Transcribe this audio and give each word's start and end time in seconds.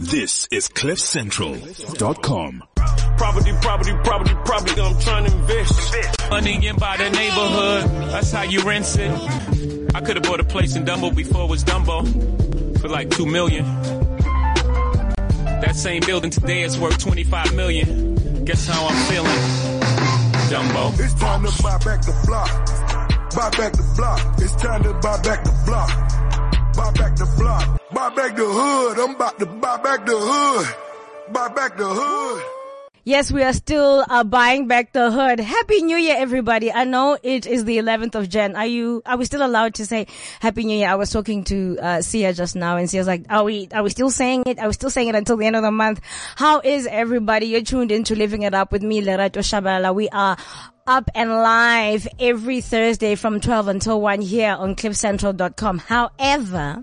This 0.00 0.48
is 0.50 0.68
CliffCentral.com. 0.68 2.64
Property, 3.18 3.52
property, 3.60 3.92
property, 4.02 4.34
property. 4.46 4.80
I'm 4.80 4.98
trying 4.98 5.26
to 5.26 5.36
invest. 5.36 6.30
Money 6.30 6.66
in 6.66 6.76
by 6.76 6.96
the 6.96 7.10
neighborhood. 7.10 8.10
That's 8.10 8.32
how 8.32 8.44
you 8.44 8.62
rent 8.62 8.86
it. 8.98 9.94
I 9.94 10.00
could 10.00 10.16
have 10.16 10.22
bought 10.22 10.40
a 10.40 10.44
place 10.44 10.74
in 10.74 10.86
Dumbo 10.86 11.14
before 11.14 11.44
it 11.44 11.50
was 11.50 11.64
Dumbo 11.64 12.80
for 12.80 12.88
like 12.88 13.10
two 13.10 13.26
million. 13.26 13.66
That 15.60 15.76
same 15.76 16.00
building 16.06 16.30
today 16.30 16.62
is 16.62 16.78
worth 16.78 16.96
25 16.96 17.54
million. 17.54 18.44
Guess 18.46 18.68
how 18.68 18.86
I'm 18.86 18.96
feeling? 19.12 19.38
Dumbo. 20.48 20.98
It's 20.98 21.12
time 21.20 21.42
to 21.44 21.62
buy 21.62 21.76
back 21.76 22.00
the 22.00 22.18
block. 22.26 22.48
Buy 23.36 23.50
back 23.50 23.72
the 23.74 23.92
block. 23.96 24.34
It's 24.38 24.54
time 24.54 24.82
to 24.82 24.94
buy 24.94 25.20
back 25.20 25.44
the 25.44 25.52
block. 25.66 26.09
Buy 26.90 26.96
back 27.02 27.16
the 27.16 27.26
block. 27.38 27.80
Buy 27.92 28.14
back 28.16 28.36
the 28.36 28.44
hood. 28.44 28.98
I'm 28.98 29.14
about 29.14 29.38
to 29.38 29.46
buy 29.46 29.76
back 29.76 30.04
the 30.06 30.18
hood. 30.18 31.32
Buy 31.32 31.48
back 31.48 31.76
the 31.76 31.86
hood. 31.86 32.42
Yes, 33.04 33.30
we 33.30 33.42
are 33.44 33.52
still 33.52 34.04
uh, 34.08 34.24
buying 34.24 34.66
back 34.66 34.92
the 34.92 35.10
hood. 35.10 35.38
Happy 35.40 35.82
New 35.82 35.96
Year, 35.96 36.16
everybody. 36.18 36.70
I 36.72 36.84
know 36.84 37.16
it 37.22 37.46
is 37.46 37.64
the 37.64 37.78
11th 37.78 38.14
of 38.16 38.28
Jan. 38.28 38.56
Are 38.56 38.66
you, 38.66 39.02
are 39.06 39.16
we 39.16 39.24
still 39.24 39.46
allowed 39.46 39.74
to 39.74 39.86
say 39.86 40.06
Happy 40.40 40.64
New 40.64 40.76
Year? 40.76 40.88
I 40.88 40.96
was 40.96 41.10
talking 41.10 41.44
to, 41.44 41.78
uh, 41.80 42.02
Sia 42.02 42.34
just 42.34 42.56
now 42.56 42.76
and 42.76 42.90
Sia's 42.90 43.06
like, 43.06 43.24
are 43.30 43.44
we, 43.44 43.68
are 43.72 43.82
we 43.82 43.90
still 43.90 44.10
saying 44.10 44.42
it? 44.46 44.58
Are 44.58 44.66
we 44.66 44.74
still 44.74 44.90
saying 44.90 45.08
it 45.08 45.14
until 45.14 45.36
the 45.38 45.46
end 45.46 45.56
of 45.56 45.62
the 45.62 45.70
month? 45.70 46.00
How 46.36 46.60
is 46.60 46.86
everybody? 46.86 47.46
You're 47.46 47.62
tuned 47.62 47.90
into 47.90 48.14
Living 48.14 48.42
It 48.42 48.52
Up 48.52 48.70
with 48.70 48.82
me, 48.82 49.00
Lerato 49.00 49.40
Shabalala. 49.40 49.94
We 49.94 50.08
are 50.10 50.36
up 50.86 51.10
and 51.14 51.30
live 51.30 52.08
every 52.18 52.60
Thursday 52.60 53.14
from 53.14 53.40
12 53.40 53.68
until 53.68 54.00
1 54.00 54.20
here 54.22 54.56
on 54.58 54.74
cliffcentral.com. 54.74 55.78
However, 55.78 56.82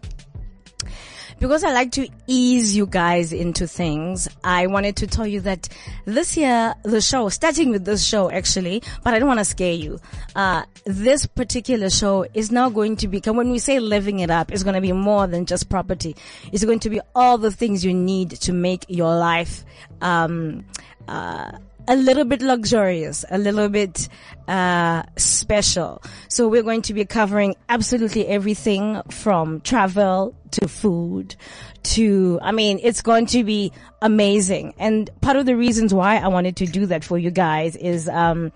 because 1.39 1.63
I 1.63 1.71
like 1.71 1.91
to 1.91 2.07
ease 2.25 2.75
you 2.75 2.87
guys 2.87 3.31
into 3.31 3.67
things, 3.67 4.27
I 4.43 4.67
wanted 4.67 4.95
to 4.97 5.07
tell 5.07 5.27
you 5.27 5.41
that 5.41 5.69
this 6.05 6.35
year, 6.35 6.73
the 6.83 6.99
show, 6.99 7.29
starting 7.29 7.69
with 7.69 7.85
this 7.85 8.03
show 8.03 8.31
actually, 8.31 8.81
but 9.03 9.13
I 9.13 9.19
don't 9.19 9.27
want 9.27 9.39
to 9.39 9.45
scare 9.45 9.73
you. 9.73 9.99
Uh, 10.35 10.63
this 10.85 11.27
particular 11.27 11.91
show 11.91 12.25
is 12.33 12.51
now 12.51 12.69
going 12.69 12.95
to 12.97 13.07
become, 13.07 13.37
when 13.37 13.51
we 13.51 13.59
say 13.59 13.79
living 13.79 14.19
it 14.19 14.31
up, 14.31 14.51
it's 14.51 14.63
going 14.63 14.75
to 14.75 14.81
be 14.81 14.93
more 14.93 15.27
than 15.27 15.45
just 15.45 15.69
property. 15.69 16.15
It's 16.51 16.65
going 16.65 16.79
to 16.79 16.89
be 16.89 17.01
all 17.13 17.37
the 17.37 17.51
things 17.51 17.85
you 17.85 17.93
need 17.93 18.31
to 18.31 18.53
make 18.53 18.85
your 18.87 19.15
life, 19.15 19.63
um, 20.01 20.65
uh, 21.07 21.51
a 21.87 21.95
little 21.95 22.25
bit 22.25 22.41
luxurious, 22.41 23.23
a 23.29 23.37
little 23.37 23.69
bit 23.69 24.09
uh, 24.47 25.03
special. 25.15 26.01
So 26.29 26.47
we're 26.47 26.63
going 26.63 26.81
to 26.83 26.93
be 26.93 27.05
covering 27.05 27.55
absolutely 27.69 28.27
everything 28.27 29.01
from 29.09 29.61
travel 29.61 30.35
to 30.51 30.67
food 30.67 31.35
to, 31.83 32.39
I 32.41 32.51
mean, 32.51 32.79
it's 32.83 33.01
going 33.01 33.27
to 33.27 33.43
be 33.43 33.71
amazing. 34.01 34.73
And 34.77 35.09
part 35.21 35.37
of 35.37 35.45
the 35.45 35.55
reasons 35.55 35.93
why 35.93 36.17
I 36.17 36.27
wanted 36.27 36.57
to 36.57 36.65
do 36.65 36.85
that 36.87 37.03
for 37.03 37.17
you 37.17 37.31
guys 37.31 37.75
is, 37.75 38.09
um, 38.09 38.51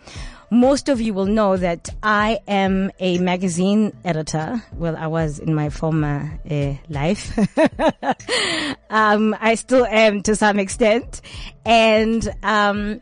most 0.53 0.89
of 0.89 0.99
you 0.99 1.13
will 1.13 1.27
know 1.27 1.55
that 1.55 1.89
I 2.03 2.39
am 2.45 2.91
a 2.99 3.17
magazine 3.19 3.95
editor. 4.03 4.61
Well, 4.73 4.97
I 4.97 5.07
was 5.07 5.39
in 5.39 5.55
my 5.55 5.69
former 5.69 6.37
uh, 6.49 6.73
life. 6.89 7.37
um, 8.89 9.33
I 9.39 9.55
still 9.55 9.85
am 9.85 10.21
to 10.23 10.35
some 10.35 10.59
extent. 10.59 11.21
And, 11.65 12.29
um, 12.43 13.01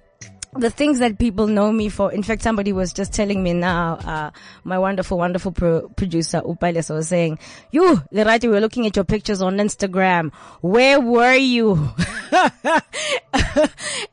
the 0.53 0.69
things 0.69 0.99
that 0.99 1.19
people 1.19 1.45
know 1.47 1.71
me 1.71 1.89
for. 1.89 2.11
In 2.11 2.23
fact, 2.23 2.41
somebody 2.41 2.73
was 2.73 2.91
just 2.91 3.13
telling 3.13 3.43
me 3.43 3.53
now, 3.53 3.93
uh, 4.03 4.31
my 4.63 4.79
wonderful, 4.79 5.17
wonderful 5.17 5.51
pro- 5.51 5.87
producer, 5.89 6.41
Upailes 6.41 6.93
was 6.93 7.07
saying, 7.07 7.37
you, 7.71 8.01
the 8.11 8.23
Lerati, 8.23 8.43
we 8.43 8.49
were 8.49 8.59
looking 8.59 8.87
at 8.87 8.95
your 8.95 9.05
pictures 9.05 9.41
on 9.41 9.57
Instagram. 9.57 10.33
Where 10.61 10.99
were 10.99 11.35
you? 11.35 11.89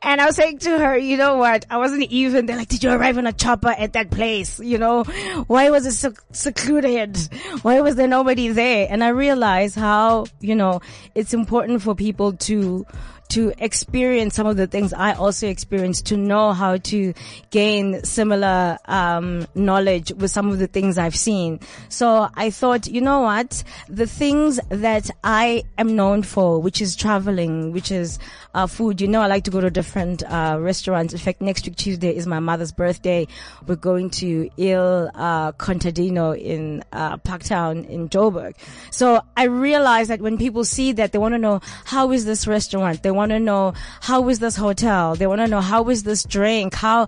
and 0.01 0.21
I 0.21 0.25
was 0.25 0.35
saying 0.35 0.59
to 0.59 0.77
her, 0.77 0.97
you 0.97 1.17
know 1.17 1.37
what? 1.37 1.65
I 1.71 1.77
wasn't 1.77 2.03
even, 2.03 2.45
they're 2.45 2.57
like, 2.57 2.67
did 2.67 2.83
you 2.83 2.91
arrive 2.91 3.17
on 3.17 3.25
a 3.25 3.33
chopper 3.33 3.73
at 3.75 3.93
that 3.93 4.11
place? 4.11 4.59
You 4.59 4.77
know, 4.77 5.03
why 5.47 5.71
was 5.71 5.87
it 5.87 5.93
so 5.93 6.13
secluded? 6.31 7.17
Why 7.63 7.81
was 7.81 7.95
there 7.95 8.07
nobody 8.07 8.49
there? 8.49 8.87
And 8.89 9.03
I 9.03 9.09
realized 9.09 9.75
how, 9.75 10.27
you 10.39 10.55
know, 10.55 10.81
it's 11.15 11.33
important 11.33 11.81
for 11.81 11.95
people 11.95 12.33
to, 12.33 12.85
to 13.29 13.53
experience 13.57 14.35
some 14.35 14.47
of 14.47 14.57
the 14.57 14.67
things 14.67 14.93
I 14.93 15.13
also 15.13 15.47
experienced, 15.47 16.07
to 16.07 16.17
know 16.17 16.53
how 16.53 16.77
to 16.77 17.13
gain 17.49 18.03
similar 18.03 18.77
um, 18.85 19.47
knowledge 19.55 20.11
with 20.13 20.31
some 20.31 20.49
of 20.49 20.59
the 20.59 20.67
things 20.67 20.97
I've 20.97 21.15
seen. 21.15 21.59
So 21.89 22.29
I 22.35 22.49
thought, 22.49 22.87
you 22.87 23.01
know 23.01 23.21
what, 23.21 23.63
the 23.89 24.07
things 24.07 24.59
that 24.69 25.09
I 25.23 25.63
am 25.77 25.95
known 25.95 26.23
for, 26.23 26.61
which 26.61 26.81
is 26.81 26.95
traveling, 26.95 27.71
which 27.71 27.91
is 27.91 28.19
uh, 28.53 28.67
food. 28.67 29.01
You 29.01 29.07
know, 29.07 29.21
I 29.21 29.27
like 29.27 29.43
to 29.43 29.51
go 29.51 29.61
to 29.61 29.69
different 29.69 30.23
uh, 30.23 30.57
restaurants. 30.59 31.13
In 31.13 31.19
fact, 31.19 31.41
next 31.41 31.65
week 31.65 31.75
Tuesday 31.75 32.15
is 32.15 32.25
my 32.25 32.39
mother's 32.39 32.71
birthday. 32.71 33.27
We're 33.67 33.75
going 33.75 34.09
to 34.21 34.49
Il 34.57 35.11
uh, 35.13 35.51
Contadino 35.53 36.37
in 36.37 36.83
uh, 36.91 37.17
Parktown 37.17 37.87
in 37.87 38.09
Joburg. 38.09 38.55
So 38.91 39.21
I 39.35 39.43
realized 39.43 40.09
that 40.09 40.21
when 40.21 40.37
people 40.37 40.63
see 40.63 40.91
that, 40.93 41.11
they 41.11 41.19
want 41.19 41.33
to 41.33 41.39
know 41.39 41.61
how 41.85 42.11
is 42.11 42.25
this 42.25 42.47
restaurant. 42.47 43.03
They 43.03 43.11
want 43.17 43.31
to 43.31 43.39
know 43.39 43.73
how 44.01 44.29
is 44.29 44.39
this 44.39 44.55
hotel. 44.55 45.15
They 45.15 45.27
want 45.27 45.41
to 45.41 45.47
know 45.47 45.61
how 45.61 45.89
is 45.89 46.03
this 46.03 46.23
drink. 46.23 46.73
How 46.73 47.07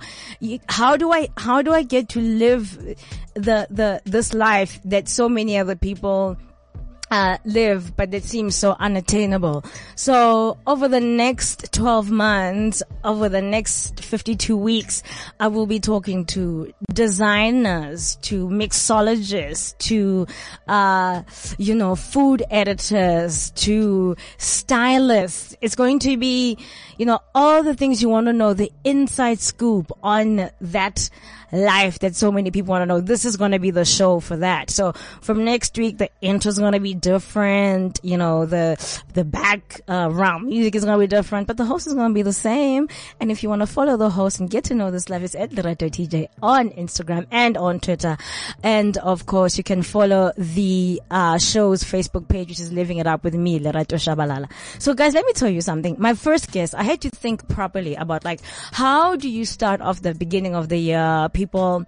how 0.68 0.97
do 0.97 1.14
I 1.14 1.30
how 1.38 1.62
do 1.62 1.72
I 1.72 1.84
get 1.84 2.09
to 2.09 2.20
live 2.20 2.75
the 3.36 3.68
the 3.70 4.02
this 4.03 4.34
life 4.34 4.80
that 4.84 5.08
so 5.08 5.30
many 5.30 5.58
other 5.58 5.75
people 5.75 6.38
uh, 7.12 7.38
live, 7.46 7.96
but 7.96 8.14
it 8.14 8.24
seems 8.24 8.56
so 8.56 8.75
unattainable. 8.80 9.64
So 9.96 10.58
over 10.68 10.88
the 10.88 11.00
next 11.00 11.72
12 11.74 12.12
months, 12.12 12.84
over 13.03 13.30
the 13.30 13.42
next 13.42 14.03
52 14.03 14.56
weeks, 14.56 15.03
I 15.40 15.48
will 15.48 15.66
be 15.66 15.80
talking 15.80 16.25
to 16.28 16.72
designers, 16.94 18.16
to 18.24 18.48
mixologists, 18.48 19.78
to, 19.80 20.28
uh, 20.68 21.24
you 21.58 21.75
know, 21.75 21.96
food 21.96 22.44
editors, 22.50 23.52
to 23.52 24.16
stylists. 24.38 25.56
It's 25.62 25.75
going 25.75 26.00
to 26.00 26.18
be, 26.18 26.58
you 26.98 27.06
know, 27.06 27.19
all 27.34 27.64
the 27.64 27.75
things 27.75 28.02
you 28.02 28.09
want 28.09 28.28
to 28.28 28.34
know, 28.34 28.53
the 28.53 28.72
inside 28.84 29.40
scoop 29.40 29.92
on 30.03 30.50
that 30.62 31.09
life 31.52 32.00
that 32.00 32.16
so 32.16 32.32
many 32.32 32.52
people 32.52 32.72
want 32.72 32.82
to 32.82 32.86
know. 32.86 33.02
This 33.02 33.26
is 33.26 33.38
going 33.38 33.52
to 33.52 33.60
be 33.60 33.72
the 33.72 33.86
show 33.86 34.20
for 34.20 34.38
that. 34.38 34.70
So 34.70 34.94
from 35.22 35.46
next 35.46 35.78
week, 35.78 35.98
the 35.98 36.10
intro 36.22 36.50
is 36.50 36.60
going 36.60 36.74
to 36.74 36.80
be 36.80 36.94
different. 36.94 38.00
You 38.04 38.18
know, 38.18 38.46
the, 38.46 38.78
the 39.14 39.24
background 39.24 40.16
uh, 40.18 40.40
music 40.40 40.76
is 40.76 40.86
going 40.86 40.98
to 40.98 41.00
be 41.00 41.08
different, 41.08 41.48
but 41.48 41.58
the 41.58 41.66
host 41.66 41.88
is 41.88 41.94
going 41.94 42.10
to 42.10 42.14
be 42.14 42.22
the 42.22 42.34
same. 42.34 42.88
And 43.20 43.32
if 43.32 43.44
you 43.44 43.50
want 43.50 43.62
to 43.62 43.68
follow 43.68 43.98
the 43.98 44.10
host 44.10 44.40
and 44.40 44.50
get 44.50 44.66
to 44.66 44.76
know 44.76 44.92
this 44.92 45.10
life, 45.10 45.24
it's 45.24 45.36
at 45.36 45.52
TJ 45.52 46.28
on 46.42 46.70
Instagram 46.72 47.26
and 47.32 47.58
on 47.58 47.80
Twitter. 47.80 48.18
And 48.64 48.98
of 48.98 49.26
course, 49.26 49.58
you 49.58 49.64
can 49.64 49.84
follow 49.84 50.31
the, 50.38 51.02
uh, 51.10 51.38
show's 51.38 51.84
Facebook 51.84 52.28
page, 52.28 52.50
which 52.50 52.60
is 52.60 52.72
Living 52.72 52.98
It 52.98 53.08
Up 53.08 53.24
with 53.24 53.34
me, 53.34 53.60
Lerato 53.60 53.98
Shabalala. 53.98 54.50
So 54.78 54.94
guys, 54.94 55.14
let 55.14 55.26
me 55.26 55.34
tell 55.34 55.50
you 55.50 55.62
something. 55.62 55.96
My 56.00 56.14
first 56.14 56.52
guest, 56.52 56.76
I 56.76 56.84
had 56.84 57.02
to 57.02 57.10
think 57.10 57.48
properly 57.48 57.96
about 57.96 58.24
like, 58.24 58.42
how 58.72 59.16
do 59.16 59.30
you 59.30 59.46
start 59.46 59.81
off 59.81 60.02
the 60.02 60.14
beginning 60.14 60.56
of 60.56 60.70
the 60.70 60.78
year? 60.78 61.30
People 61.39 61.85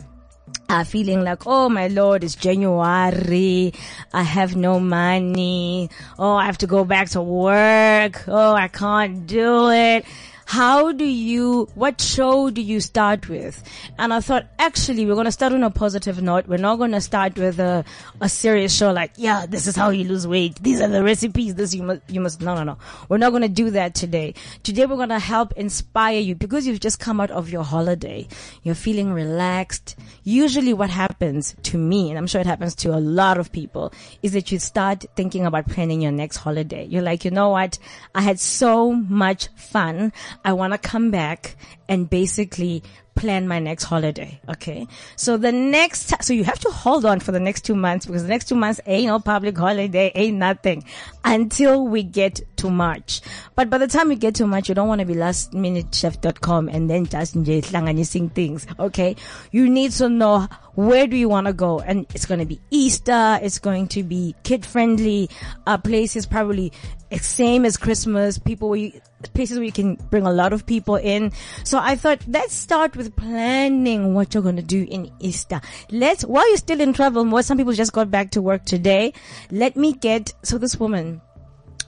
are 0.70 0.86
feeling 0.86 1.26
like, 1.26 1.46
oh 1.46 1.68
my 1.68 1.88
lord, 1.90 2.24
it's 2.24 2.36
January. 2.36 3.74
I 4.14 4.24
have 4.24 4.56
no 4.56 4.80
money. 4.80 5.90
Oh, 6.18 6.36
I 6.36 6.46
have 6.46 6.58
to 6.60 6.68
go 6.68 6.86
back 6.86 7.10
to 7.10 7.22
work. 7.22 8.24
Oh, 8.30 8.54
I 8.54 8.70
can't 8.70 9.28
do 9.28 9.70
it. 9.72 10.06
How 10.52 10.92
do 10.92 11.06
you, 11.06 11.70
what 11.76 12.02
show 12.02 12.50
do 12.50 12.62
you 12.62 12.82
start 12.82 13.30
with? 13.30 13.64
And 13.98 14.14
I 14.14 14.20
thought, 14.20 14.48
actually, 14.60 15.06
we're 15.06 15.14
going 15.14 15.24
to 15.24 15.32
start 15.32 15.54
on 15.54 15.64
a 15.64 15.70
positive 15.70 16.22
note. 16.22 16.46
We're 16.46 16.58
not 16.58 16.76
going 16.76 16.92
to 16.92 17.00
start 17.00 17.38
with 17.38 17.58
a, 17.58 17.86
a 18.20 18.28
serious 18.28 18.76
show 18.76 18.92
like, 18.92 19.14
yeah, 19.16 19.46
this 19.46 19.66
is 19.66 19.78
how 19.78 19.92
you 19.92 20.04
lose 20.04 20.28
weight. 20.28 20.56
These 20.62 20.82
are 20.82 20.90
the 20.90 21.06
recipes. 21.06 21.56
This 21.56 21.74
you 21.74 21.84
must, 21.84 22.02
you 22.10 22.20
must, 22.20 22.42
no, 22.42 22.54
no, 22.54 22.66
no. 22.66 22.78
We're 23.08 23.18
not 23.18 23.30
going 23.30 23.44
to 23.44 23.48
do 23.48 23.70
that 23.70 23.96
today. 23.96 24.34
Today 24.62 24.86
we're 24.86 24.98
going 24.98 25.08
to 25.08 25.20
help 25.20 25.54
inspire 25.54 26.20
you 26.20 26.36
because 26.36 26.68
you've 26.68 26.82
just 26.82 27.00
come 27.00 27.22
out 27.22 27.32
of 27.32 27.50
your 27.50 27.64
holiday. 27.64 28.28
You're 28.64 28.76
feeling 28.76 29.14
relaxed. 29.14 29.96
Usually 30.26 30.74
what 30.74 30.90
happens 30.90 31.56
to 31.64 31.78
me, 31.78 32.10
and 32.10 32.18
I'm 32.18 32.28
sure 32.28 32.42
it 32.42 32.46
happens 32.46 32.76
to 32.76 32.90
a 32.94 33.00
lot 33.00 33.38
of 33.38 33.54
people, 33.54 33.94
is 34.22 34.34
that 34.34 34.52
you 34.52 34.60
start 34.60 35.06
thinking 35.16 35.46
about 35.46 35.70
planning 35.70 36.02
your 36.02 36.12
next 36.12 36.36
holiday. 36.36 36.84
You're 36.88 37.04
like, 37.04 37.24
you 37.24 37.32
know 37.32 37.52
what? 37.52 37.80
I 38.14 38.20
had 38.22 38.38
so 38.38 38.92
much 38.92 39.48
fun. 39.56 40.12
I 40.44 40.54
want 40.54 40.74
to 40.74 40.78
come 40.78 41.12
back 41.12 41.56
and 41.88 42.10
basically 42.10 42.84
plan 43.16 43.48
my 43.48 43.60
next 43.60 43.84
holiday. 43.84 44.40
Okay. 44.50 44.88
So 45.16 45.38
the 45.38 45.52
next, 45.52 46.14
so 46.24 46.34
you 46.34 46.44
have 46.44 46.60
to 46.60 46.70
hold 46.70 47.06
on 47.06 47.20
for 47.20 47.32
the 47.32 47.40
next 47.40 47.62
two 47.62 47.76
months 47.76 48.06
because 48.06 48.24
the 48.24 48.30
next 48.30 48.48
two 48.48 48.56
months 48.56 48.80
ain't 48.86 49.08
no 49.08 49.20
public 49.20 49.58
holiday, 49.58 50.12
ain't 50.16 50.38
nothing 50.38 50.86
until 51.24 51.86
we 51.88 52.04
get 52.04 52.42
to 52.58 52.70
March. 52.70 53.22
But 53.56 53.70
by 53.70 53.78
the 53.78 53.88
time 53.88 54.08
we 54.08 54.16
get 54.16 54.36
to 54.36 54.48
March, 54.48 54.70
you 54.70 54.76
don't 54.76 54.88
want 54.88 55.00
to 55.00 55.06
be 55.06 55.14
last 55.14 55.52
lastminutechef.com 55.52 56.70
and 56.70 56.90
then 56.90 57.06
just 57.06 57.36
hlanganising 57.36 58.34
things. 58.34 58.66
Okay. 58.80 59.16
You 59.52 59.70
need 59.70 59.92
to 59.94 60.10
know 60.10 60.48
where 60.76 61.06
do 61.06 61.18
you 61.18 61.28
want 61.28 61.48
to 61.48 61.54
go? 61.54 61.80
And 61.80 62.06
it's 62.16 62.26
going 62.26 62.40
to 62.40 62.46
be 62.46 62.62
Easter. 62.70 63.40
It's 63.42 63.60
going 63.60 63.88
to 63.90 64.04
be 64.04 64.36
kid 64.44 64.66
friendly, 64.66 65.30
uh, 65.68 65.78
places 65.78 66.26
probably 66.26 66.72
It's 67.12 67.28
same 67.28 67.66
as 67.66 67.76
Christmas. 67.76 68.40
People, 68.40 68.70
where 68.70 68.80
you, 68.80 69.02
places 69.34 69.58
where 69.58 69.66
you 69.66 69.74
can 69.74 69.96
bring 70.10 70.26
a 70.26 70.32
lot 70.32 70.54
of 70.54 70.66
people 70.66 70.96
in. 70.96 71.34
So 71.66 71.78
I 71.78 71.98
thought, 71.98 72.22
let's 72.26 72.54
start 72.54 72.96
with 72.96 73.18
planning 73.18 74.14
what 74.14 74.34
you're 74.34 74.42
going 74.42 74.56
to 74.56 74.62
do 74.62 74.88
in 74.90 75.12
Easter. 75.20 75.60
Let's, 75.92 76.24
while 76.24 76.48
you're 76.48 76.58
still 76.58 76.80
in 76.80 76.94
travel 76.94 77.26
mode, 77.26 77.44
some 77.44 77.58
people 77.58 77.74
just 77.74 77.92
got 77.92 78.10
back 78.10 78.32
to 78.32 78.42
work 78.42 78.64
today. 78.64 79.14
Let 79.52 79.76
me 79.76 79.92
get, 79.92 80.34
so 80.42 80.58
this 80.58 80.80
woman, 80.80 81.20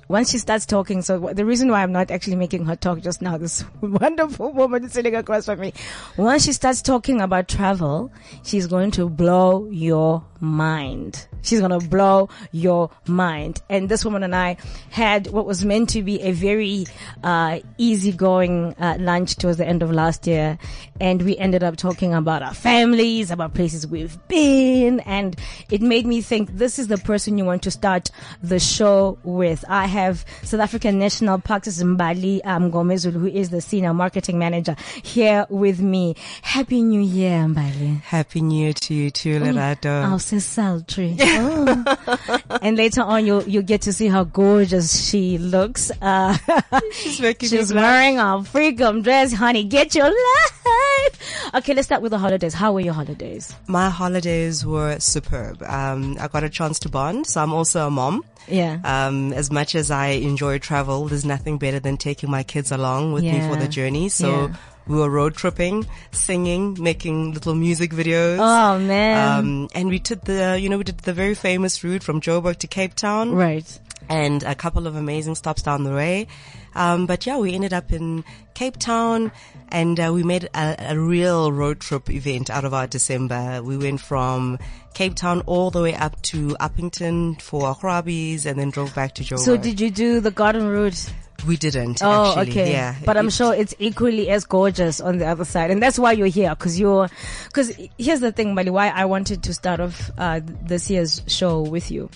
once 0.10 0.32
she 0.32 0.40
starts 0.40 0.66
talking, 0.66 1.02
so 1.02 1.32
the 1.34 1.46
reason 1.46 1.70
why 1.72 1.82
I'm 1.82 1.94
not 1.94 2.12
actually 2.12 2.36
making 2.36 2.66
her 2.66 2.76
talk 2.76 3.00
just 3.00 3.22
now, 3.22 3.38
this 3.44 3.64
wonderful 3.80 4.52
woman 4.52 4.90
sitting 4.90 5.16
across 5.16 5.46
from 5.46 5.62
me, 5.62 5.74
once 6.18 6.44
she 6.44 6.52
starts 6.52 6.82
talking 6.82 7.22
about 7.22 7.48
travel, 7.48 8.12
she's 8.44 8.68
going 8.68 8.92
to 8.92 9.10
blow 9.10 9.70
your 9.72 10.26
mind. 10.44 11.28
She's 11.42 11.60
going 11.60 11.78
to 11.78 11.88
blow 11.88 12.30
your 12.52 12.90
mind. 13.08 13.62
And 13.70 13.90
this 13.90 14.06
woman 14.06 14.24
and 14.24 14.36
I 14.36 14.58
had 14.92 15.28
what 15.28 15.46
was 15.46 15.66
meant 15.66 15.90
to 15.90 16.04
be 16.04 16.22
a 16.22 16.32
very, 16.32 16.86
uh, 17.24 17.60
easygoing, 17.78 18.76
uh, 18.80 18.98
lunch 19.00 19.36
towards 19.38 19.58
the 19.58 19.68
end 19.68 19.82
of 19.84 19.92
last 19.92 20.28
year. 20.28 20.58
And 21.02 21.22
we 21.22 21.38
ended 21.38 21.64
up 21.64 21.76
talking 21.76 22.14
about 22.14 22.44
our 22.44 22.54
families, 22.54 23.32
about 23.32 23.54
places 23.54 23.88
we've 23.88 24.18
been. 24.28 25.00
And 25.02 25.36
it 25.70 25.82
made 25.82 26.06
me 26.06 26.22
think 26.22 26.58
this 26.58 26.80
is 26.80 26.88
the 26.88 26.98
person 26.98 27.38
you 27.38 27.46
want 27.46 27.64
to 27.64 27.72
start 27.72 28.12
the 28.42 28.60
show 28.60 29.18
with. 29.24 29.66
I 29.68 29.88
have 29.88 30.26
South 30.44 30.60
African 30.62 31.00
National 31.00 31.40
Parks 31.40 31.82
Mbali 31.82 32.42
um, 32.46 32.72
Gomezulu, 32.72 33.14
who 33.14 33.28
is 33.28 33.50
the 33.50 33.62
senior 33.62 33.94
marketing 33.94 34.38
manager 34.38 34.76
here 35.04 35.46
with 35.50 35.80
me. 35.80 36.16
Happy 36.42 36.82
New 36.82 37.02
Year, 37.02 37.40
Mbali. 37.40 38.02
Happy 38.02 38.42
New 38.42 38.64
Year 38.64 38.74
to 38.74 38.94
you 38.94 39.12
too, 39.12 39.40
Lerato. 39.40 40.04
So 40.40 40.64
sultry. 40.64 41.18
Oh. 41.26 42.58
and 42.62 42.78
later 42.78 43.02
on, 43.02 43.26
you'll, 43.26 43.44
you'll 43.44 43.64
get 43.64 43.82
to 43.84 43.94
see 43.94 44.08
how 44.08 44.24
gorgeous 44.24 45.08
she 45.10 45.38
looks. 45.38 45.92
Uh, 46.02 46.38
She's 46.92 47.20
making 47.22 47.50
she's 47.50 47.74
wearing 47.74 48.18
a 48.20 48.44
freakum 48.44 49.04
dress, 49.04 49.34
honey. 49.34 49.64
Get 49.64 49.96
your 49.96 50.06
life. 50.06 51.52
Okay, 51.56 51.74
let's 51.74 51.88
start 51.88 52.02
with 52.02 52.12
the 52.12 52.18
holidays. 52.18 52.54
How 52.54 52.74
were 52.74 52.80
your 52.80 52.94
holidays? 52.94 53.54
My 53.68 53.90
holidays 53.90 54.66
were 54.66 55.00
superb. 55.00 55.62
Um, 55.64 56.18
I 56.20 56.28
got 56.28 56.44
a 56.44 56.50
chance 56.50 56.80
to 56.80 56.90
bond, 56.90 57.28
so 57.28 57.42
I'm 57.42 57.54
also 57.54 57.88
a 57.88 57.92
mom. 57.92 58.24
Yeah. 58.48 58.80
Um, 58.84 59.34
as 59.34 59.52
much 59.52 59.76
as 59.76 59.92
I 59.92 60.08
enjoy 60.08 60.60
travel, 60.60 61.08
there's 61.08 61.26
nothing 61.26 61.58
better 61.58 61.80
than 61.80 61.98
taking 61.98 62.30
my 62.30 62.44
kids 62.44 62.72
along 62.72 63.14
with 63.14 63.24
me 63.24 63.40
for 63.48 63.56
the 63.56 63.68
journey. 63.68 64.10
So 64.10 64.48
Yeah. 64.48 64.56
We 64.88 64.98
were 64.98 65.10
road 65.10 65.36
tripping, 65.36 65.86
singing, 66.12 66.78
making 66.80 67.34
little 67.34 67.56
music 67.56 67.92
videos. 67.92 68.38
Oh 68.40 68.80
man. 68.80 69.40
Um, 69.40 69.70
and 69.74 69.90
we 69.90 70.00
did 70.00 70.22
the, 70.22 70.60
you 70.60 70.70
know, 70.70 70.78
we 70.78 70.84
did 70.84 71.00
the 71.00 71.14
very 71.14 71.36
famous 71.36 71.84
route 71.84 72.04
from 72.04 72.22
Joburg 72.22 72.58
to 72.58 72.68
Cape 72.68 72.94
Town. 72.96 73.32
right. 73.32 73.80
and 74.10 74.44
a 74.44 74.56
couple 74.56 74.86
of 74.86 74.96
amazing 74.96 75.36
stops 75.36 75.62
down 75.62 75.84
the 75.84 75.94
way. 75.94 76.28
Um, 76.76 77.06
but 77.06 77.26
yeah, 77.26 77.38
we 77.38 77.54
ended 77.54 77.74
up 77.74 77.92
in 77.92 78.24
Cape 78.54 78.78
Town 78.78 79.32
and 79.70 80.00
uh, 80.00 80.12
we 80.14 80.24
made 80.24 80.50
a, 80.56 80.76
a 80.94 81.00
real 81.00 81.52
road 81.52 81.80
trip 81.80 82.10
event 82.10 82.50
out 82.50 82.66
of 82.66 82.74
our 82.74 82.88
December. 82.88 83.62
We 83.64 83.78
went 83.78 84.02
from 84.02 84.60
Cape 84.94 85.16
Town 85.16 85.42
all 85.46 85.72
the 85.72 85.82
way 85.82 85.96
up 85.96 86.22
to 86.24 86.50
Upington 86.60 87.42
for 87.42 87.74
Augrabies 87.74 88.46
and 88.46 88.60
then 88.60 88.70
drove 88.70 88.94
back 88.94 89.16
to 89.16 89.24
Joburg. 89.24 89.40
So 89.40 89.58
did 89.58 89.80
you 89.80 89.90
do 89.92 90.20
the 90.20 90.32
garden 90.32 90.68
route? 90.68 91.12
we 91.48 91.58
didn't 91.58 92.00
Oh, 92.02 92.38
actually. 92.40 92.52
okay. 92.52 92.72
Yeah. 92.72 92.96
But 93.04 93.18
I'm 93.18 93.30
sure 93.30 93.54
it's 93.54 93.76
equally 93.78 94.30
as 94.30 94.46
gorgeous 94.46 95.02
on 95.02 95.18
the 95.18 95.26
other 95.28 95.44
side. 95.44 95.72
And 95.72 95.84
that's 95.84 96.00
why 96.00 96.14
you're 96.14 96.28
here. 96.28 96.56
Cause 96.56 96.80
you're, 96.80 97.10
cause 97.52 97.70
here's 97.98 98.22
the 98.22 98.32
thing, 98.32 98.56
Mbali, 98.56 98.70
why 98.70 98.88
I 98.88 99.04
wanted 99.04 99.44
to 99.44 99.54
start 99.54 99.82
off, 99.82 100.10
uh, 100.18 100.40
this 100.62 100.90
year's 100.90 101.22
show 101.28 101.62
with 101.62 101.92
you. 101.92 102.10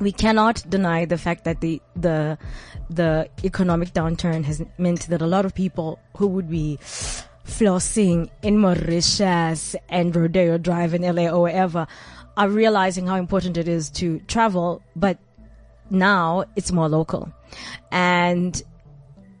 We 0.00 0.12
cannot 0.12 0.64
deny 0.68 1.04
the 1.04 1.18
fact 1.18 1.44
that 1.44 1.60
the, 1.60 1.80
the, 1.96 2.38
the 2.88 3.28
economic 3.44 3.92
downturn 3.92 4.44
has 4.44 4.62
meant 4.78 5.08
that 5.08 5.22
a 5.22 5.26
lot 5.26 5.44
of 5.44 5.54
people 5.54 5.98
who 6.16 6.26
would 6.28 6.48
be 6.48 6.78
flossing 6.80 8.30
in 8.42 8.58
Mauritius 8.58 9.74
and 9.88 10.14
Rodeo 10.14 10.58
Drive 10.58 10.94
in 10.94 11.02
LA 11.02 11.28
or 11.28 11.42
wherever 11.42 11.86
are 12.36 12.48
realizing 12.48 13.06
how 13.06 13.16
important 13.16 13.56
it 13.56 13.66
is 13.66 13.90
to 13.90 14.20
travel, 14.20 14.82
but 14.94 15.18
now 15.90 16.44
it's 16.54 16.70
more 16.70 16.88
local. 16.88 17.32
And 17.90 18.62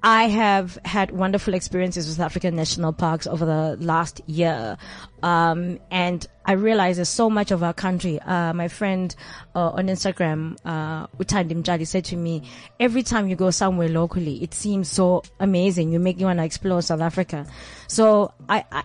I 0.02 0.28
have 0.28 0.78
had 0.84 1.10
wonderful 1.10 1.54
experiences 1.54 2.08
with 2.08 2.20
African 2.20 2.54
national 2.54 2.92
parks 2.92 3.26
over 3.26 3.44
the 3.44 3.76
last 3.84 4.20
year. 4.26 4.76
Um, 5.24 5.80
and 5.90 6.24
I 6.44 6.52
realize 6.52 6.96
there's 6.96 7.08
so 7.08 7.28
much 7.28 7.50
of 7.50 7.64
our 7.64 7.72
country. 7.72 8.20
Uh, 8.20 8.52
my 8.52 8.68
friend, 8.68 9.14
uh, 9.56 9.70
on 9.70 9.88
Instagram, 9.88 10.56
uh, 10.64 11.84
said 11.84 12.04
to 12.04 12.16
me, 12.16 12.42
every 12.78 13.02
time 13.02 13.28
you 13.28 13.34
go 13.34 13.50
somewhere 13.50 13.88
locally, 13.88 14.40
it 14.40 14.54
seems 14.54 14.88
so 14.88 15.24
amazing. 15.40 15.90
You 15.92 15.98
make 15.98 16.18
me 16.18 16.24
want 16.24 16.38
to 16.38 16.44
explore 16.44 16.80
South 16.80 17.00
Africa. 17.00 17.44
So 17.88 18.32
I, 18.48 18.64
I, 18.70 18.84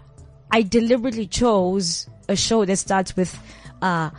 I 0.50 0.62
deliberately 0.64 1.28
chose 1.28 2.08
a 2.28 2.36
show 2.36 2.66
that 2.66 2.78
starts 2.78 3.16
with, 3.16 3.38
uh, 3.84 4.10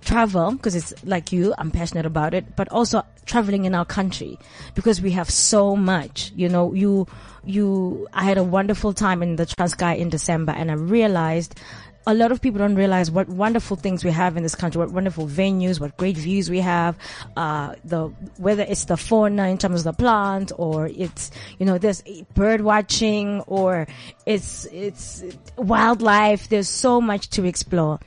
travel 0.00 0.52
because 0.52 0.74
it's 0.74 0.94
like 1.04 1.32
you 1.32 1.54
i'm 1.58 1.70
passionate 1.70 2.06
about 2.06 2.34
it 2.34 2.56
but 2.56 2.68
also 2.70 3.02
traveling 3.26 3.64
in 3.64 3.74
our 3.74 3.84
country 3.84 4.38
because 4.74 5.00
we 5.00 5.10
have 5.10 5.30
so 5.30 5.76
much 5.76 6.32
you 6.34 6.48
know 6.48 6.72
you 6.72 7.06
you 7.44 8.06
i 8.12 8.24
had 8.24 8.38
a 8.38 8.44
wonderful 8.44 8.92
time 8.92 9.22
in 9.22 9.36
the 9.36 9.46
Transkei 9.46 9.98
in 9.98 10.08
december 10.08 10.52
and 10.52 10.70
i 10.70 10.74
realized 10.74 11.58
a 12.08 12.14
lot 12.14 12.32
of 12.32 12.40
people 12.40 12.58
don't 12.58 12.74
realize 12.74 13.10
what 13.10 13.28
wonderful 13.28 13.76
things 13.76 14.02
we 14.02 14.10
have 14.10 14.38
in 14.38 14.42
this 14.42 14.54
country, 14.54 14.78
what 14.78 14.90
wonderful 14.90 15.26
venues, 15.26 15.78
what 15.78 15.94
great 15.98 16.16
views 16.16 16.48
we 16.48 16.58
have, 16.60 16.96
uh, 17.36 17.74
the, 17.84 18.06
whether 18.38 18.62
it's 18.62 18.86
the 18.86 18.96
fauna 18.96 19.48
in 19.48 19.58
terms 19.58 19.80
of 19.80 19.84
the 19.84 19.92
plant 19.92 20.50
or 20.56 20.86
it's, 20.86 21.30
you 21.58 21.66
know, 21.66 21.76
there's 21.76 22.02
bird 22.32 22.62
watching 22.62 23.40
or 23.42 23.86
it's, 24.24 24.64
it's 24.72 25.22
wildlife. 25.58 26.48
There's 26.48 26.68
so 26.68 26.98
much 26.98 27.28
to 27.30 27.44
explore. 27.44 28.00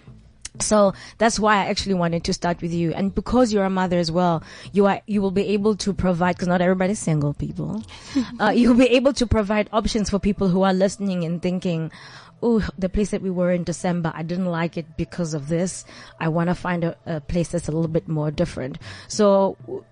So 0.59 0.93
that's 1.17 1.39
why 1.39 1.55
I 1.55 1.65
actually 1.67 1.93
wanted 1.93 2.23
to 2.25 2.33
start 2.33 2.61
with 2.61 2.73
you. 2.73 2.93
And 2.93 3.15
because 3.15 3.53
you're 3.53 3.63
a 3.63 3.69
mother 3.69 3.97
as 3.97 4.11
well, 4.11 4.43
you 4.73 4.85
are, 4.85 5.01
you 5.07 5.21
will 5.21 5.31
be 5.31 5.47
able 5.47 5.75
to 5.77 5.93
provide, 5.93 6.37
cause 6.37 6.47
not 6.47 6.61
everybody's 6.61 6.99
single 6.99 7.33
people. 7.33 7.83
uh, 8.39 8.49
you'll 8.49 8.75
be 8.75 8.87
able 8.87 9.13
to 9.13 9.25
provide 9.25 9.69
options 9.71 10.09
for 10.09 10.19
people 10.19 10.49
who 10.49 10.63
are 10.63 10.73
listening 10.73 11.23
and 11.23 11.41
thinking, 11.41 11.91
oh, 12.43 12.67
the 12.77 12.89
place 12.89 13.11
that 13.11 13.21
we 13.21 13.29
were 13.29 13.51
in 13.51 13.63
December, 13.63 14.11
I 14.13 14.23
didn't 14.23 14.45
like 14.45 14.77
it 14.77 14.97
because 14.97 15.33
of 15.33 15.47
this. 15.47 15.85
I 16.19 16.27
want 16.27 16.49
to 16.49 16.55
find 16.55 16.83
a, 16.83 16.97
a 17.05 17.21
place 17.21 17.49
that's 17.49 17.67
a 17.67 17.71
little 17.71 17.87
bit 17.87 18.07
more 18.07 18.31
different. 18.31 18.77
So 19.07 19.57
w- 19.61 19.85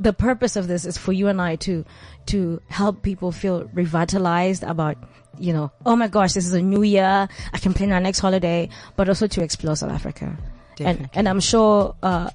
the 0.00 0.12
purpose 0.12 0.56
of 0.56 0.66
this 0.66 0.84
is 0.84 0.98
for 0.98 1.12
you 1.12 1.28
and 1.28 1.40
I 1.40 1.56
to, 1.56 1.84
to 2.26 2.60
help 2.68 3.02
people 3.02 3.32
feel 3.32 3.70
revitalized 3.72 4.64
about, 4.64 4.96
you 5.38 5.52
know, 5.52 5.70
oh 5.86 5.96
my 5.96 6.08
gosh, 6.08 6.32
this 6.32 6.46
is 6.46 6.52
a 6.52 6.62
new 6.62 6.82
year. 6.82 7.28
I 7.52 7.58
can 7.58 7.74
plan 7.74 7.92
our 7.92 8.00
next 8.00 8.18
holiday, 8.18 8.68
but 8.96 9.08
also 9.08 9.26
to 9.26 9.42
explore 9.42 9.76
South 9.76 9.90
Africa. 9.90 10.26
And, 10.26 10.76
Definitely. 10.76 11.08
and 11.14 11.28
I'm 11.28 11.40
sure, 11.40 11.94
uh, 12.02 12.30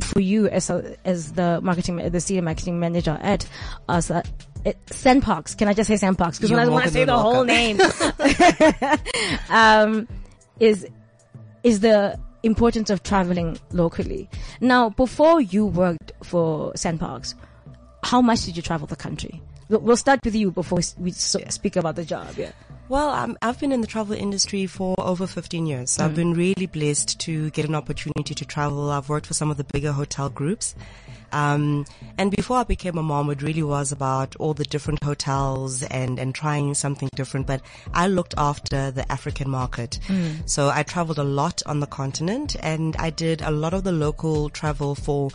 for 0.00 0.20
you 0.20 0.48
as 0.48 0.70
a, 0.70 0.96
as 1.04 1.32
the 1.32 1.60
marketing, 1.62 1.96
the 1.96 2.20
senior 2.20 2.42
marketing 2.42 2.78
manager 2.78 3.18
at 3.20 3.46
us, 3.88 4.10
uh, 4.10 4.22
it, 4.64 4.78
SANParks. 4.86 5.56
Can 5.56 5.68
I 5.68 5.72
just 5.72 5.88
say 5.88 5.94
SANParks? 5.94 6.36
Because 6.36 6.50
when 6.50 6.60
I 6.60 6.68
want 6.68 6.84
to 6.84 6.90
say 6.90 7.04
the 7.04 7.16
whole 7.16 7.44
name, 7.44 7.80
um, 9.50 10.06
is 10.58 10.86
is 11.62 11.80
the 11.80 12.18
importance 12.42 12.90
of 12.90 13.02
traveling 13.02 13.58
locally. 13.72 14.28
Now, 14.60 14.90
before 14.90 15.40
you 15.40 15.66
worked 15.66 16.12
for 16.22 16.72
SANParks, 16.72 17.34
how 18.02 18.22
much 18.22 18.44
did 18.44 18.56
you 18.56 18.62
travel 18.62 18.86
the 18.86 18.96
country? 18.96 19.42
We'll 19.70 19.96
start 19.96 20.24
with 20.24 20.34
you 20.34 20.50
before 20.50 20.80
we 20.98 21.12
speak 21.12 21.76
about 21.76 21.94
the 21.94 22.04
job. 22.04 22.34
Yeah. 22.36 22.50
Well, 22.88 23.10
um, 23.10 23.38
I've 23.40 23.60
been 23.60 23.70
in 23.70 23.82
the 23.82 23.86
travel 23.86 24.16
industry 24.16 24.66
for 24.66 24.96
over 24.98 25.28
15 25.28 25.64
years. 25.64 25.92
So 25.92 26.04
I've 26.04 26.16
been 26.16 26.34
really 26.34 26.66
blessed 26.66 27.20
to 27.20 27.50
get 27.50 27.66
an 27.66 27.76
opportunity 27.76 28.34
to 28.34 28.44
travel. 28.44 28.90
I've 28.90 29.08
worked 29.08 29.26
for 29.26 29.34
some 29.34 29.48
of 29.48 29.58
the 29.58 29.64
bigger 29.64 29.92
hotel 29.92 30.28
groups. 30.28 30.74
Um, 31.30 31.86
and 32.18 32.32
before 32.32 32.56
I 32.56 32.64
became 32.64 32.98
a 32.98 33.02
mom, 33.04 33.30
it 33.30 33.42
really 33.42 33.62
was 33.62 33.92
about 33.92 34.34
all 34.36 34.54
the 34.54 34.64
different 34.64 35.04
hotels 35.04 35.84
and, 35.84 36.18
and 36.18 36.34
trying 36.34 36.74
something 36.74 37.08
different. 37.14 37.46
But 37.46 37.62
I 37.94 38.08
looked 38.08 38.34
after 38.36 38.90
the 38.90 39.10
African 39.12 39.48
market. 39.48 40.00
So 40.46 40.68
I 40.68 40.82
traveled 40.82 41.20
a 41.20 41.24
lot 41.24 41.62
on 41.66 41.78
the 41.78 41.86
continent 41.86 42.56
and 42.58 42.96
I 42.96 43.10
did 43.10 43.40
a 43.40 43.52
lot 43.52 43.72
of 43.72 43.84
the 43.84 43.92
local 43.92 44.48
travel 44.48 44.96
for 44.96 45.30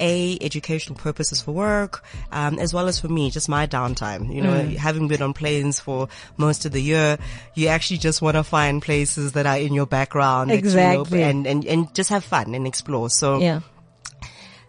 a 0.00 0.38
educational 0.40 0.98
purposes 0.98 1.40
for 1.40 1.52
work, 1.52 2.04
um, 2.32 2.58
as 2.58 2.72
well 2.74 2.88
as 2.88 3.00
for 3.00 3.08
me, 3.08 3.30
just 3.30 3.48
my 3.48 3.66
downtime. 3.66 4.34
You 4.34 4.42
know, 4.42 4.62
having 4.78 5.08
been 5.08 5.22
on 5.22 5.32
planes 5.32 5.80
for 5.80 6.08
most 6.36 6.64
of 6.66 6.72
the 6.72 6.82
year, 6.82 7.18
you 7.54 7.68
actually 7.68 7.98
just 7.98 8.20
want 8.22 8.36
to 8.36 8.44
find 8.44 8.82
places 8.82 9.32
that 9.32 9.46
are 9.46 9.58
in 9.58 9.72
your 9.74 9.86
background, 9.86 10.50
that 10.50 10.56
you 10.56 10.62
know, 10.62 10.68
Exactly. 10.68 11.22
and 11.22 11.46
and 11.46 11.64
and 11.64 11.94
just 11.94 12.10
have 12.10 12.24
fun 12.24 12.54
and 12.54 12.66
explore. 12.66 13.10
So, 13.10 13.38
Yeah. 13.40 13.60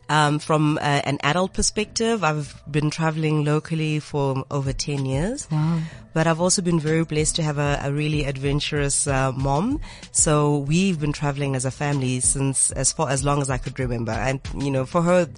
Um, 0.10 0.40
from 0.40 0.78
uh, 0.78 1.02
an 1.04 1.18
adult 1.22 1.54
perspective, 1.54 2.24
I've 2.24 2.62
been 2.70 2.90
traveling 2.90 3.44
locally 3.44 4.00
for 4.00 4.46
over 4.50 4.74
10 4.74 5.06
years. 5.06 5.48
Wow. 5.52 5.82
but 6.14 6.26
I've 6.26 6.42
also 6.42 6.64
been 6.64 6.80
very 6.80 7.06
blessed 7.06 7.36
to 7.36 7.44
have 7.44 7.60
a, 7.60 7.80
a 7.84 7.94
really 7.94 8.24
adventurous 8.24 9.06
uh, 9.06 9.32
mom. 9.34 9.80
So 10.12 10.58
we've 10.58 11.00
been 11.00 11.14
traveling 11.14 11.56
as 11.56 11.64
a 11.64 11.70
family 11.70 12.20
since 12.22 12.72
as 12.72 12.92
far 12.92 13.10
as 13.10 13.24
long 13.24 13.40
as 13.42 13.52
I 13.52 13.60
could 13.60 13.78
remember, 13.80 14.14
and 14.14 14.42
you 14.58 14.72
know, 14.72 14.86
for 14.86 15.04
her 15.04 15.30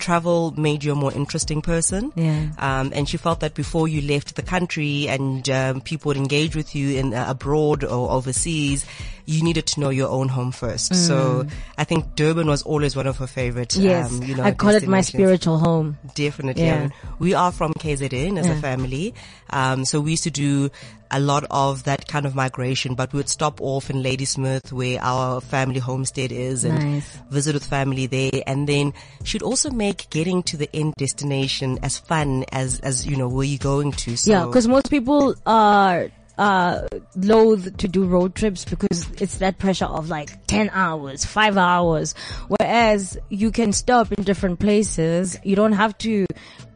travel 0.00 0.52
made 0.56 0.82
you 0.82 0.92
a 0.92 0.94
more 0.94 1.12
interesting 1.12 1.62
person. 1.62 2.12
Yeah. 2.16 2.48
Um, 2.58 2.92
and 2.94 3.08
she 3.08 3.16
felt 3.16 3.40
that 3.40 3.54
before 3.54 3.86
you 3.86 4.00
left 4.02 4.34
the 4.36 4.42
country 4.42 5.08
and 5.08 5.48
um, 5.48 5.80
people 5.80 6.10
would 6.10 6.16
engage 6.16 6.56
with 6.56 6.74
you 6.74 6.98
in 6.98 7.14
uh, 7.14 7.26
abroad 7.28 7.84
or 7.84 8.10
overseas, 8.10 8.84
you 9.26 9.44
needed 9.44 9.66
to 9.66 9.80
know 9.80 9.90
your 9.90 10.08
own 10.08 10.28
home 10.28 10.50
first. 10.50 10.94
So 10.94 11.46
I 11.78 11.84
think 11.84 12.16
Durban 12.16 12.48
was 12.48 12.62
always 12.62 12.96
one 12.96 13.06
of 13.06 13.18
her 13.18 13.26
favorite. 13.26 13.70
Mm. 13.70 13.82
Yes. 13.82 14.10
um, 14.10 14.22
you 14.24 14.34
know, 14.34 14.42
I 14.42 14.52
call 14.52 14.70
it 14.70 14.88
my 14.88 15.02
spiritual 15.02 15.58
home. 15.58 15.98
Definitely. 16.14 16.64
Yeah. 16.64 16.76
I 16.76 16.80
mean, 16.80 16.92
we 17.18 17.34
are 17.34 17.52
from 17.52 17.72
KZN 17.74 18.38
as 18.38 18.46
a 18.46 18.56
family. 18.56 19.14
Um, 19.50 19.84
so 19.84 20.00
we 20.00 20.12
used 20.12 20.24
to 20.24 20.30
do 20.30 20.70
a 21.10 21.20
lot 21.20 21.44
of 21.50 21.84
that 21.84 22.06
kind 22.06 22.26
of 22.26 22.34
migration, 22.34 22.94
but 22.94 23.12
we 23.12 23.18
would 23.18 23.28
stop 23.28 23.60
off 23.60 23.90
in 23.90 24.02
Ladysmith 24.02 24.72
where 24.72 24.98
our 25.02 25.40
family 25.40 25.80
homestead 25.80 26.32
is 26.32 26.64
and 26.64 26.78
Nice. 26.78 27.18
visit 27.30 27.54
with 27.54 27.64
family 27.64 28.06
there. 28.06 28.42
And 28.46 28.68
then 28.68 28.92
she'd 29.24 29.42
also 29.42 29.70
make 29.70 30.08
getting 30.10 30.42
to 30.44 30.56
the 30.56 30.68
end 30.74 30.94
destination 30.98 31.78
as 31.82 31.98
fun 31.98 32.44
as, 32.52 32.80
as, 32.80 33.06
you 33.06 33.16
know, 33.16 33.28
where 33.28 33.46
you're 33.46 33.58
going 33.58 33.92
to. 33.92 34.16
So 34.16 34.30
Yeah, 34.30 34.46
because 34.46 34.68
most 34.68 34.90
people 34.90 35.34
are 35.46 36.10
uh 36.38 36.86
loath 37.16 37.76
to 37.76 37.86
do 37.86 38.06
road 38.06 38.34
trips 38.34 38.64
because 38.64 39.06
it's 39.20 39.38
that 39.38 39.58
pressure 39.58 39.84
of 39.84 40.08
like 40.08 40.46
10 40.46 40.70
hours, 40.72 41.24
5 41.24 41.58
hours. 41.58 42.14
Whereas 42.48 43.18
you 43.28 43.50
can 43.50 43.72
stop 43.74 44.10
in 44.12 44.24
different 44.24 44.58
places. 44.58 45.38
You 45.44 45.54
don't 45.54 45.72
have 45.72 45.98
to 45.98 46.24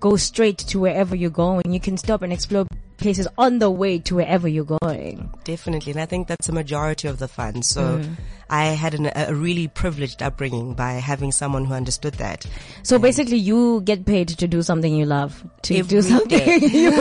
go 0.00 0.16
straight 0.16 0.58
to 0.58 0.80
wherever 0.80 1.16
you're 1.16 1.30
going. 1.30 1.72
You 1.72 1.80
can 1.80 1.96
stop 1.96 2.20
and 2.20 2.30
explore 2.32 2.66
places 2.96 3.28
on 3.36 3.58
the 3.58 3.70
way 3.70 3.98
to 4.00 4.16
wherever 4.16 4.48
you're 4.48 4.64
going. 4.82 5.30
Definitely. 5.44 5.92
And 5.92 6.00
I 6.00 6.06
think 6.06 6.28
that's 6.28 6.48
a 6.48 6.52
majority 6.52 7.08
of 7.08 7.18
the 7.18 7.28
fun. 7.28 7.62
So 7.62 8.02
I 8.48 8.66
had 8.66 8.94
an, 8.94 9.10
a 9.14 9.34
really 9.34 9.68
privileged 9.68 10.22
upbringing 10.22 10.74
by 10.74 10.92
having 10.92 11.32
someone 11.32 11.64
who 11.64 11.74
understood 11.74 12.14
that. 12.14 12.46
So 12.82 12.98
basically 12.98 13.38
you 13.38 13.80
get 13.82 14.04
paid 14.04 14.28
to 14.28 14.46
do 14.46 14.62
something 14.62 14.94
you 14.94 15.06
love. 15.06 15.44
To 15.62 15.82
do 15.82 16.02
something 16.02 16.62
you. 16.70 16.92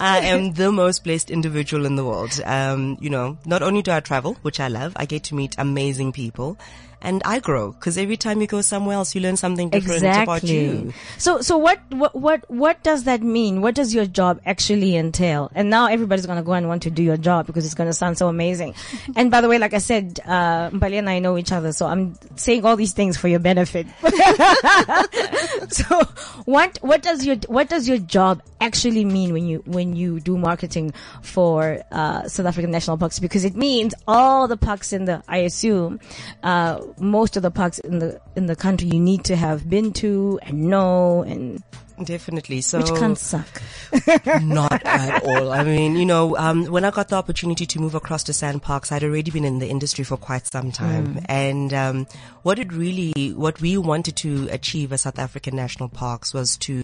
I 0.00 0.20
am 0.24 0.52
the 0.54 0.70
most 0.72 1.04
blessed 1.04 1.30
individual 1.30 1.86
in 1.86 1.96
the 1.96 2.04
world. 2.04 2.40
Um, 2.44 2.98
you 3.00 3.10
know, 3.10 3.38
not 3.44 3.62
only 3.62 3.82
do 3.82 3.90
I 3.92 4.00
travel, 4.00 4.34
which 4.42 4.60
I 4.60 4.68
love, 4.68 4.92
I 4.96 5.06
get 5.06 5.24
to 5.24 5.34
meet 5.34 5.54
amazing 5.58 6.12
people. 6.12 6.58
And 7.02 7.20
I 7.24 7.40
grow 7.40 7.72
because 7.72 7.98
every 7.98 8.16
time 8.16 8.40
you 8.40 8.46
go 8.46 8.60
somewhere 8.60 8.94
else, 8.94 9.14
you 9.14 9.20
learn 9.20 9.36
something 9.36 9.70
different 9.70 10.04
about 10.04 10.44
you. 10.44 10.92
So, 11.18 11.40
so 11.40 11.58
what, 11.58 11.80
what, 11.90 12.14
what, 12.14 12.48
what 12.48 12.82
does 12.84 13.04
that 13.04 13.22
mean? 13.22 13.60
What 13.60 13.74
does 13.74 13.92
your 13.92 14.06
job 14.06 14.40
actually 14.46 14.96
entail? 14.96 15.50
And 15.52 15.68
now 15.68 15.86
everybody's 15.86 16.26
going 16.26 16.38
to 16.38 16.44
go 16.44 16.52
and 16.52 16.68
want 16.68 16.84
to 16.84 16.90
do 16.90 17.02
your 17.02 17.16
job 17.16 17.46
because 17.46 17.64
it's 17.64 17.74
going 17.74 17.88
to 17.88 17.92
sound 17.92 18.18
so 18.18 18.28
amazing. 18.28 18.74
and 19.16 19.32
by 19.32 19.40
the 19.40 19.48
way, 19.48 19.58
like 19.58 19.74
I 19.74 19.78
said, 19.78 20.20
uh, 20.24 20.70
Mbali 20.70 20.98
and 20.98 21.10
I 21.10 21.18
know 21.18 21.36
each 21.36 21.50
other, 21.50 21.72
so 21.72 21.86
I'm 21.86 22.14
saying 22.36 22.64
all 22.64 22.76
these 22.76 22.92
things 22.92 23.16
for 23.16 23.26
your 23.26 23.40
benefit. 23.40 23.88
so, 25.70 26.02
what, 26.44 26.78
what 26.82 27.02
does 27.02 27.26
your, 27.26 27.36
what 27.48 27.68
does 27.68 27.88
your 27.88 27.98
job 27.98 28.42
actually 28.60 29.04
mean 29.04 29.32
when 29.32 29.48
you, 29.48 29.58
when 29.66 29.96
you 29.96 30.20
do 30.20 30.38
marketing 30.38 30.94
for, 31.22 31.82
uh, 31.90 32.28
South 32.28 32.46
African 32.46 32.70
National 32.70 32.96
Parks? 32.96 33.18
Because 33.18 33.44
it 33.44 33.56
means 33.56 33.92
all 34.06 34.46
the 34.46 34.56
parks 34.56 34.92
in 34.92 35.06
the, 35.06 35.20
I 35.26 35.38
assume, 35.38 35.98
uh, 36.44 36.80
most 36.98 37.36
of 37.36 37.42
the 37.42 37.50
parks 37.50 37.78
in 37.80 37.98
the, 37.98 38.20
in 38.36 38.46
the 38.46 38.56
country 38.56 38.88
you 38.88 39.00
need 39.00 39.24
to 39.24 39.36
have 39.36 39.68
been 39.68 39.92
to 39.94 40.38
and 40.42 40.64
know 40.64 41.22
and 41.22 41.62
Definitely. 42.04 42.60
So 42.62 42.78
which 42.78 42.92
can 42.94 43.16
suck. 43.16 43.46
not 44.42 44.84
at 44.84 45.24
all. 45.24 45.52
I 45.52 45.62
mean, 45.62 45.96
you 45.96 46.06
know, 46.06 46.36
um, 46.36 46.66
when 46.66 46.84
I 46.84 46.90
got 46.90 47.08
the 47.08 47.16
opportunity 47.16 47.66
to 47.66 47.80
move 47.80 47.94
across 47.94 48.24
to 48.24 48.32
SANParks, 48.32 48.92
I'd 48.92 49.04
already 49.04 49.30
been 49.30 49.44
in 49.44 49.58
the 49.58 49.68
industry 49.68 50.04
for 50.04 50.16
quite 50.16 50.46
some 50.46 50.72
time. 50.72 51.20
And 51.26 51.72
um, 51.72 52.06
what 52.42 52.58
it 52.58 52.72
really, 52.72 53.32
what 53.36 53.60
we 53.60 53.76
wanted 53.78 54.16
to 54.16 54.48
achieve 54.50 54.92
as 54.92 55.02
South 55.02 55.18
African 55.18 55.54
National 55.54 55.88
Parks 55.88 56.32
was 56.34 56.56
to 56.58 56.82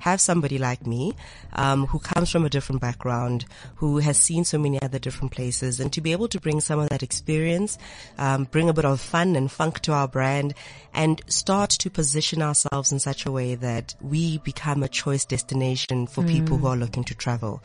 have 0.00 0.20
somebody 0.20 0.58
like 0.58 0.86
me, 0.86 1.14
um, 1.52 1.86
who 1.86 1.98
comes 1.98 2.30
from 2.30 2.44
a 2.44 2.50
different 2.50 2.80
background, 2.80 3.44
who 3.76 3.98
has 3.98 4.16
seen 4.16 4.44
so 4.44 4.58
many 4.58 4.80
other 4.82 4.98
different 4.98 5.32
places, 5.32 5.80
and 5.80 5.92
to 5.92 6.00
be 6.00 6.12
able 6.12 6.28
to 6.28 6.40
bring 6.40 6.60
some 6.60 6.78
of 6.78 6.88
that 6.88 7.02
experience, 7.02 7.78
um, 8.18 8.44
bring 8.44 8.68
a 8.68 8.72
bit 8.72 8.84
of 8.84 9.00
fun 9.00 9.36
and 9.36 9.50
funk 9.50 9.80
to 9.80 9.92
our 9.92 10.08
brand, 10.08 10.54
and 10.94 11.22
start 11.26 11.70
to 11.70 11.90
position 11.90 12.42
ourselves 12.42 12.92
in 12.92 12.98
such 12.98 13.26
a 13.26 13.30
way 13.30 13.54
that 13.54 13.94
we 14.00 14.38
become 14.38 14.82
a 14.82 14.88
choice 14.88 15.24
destination 15.24 16.06
for 16.06 16.24
people 16.24 16.58
who 16.58 16.66
are 16.66 16.76
looking 16.76 17.04
to 17.04 17.14
travel. 17.14 17.62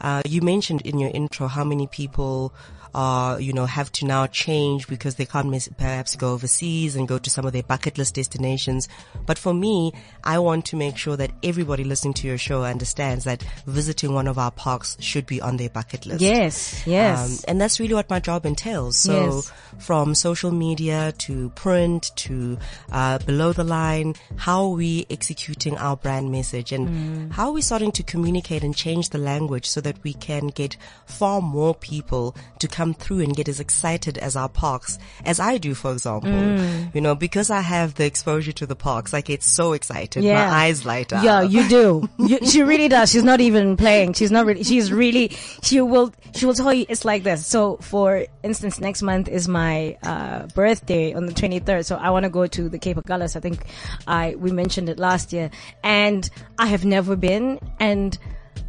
Uh, 0.00 0.22
you 0.26 0.40
mentioned 0.42 0.80
in 0.82 0.98
your 0.98 1.10
intro 1.12 1.46
how 1.46 1.64
many 1.64 1.86
people 1.86 2.52
are, 2.94 3.40
you 3.40 3.52
know, 3.52 3.66
have 3.66 3.90
to 3.92 4.06
now 4.06 4.26
change 4.26 4.88
because 4.88 5.14
they 5.16 5.26
can't 5.26 5.48
miss, 5.48 5.68
perhaps 5.78 6.16
go 6.16 6.32
overseas 6.32 6.96
and 6.96 7.06
go 7.08 7.18
to 7.18 7.30
some 7.30 7.44
of 7.44 7.52
their 7.52 7.62
bucket 7.62 7.98
list 7.98 8.14
destinations. 8.14 8.88
But 9.26 9.38
for 9.38 9.52
me, 9.54 9.92
I 10.24 10.38
want 10.38 10.64
to 10.66 10.76
make 10.76 10.96
sure 10.96 11.16
that 11.16 11.30
everybody 11.42 11.84
listening 11.84 12.14
to 12.14 12.26
your 12.26 12.38
show 12.38 12.64
understands 12.64 13.24
that 13.24 13.42
visiting 13.66 14.14
one 14.14 14.26
of 14.28 14.38
our 14.38 14.50
parks 14.50 14.96
should 15.00 15.26
be 15.26 15.40
on 15.40 15.56
their 15.56 15.70
bucket 15.70 16.06
list. 16.06 16.20
Yes, 16.20 16.86
yes. 16.86 17.18
Um, 17.20 17.44
and 17.48 17.60
that's 17.60 17.78
really 17.78 17.94
what 17.94 18.08
my 18.10 18.20
job 18.20 18.46
entails. 18.46 18.98
So 18.98 19.10
Yes. 19.20 19.52
from 19.78 20.14
social 20.14 20.50
media 20.50 21.12
to 21.18 21.50
print 21.50 22.10
to 22.16 22.58
uh, 22.92 23.18
below 23.18 23.52
the 23.52 23.64
line, 23.64 24.14
how 24.36 24.64
are 24.64 24.76
we 24.76 25.06
executing 25.10 25.76
our 25.76 25.96
brand 25.96 26.30
message 26.30 26.72
and 26.72 26.88
Mm. 26.90 27.32
how 27.32 27.48
are 27.48 27.52
we 27.52 27.60
starting 27.62 27.92
to 27.92 28.02
communicate 28.02 28.64
and 28.64 28.74
change 28.74 29.10
the 29.10 29.18
language 29.18 29.68
so 29.68 29.80
that 29.80 30.02
we 30.02 30.14
can 30.14 30.46
get 30.48 30.76
far 31.06 31.40
more 31.42 31.74
people 31.74 32.34
to 32.58 32.66
come 32.66 32.79
through 32.94 33.20
and 33.20 33.34
get 33.34 33.48
as 33.48 33.60
excited 33.60 34.18
as 34.18 34.36
our 34.36 34.48
parks 34.48 34.98
as 35.24 35.38
I 35.40 35.58
do, 35.58 35.74
for 35.74 35.92
example. 35.92 36.30
Mm. 36.30 36.94
You 36.94 37.00
know, 37.00 37.14
because 37.14 37.50
I 37.50 37.60
have 37.60 37.94
the 37.94 38.06
exposure 38.06 38.52
to 38.52 38.66
the 38.66 38.76
parks, 38.76 39.14
I 39.14 39.20
get 39.20 39.42
so 39.42 39.72
excited. 39.72 40.24
Yeah. 40.24 40.46
My 40.46 40.64
eyes 40.64 40.84
light 40.84 41.12
up. 41.12 41.24
Yeah, 41.24 41.42
you 41.42 41.68
do. 41.68 42.08
You, 42.18 42.38
she 42.46 42.62
really 42.62 42.88
does. 42.88 43.10
She's 43.10 43.24
not 43.24 43.40
even 43.40 43.76
playing. 43.76 44.14
She's 44.14 44.30
not 44.30 44.46
really, 44.46 44.62
she's 44.62 44.92
really, 44.92 45.28
she 45.62 45.80
will, 45.80 46.12
she 46.34 46.46
will 46.46 46.54
tell 46.54 46.72
you 46.72 46.86
it's 46.88 47.04
like 47.04 47.22
this. 47.22 47.46
So 47.46 47.76
for 47.78 48.26
instance, 48.42 48.80
next 48.80 49.02
month 49.02 49.28
is 49.28 49.48
my, 49.48 49.96
uh, 50.02 50.46
birthday 50.54 51.12
on 51.12 51.26
the 51.26 51.32
23rd. 51.32 51.84
So 51.84 51.96
I 51.96 52.10
want 52.10 52.24
to 52.24 52.30
go 52.30 52.46
to 52.46 52.68
the 52.68 52.78
Cape 52.78 52.96
Agulhas. 52.96 53.36
I 53.36 53.40
think 53.40 53.64
I, 54.06 54.34
we 54.36 54.50
mentioned 54.50 54.88
it 54.88 54.98
last 54.98 55.32
year 55.32 55.50
and 55.82 56.28
I 56.58 56.66
have 56.66 56.84
never 56.84 57.16
been 57.16 57.58
and 57.78 58.16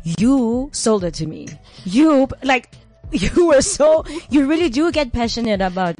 you 0.03 0.70
sold 0.74 1.03
it 1.03 1.13
to 1.15 1.27
me. 1.27 1.48
You, 1.84 2.27
like, 2.44 2.74
you 3.36 3.48
were 3.48 3.62
so, 3.62 4.06
you 4.30 4.48
really 4.48 4.70
do 4.70 4.91
get 4.91 5.12
passionate 5.12 5.62
about 5.62 5.96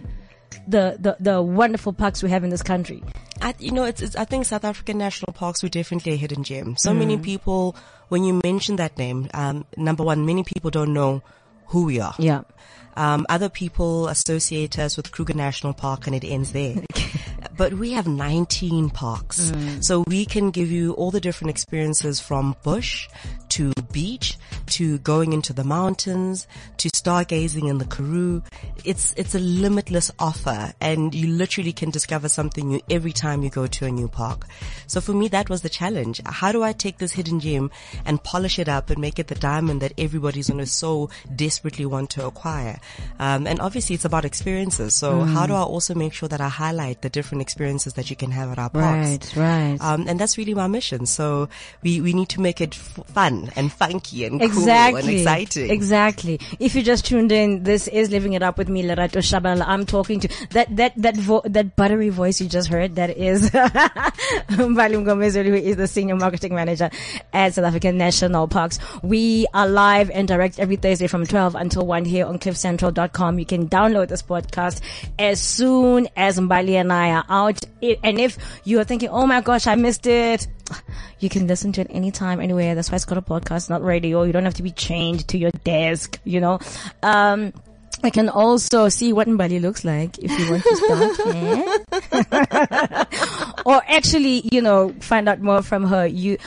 the, 0.68 0.98
the, 1.00 1.18
the 1.20 1.42
wonderful 1.42 1.94
parks 1.94 2.24
we 2.24 2.30
have 2.30 2.44
in 2.44 2.50
this 2.50 2.64
country. 2.64 3.04
I, 3.42 3.56
you 3.60 3.72
know, 3.72 3.86
it's, 3.86 4.02
it's, 4.02 4.16
I 4.16 4.26
think 4.26 4.46
South 4.46 4.64
African 4.64 4.98
national 4.98 5.34
parks 5.34 5.64
were 5.64 5.70
definitely 5.70 6.14
a 6.14 6.16
hidden 6.16 6.44
gem. 6.44 6.78
So 6.78 6.94
many 6.94 7.18
people, 7.18 7.76
when 8.10 8.24
you 8.24 8.40
mention 8.44 8.76
that 8.76 8.98
name, 8.98 9.30
um, 9.34 9.66
number 9.76 10.04
one, 10.04 10.26
many 10.26 10.44
people 10.44 10.70
don't 10.70 10.94
know 10.94 11.24
who 11.68 11.86
we 11.86 12.00
are. 12.00 12.14
Yeah. 12.20 12.42
Um, 12.96 13.26
other 13.30 13.50
people 13.50 14.08
associate 14.10 14.78
us 14.78 14.98
with 14.98 15.12
Kruger 15.12 15.34
National 15.34 15.74
Park 15.74 16.08
and 16.08 16.16
it 16.16 16.24
ends 16.24 16.52
there. 16.52 16.76
but 17.58 17.74
we 17.74 17.92
have 17.92 18.08
19 18.08 18.90
parks. 18.90 19.52
So 19.80 20.04
we 20.08 20.26
can 20.26 20.52
give 20.52 20.70
you 20.70 20.94
all 20.94 21.12
the 21.12 21.22
different 21.22 21.52
experiences 21.52 22.20
from 22.20 22.56
bush 22.64 23.08
to 23.52 23.74
beach 23.92 24.38
to 24.68 24.98
going 25.00 25.34
into 25.34 25.52
the 25.52 25.64
mountains 25.64 26.48
to 26.78 26.90
stargazing 26.90 27.70
in 27.70 27.78
the 27.78 27.86
Karoo. 27.86 28.42
It's, 28.86 29.14
it's 29.18 29.36
a 29.36 29.40
limitless 29.40 30.10
offer 30.20 30.74
and 30.80 31.14
you 31.14 31.28
literally 31.28 31.74
can 31.74 31.90
discover 31.90 32.30
something 32.30 32.70
new 32.70 32.80
every 32.90 33.12
time 33.12 33.44
you 33.44 33.50
go 33.50 33.68
to 33.68 33.86
a 33.86 33.92
new 33.92 34.08
park. 34.08 34.48
So 34.88 35.02
for 35.02 35.14
me, 35.14 35.28
that 35.30 35.50
was 35.50 35.62
the 35.62 35.70
challenge. 35.70 36.22
How 36.26 36.54
do 36.54 36.64
I 36.64 36.72
take 36.72 36.98
this 36.98 37.12
hidden 37.12 37.42
gem 37.42 37.72
and 38.06 38.24
polish 38.24 38.58
it 38.58 38.70
up 38.70 38.90
and 38.90 39.00
make 39.00 39.20
it 39.20 39.28
the 39.28 39.36
diamond 39.36 39.82
that 39.82 39.94
everybody's 39.98 40.50
going 40.50 40.60
to 40.60 40.66
so 40.66 41.10
desperately 41.36 41.86
want 41.86 42.10
to 42.12 42.26
acquire? 42.26 42.80
Um, 43.20 43.48
and 43.48 43.60
obviously 43.60 43.96
it's 43.96 44.06
about 44.06 44.24
experiences. 44.24 44.94
So 44.94 45.24
how 45.24 45.46
do 45.46 45.54
I 45.54 45.62
also 45.62 45.94
make 45.94 46.14
sure 46.14 46.30
that 46.30 46.40
I 46.40 46.48
highlight 46.48 47.02
the 47.02 47.10
different 47.10 47.42
experiences 47.42 47.94
that 47.94 48.10
you 48.10 48.16
can 48.16 48.32
have 48.32 48.50
at 48.52 48.60
our 48.60 48.70
parks? 48.70 49.36
Right, 49.36 49.72
right. 49.72 49.78
Um, 49.82 50.06
and 50.08 50.18
that's 50.18 50.38
really 50.38 50.54
my 50.54 50.68
mission. 50.68 51.06
So 51.06 51.50
we, 51.84 52.00
we 52.00 52.14
need 52.14 52.30
to 52.30 52.42
make 52.42 52.62
it 52.62 52.76
f- 52.76 53.06
fun 53.08 53.41
and 53.56 53.72
funky 53.72 54.26
and 54.26 54.42
exactly. 54.42 55.02
cool 55.02 55.10
and 55.10 55.20
exciting. 55.20 55.70
Exactly. 55.70 56.40
If 56.60 56.76
you 56.76 56.84
just 56.84 57.06
tuned 57.06 57.32
in, 57.32 57.64
this 57.64 57.88
is 57.88 58.10
Living 58.10 58.34
It 58.34 58.44
Up 58.44 58.58
with 58.58 58.70
me, 58.70 58.84
Lerato 58.84 59.20
Shabalala. 59.20 59.66
I'm 59.68 59.86
talking 59.86 60.20
to 60.22 60.28
that, 60.52 60.76
that, 60.76 60.94
that, 60.98 61.16
vo- 61.18 61.42
that 61.46 61.76
buttery 61.76 62.10
voice 62.10 62.42
you 62.42 62.48
just 62.48 62.68
heard. 62.68 62.96
That 62.96 63.18
is 63.18 63.50
Mbali 63.52 65.04
Mgomezulu, 65.04 65.46
who 65.46 65.54
is 65.56 65.78
the 65.78 65.88
senior 65.88 66.16
marketing 66.16 66.56
manager 66.56 66.90
at 67.34 67.54
South 67.54 67.66
African 67.66 67.98
National 67.98 68.48
Parks. 68.48 68.80
We 69.02 69.48
are 69.54 69.68
live 69.68 70.10
and 70.10 70.28
direct 70.28 70.60
every 70.60 70.76
Thursday 70.76 71.08
from 71.08 71.26
12 71.26 71.56
until 71.56 71.86
1 71.86 72.06
here 72.06 72.26
on 72.26 72.40
cliffcentral.com. 72.40 73.40
You 73.40 73.46
can 73.46 73.68
download 73.68 74.10
this 74.10 74.22
podcast 74.22 74.82
as 75.18 75.40
soon 75.40 76.08
as 76.16 76.40
Mbali 76.40 76.74
and 76.74 76.92
I 76.92 77.12
are 77.12 77.26
out. 77.30 77.64
And 78.04 78.20
if 78.20 78.38
you're 78.64 78.84
thinking, 78.84 79.10
oh 79.10 79.26
my 79.26 79.42
gosh, 79.42 79.68
I 79.68 79.76
missed 79.76 80.08
it. 80.08 80.48
You 81.20 81.30
can 81.30 81.48
listen 81.48 81.72
to 81.74 81.82
it 81.82 81.88
anytime, 81.90 82.40
anywhere. 82.42 82.76
That's 82.76 82.92
why 82.92 82.96
it's 82.96 83.06
got 83.06 83.18
a 83.18 83.22
podcast, 83.22 83.70
not 83.70 83.84
radio. 83.84 84.24
You 84.24 84.32
don't 84.34 84.46
have 84.46 84.56
to 84.56 84.64
be 84.64 84.72
chained 84.72 85.28
to 85.30 85.38
your 85.38 85.52
desk, 85.64 86.20
you 86.24 86.40
know. 86.40 86.60
Um, 87.04 87.54
I 88.04 88.10
can 88.10 88.30
also 88.30 88.90
see 88.90 89.14
what 89.14 89.28
Mbali 89.28 89.62
looks 89.62 89.86
like 89.86 90.18
if 90.18 90.32
you 90.40 90.50
want 90.50 90.64
to 90.64 90.76
start. 90.76 91.20
or 93.66 93.82
actually, 93.88 94.42
you 94.52 94.62
know, 94.62 94.94
find 95.02 95.30
out 95.30 95.40
more 95.40 95.62
from 95.62 95.84
her. 95.86 96.08
You, 96.08 96.38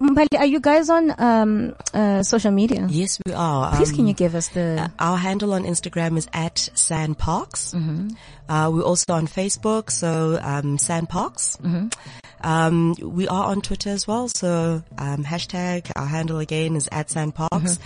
Mbali, 0.00 0.38
are 0.38 0.46
you 0.46 0.60
guys 0.60 0.88
on 0.90 1.12
um, 1.18 1.74
uh, 1.92 2.22
social 2.22 2.52
media? 2.52 2.86
Yes, 2.88 3.18
we 3.26 3.32
are. 3.32 3.74
Please, 3.76 3.90
Um, 3.90 3.96
can 3.96 4.06
you 4.06 4.14
give 4.14 4.34
us 4.36 4.48
the? 4.48 4.90
Our 5.00 5.16
handle 5.16 5.52
on 5.54 5.64
Instagram 5.64 6.16
is 6.16 6.28
at 6.32 6.54
SANParks. 6.74 7.74
Uh, 8.48 8.70
we're 8.72 8.82
also 8.82 9.14
on 9.14 9.26
Facebook, 9.26 9.90
so 9.90 10.38
um, 10.42 10.76
SANParks. 10.76 11.58
Um, 12.44 12.94
we 13.00 13.26
are 13.26 13.46
on 13.46 13.62
Twitter 13.62 13.88
as 13.88 14.06
well, 14.06 14.28
so 14.28 14.82
um, 14.98 15.24
hashtag 15.24 15.90
our 15.96 16.06
handle 16.06 16.38
again 16.38 16.76
is 16.76 16.88
at 16.92 17.08
SANParks. 17.08 17.78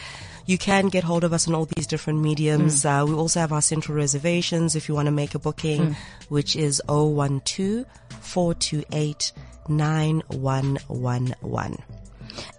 You 0.47 0.59
can 0.59 0.89
get 0.89 1.05
hold 1.05 1.25
of 1.25 1.33
us 1.33 1.47
on 1.47 1.55
all 1.55 1.67
these 1.77 1.87
different 1.87 2.21
mediums. 2.21 2.85
Uh, 2.85 3.05
we 3.07 3.15
also 3.15 3.39
have 3.39 3.53
our 3.53 3.63
central 3.63 3.97
reservations 3.97 4.75
if 4.75 4.89
you 4.89 4.97
want 4.97 5.07
to 5.07 5.13
make 5.13 5.37
a 5.37 5.39
booking, 5.39 5.95
which 6.29 6.57
is 6.57 6.83
012 6.89 7.87
428 8.21 9.33
9111. 9.69 11.83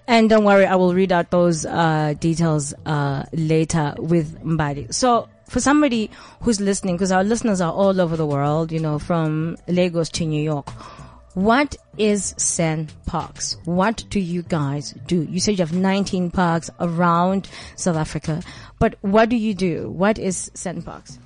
And 0.08 0.29
don't 0.29 0.46
worry, 0.46 0.65
I 0.65 0.75
will 0.75 0.94
read 0.94 1.12
out 1.12 1.32
those 1.32 1.65
uh, 1.65 2.13
details 2.20 2.74
uh, 2.86 3.25
later 3.34 3.96
with 3.98 4.41
Mbali. 4.41 4.94
So 4.94 5.27
for 5.50 5.60
somebody 5.60 6.10
who's 6.41 6.62
listening, 6.62 6.96
because 6.96 7.12
our 7.12 7.24
listeners 7.24 7.60
are 7.60 7.74
all 7.74 8.00
over 8.00 8.15
the 8.15 8.25
world, 8.25 8.72
you 8.72 8.79
know, 8.79 9.00
from 9.00 9.58
Lagos 9.68 10.10
to 10.10 10.25
New 10.25 10.41
York, 10.41 10.70
what 11.33 11.75
is 11.98 12.33
Sand 12.38 12.93
Parks? 13.05 13.57
What 13.65 14.03
do 14.09 14.19
you 14.19 14.41
guys 14.41 14.93
do? 15.05 15.24
You 15.24 15.39
said 15.39 15.57
you 15.59 15.65
have 15.65 15.74
19 15.74 16.31
parks 16.31 16.69
around 16.79 17.50
South 17.75 17.98
Africa, 17.98 18.41
but 18.79 18.95
what 19.01 19.29
do 19.29 19.36
you 19.36 19.53
do? 19.53 19.89
What 19.89 20.17
is 20.17 20.51
SANParks? 20.55 21.19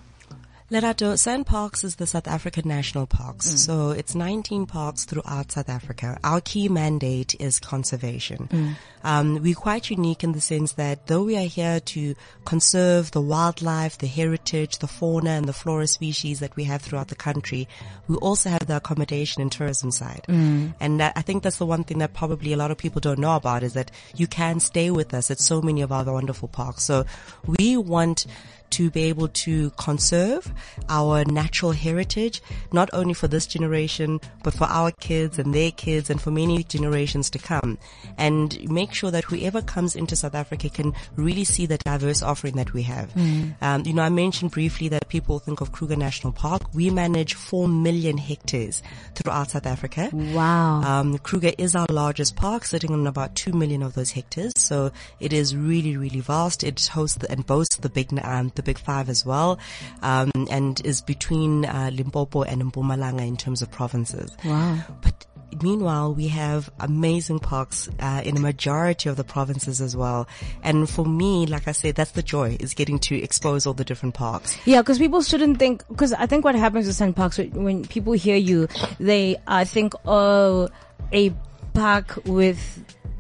Lerato, 0.74 1.14
SANParks 1.14 1.84
is 1.84 1.98
the 1.98 2.08
South 2.08 2.28
African 2.28 2.68
National 2.68 3.06
Parks. 3.06 3.48
Mm. 3.48 3.58
So 3.60 3.90
it's 3.92 4.16
19 4.16 4.66
parks 4.66 5.06
throughout 5.06 5.52
South 5.52 5.70
Africa. 5.70 6.18
Our 6.24 6.42
key 6.42 6.68
mandate 6.68 7.36
is 7.40 7.60
conservation. 7.60 8.48
Mm. 8.48 8.76
Um, 9.04 9.44
we're 9.44 9.54
quite 9.54 9.92
unique 9.92 10.24
in 10.24 10.32
the 10.32 10.42
sense 10.42 10.72
that 10.74 11.06
though 11.06 11.26
we 11.26 11.38
are 11.38 11.46
here 11.46 11.80
to 11.80 12.16
conserve 12.46 13.12
the 13.12 13.22
wildlife, 13.22 14.00
the 14.00 14.08
heritage, 14.08 14.80
the 14.80 14.88
fauna 14.88 15.30
and 15.30 15.48
the 15.48 15.54
flora 15.54 15.86
species 15.86 16.40
that 16.40 16.56
we 16.56 16.64
have 16.64 16.82
throughout 16.82 17.10
the 17.10 17.16
country, 17.16 17.68
we 18.08 18.16
also 18.16 18.50
have 18.50 18.66
the 18.66 18.78
accommodation 18.78 19.44
and 19.44 19.52
tourism 19.52 19.92
side. 19.92 20.26
Mm. 20.28 20.74
And 20.80 21.00
that, 21.00 21.14
I 21.16 21.22
think 21.22 21.44
that's 21.44 21.58
the 21.58 21.68
one 21.68 21.84
thing 21.84 22.00
that 22.00 22.16
probably 22.16 22.52
a 22.52 22.58
lot 22.58 22.72
of 22.72 22.80
people 22.80 23.00
don't 23.00 23.20
know 23.20 23.36
about 23.36 23.62
is 23.62 23.74
that 23.74 23.92
you 24.16 24.26
can 24.26 24.60
stay 24.60 24.90
with 24.90 25.14
us 25.14 25.30
at 25.30 25.40
so 25.40 25.62
many 25.62 25.82
of 25.84 25.92
our 25.92 26.04
wonderful 26.12 26.48
parks. 26.48 26.82
So 26.82 27.06
we 27.46 27.78
want 27.78 28.26
to 28.74 28.90
be 28.90 29.04
able 29.04 29.28
to 29.28 29.70
conserve 29.72 30.52
our 30.90 31.24
natural 31.26 31.72
heritage, 31.72 32.42
not 32.72 32.90
only 32.94 33.14
for 33.14 33.28
this 33.28 33.46
generation, 33.46 34.20
but 34.44 34.54
for 34.54 34.66
our 34.66 34.92
kids 34.92 35.40
and 35.40 35.54
their 35.54 35.72
kids 35.72 36.10
and 36.10 36.20
for 36.22 36.32
many 36.32 36.64
generations 36.64 37.30
to 37.30 37.40
come. 37.40 37.78
And 38.18 38.70
make 38.70 38.94
sure 38.94 39.12
that 39.12 39.26
whoever 39.26 39.62
comes 39.62 39.96
into 39.96 40.16
South 40.16 40.36
Africa 40.36 40.70
can 40.70 40.94
really 41.16 41.44
see 41.44 41.66
the 41.66 41.78
diverse 41.78 42.24
offering 42.24 42.56
that 42.56 42.74
we 42.74 42.84
have. 42.84 43.16
Um, 43.62 43.84
you 43.86 43.94
know, 43.94 44.02
I 44.02 44.10
mentioned 44.10 44.52
briefly 44.52 44.90
that 44.90 45.08
people 45.08 45.40
think 45.40 45.62
of 45.62 45.72
Kruger 45.72 45.96
National 45.96 46.34
Park. 46.34 46.74
We 46.74 46.90
manage 46.90 47.36
4 47.36 47.68
million 47.68 48.18
hectares 48.18 48.82
throughout 49.16 49.52
South 49.52 49.66
Africa. 49.66 50.10
Wow. 50.12 50.82
Um, 50.82 51.18
Kruger 51.20 51.52
is 51.58 51.76
our 51.76 51.88
largest 51.90 52.36
park, 52.36 52.66
sitting 52.66 52.92
on 52.92 53.06
about 53.06 53.36
two 53.36 53.54
million 53.54 53.84
of 53.84 53.94
those 53.94 54.12
hectares. 54.12 54.54
So 54.58 54.92
it 55.20 55.34
is 55.34 55.56
really, 55.56 55.96
really 55.98 56.22
vast. 56.22 56.64
It 56.64 56.88
hosts 56.88 57.24
and 57.26 57.46
boasts 57.46 57.78
the 57.78 57.90
big, 57.90 58.18
um, 58.24 58.52
the 58.56 58.63
big 58.64 58.78
five 58.78 59.10
as 59.10 59.26
well, 59.26 59.60
um, 60.02 60.32
and 60.50 60.84
is 60.86 61.02
between 61.02 61.66
uh, 61.66 61.90
Limpopo 61.94 62.44
and 62.44 62.62
Mpumalanga 62.64 63.28
in 63.28 63.38
terms 63.38 63.62
of 63.62 63.70
provinces. 63.72 64.36
Wow. 64.46 64.80
But 65.02 65.26
meanwhile, 65.62 66.14
we 66.14 66.28
have 66.30 66.72
amazing 66.80 67.40
parks 67.40 67.88
uh, 68.00 68.22
in 68.26 68.36
a 68.38 68.40
majority 68.40 69.08
of 69.10 69.18
the 69.18 69.24
provinces 69.24 69.82
as 69.82 69.96
well. 69.96 70.28
And 70.64 70.90
for 70.90 71.06
me, 71.06 71.46
like 71.46 71.68
I 71.68 71.74
said, 71.74 71.96
that's 71.96 72.12
the 72.12 72.24
joy 72.24 72.58
is 72.60 72.74
getting 72.74 72.98
to 73.00 73.16
expose 73.22 73.68
all 73.68 73.74
the 73.76 73.84
different 73.86 74.16
parks. 74.16 74.58
Yeah, 74.66 74.82
because 74.82 74.98
people 74.98 75.22
shouldn't 75.22 75.60
think. 75.60 75.88
Because 75.90 76.12
I 76.14 76.26
think 76.26 76.44
what 76.44 76.56
happens 76.56 76.88
with 76.88 76.98
SANParks 76.98 77.38
when- 77.38 77.64
when 77.64 77.86
people 77.86 78.14
hear 78.14 78.36
you, 78.36 78.68
they 79.00 79.36
uh, 79.48 79.64
think, 79.66 79.94
oh, 80.06 80.70
a 81.12 81.32
park 81.74 82.20
with 82.26 82.60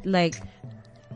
like, 0.03 0.41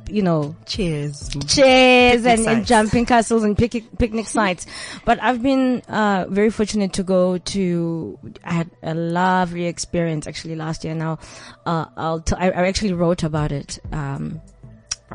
you 0.10 0.22
know, 0.22 0.56
Cheers. 0.65 1.30
chairs 1.48 2.26
and, 2.26 2.46
and 2.48 2.65
jumping 2.65 3.06
castles 3.06 3.43
and 3.43 3.58
picnic, 3.58 3.86
picnic 3.98 4.28
sites. 4.38 4.65
But 5.06 5.22
I've 5.22 5.41
been 5.41 5.82
uh, 5.88 6.26
very 6.30 6.50
fortunate 6.50 6.93
to 6.93 7.04
go 7.04 7.38
to. 7.38 8.20
I 8.43 8.54
had 8.54 8.72
a 8.84 8.93
lovely 8.93 9.65
experience 9.65 10.28
actually 10.28 10.56
last 10.56 10.84
year. 10.84 10.96
Now, 10.96 11.20
uh, 11.65 11.86
I'll 11.96 12.22
t- 12.22 12.36
I, 12.38 12.50
I 12.50 12.67
actually 12.67 12.93
wrote 12.93 13.24
about 13.24 13.52
it. 13.52 13.80
Um, 13.91 14.41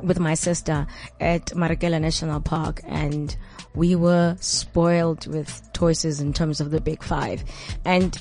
with 0.02 0.18
my 0.18 0.33
sister 0.33 0.87
at 1.20 1.46
Marakele 1.48 2.00
National 2.00 2.40
Park 2.40 2.81
and 2.87 3.37
we 3.74 3.94
were 3.94 4.37
spoiled 4.40 5.26
with 5.26 5.68
choices 5.74 6.20
in 6.20 6.33
terms 6.33 6.61
of 6.61 6.70
the 6.70 6.81
big 6.81 7.02
five. 7.02 7.44
And 7.85 8.20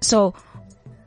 so, 0.00 0.34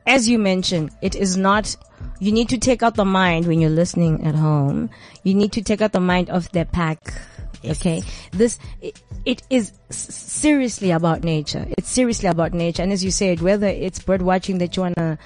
as 0.06 0.28
you 0.28 0.38
mentioned, 0.38 0.90
it 1.02 1.14
is 1.14 1.36
not, 1.36 1.76
you 2.20 2.32
need 2.32 2.48
to 2.50 2.58
take 2.58 2.82
out 2.82 2.94
the 2.94 3.04
mind 3.04 3.46
when 3.46 3.60
you're 3.60 3.70
listening 3.70 4.26
at 4.26 4.34
home. 4.34 4.90
You 5.22 5.34
need 5.34 5.52
to 5.52 5.62
take 5.62 5.80
out 5.80 5.92
the 5.92 6.00
mind 6.00 6.30
of 6.30 6.50
the 6.52 6.64
pack. 6.66 7.14
Okay. 7.64 8.02
This, 8.32 8.58
it, 8.82 9.00
it 9.24 9.42
is 9.48 9.72
seriously 9.88 10.90
about 10.90 11.24
nature. 11.24 11.66
It's 11.78 11.88
seriously 11.88 12.28
about 12.28 12.52
nature. 12.52 12.82
And 12.82 12.92
as 12.92 13.02
you 13.02 13.10
said, 13.10 13.40
whether 13.40 13.66
it's 13.66 13.98
bird 14.00 14.20
watching 14.20 14.58
that 14.58 14.76
you 14.76 14.82
wanna, 14.82 15.18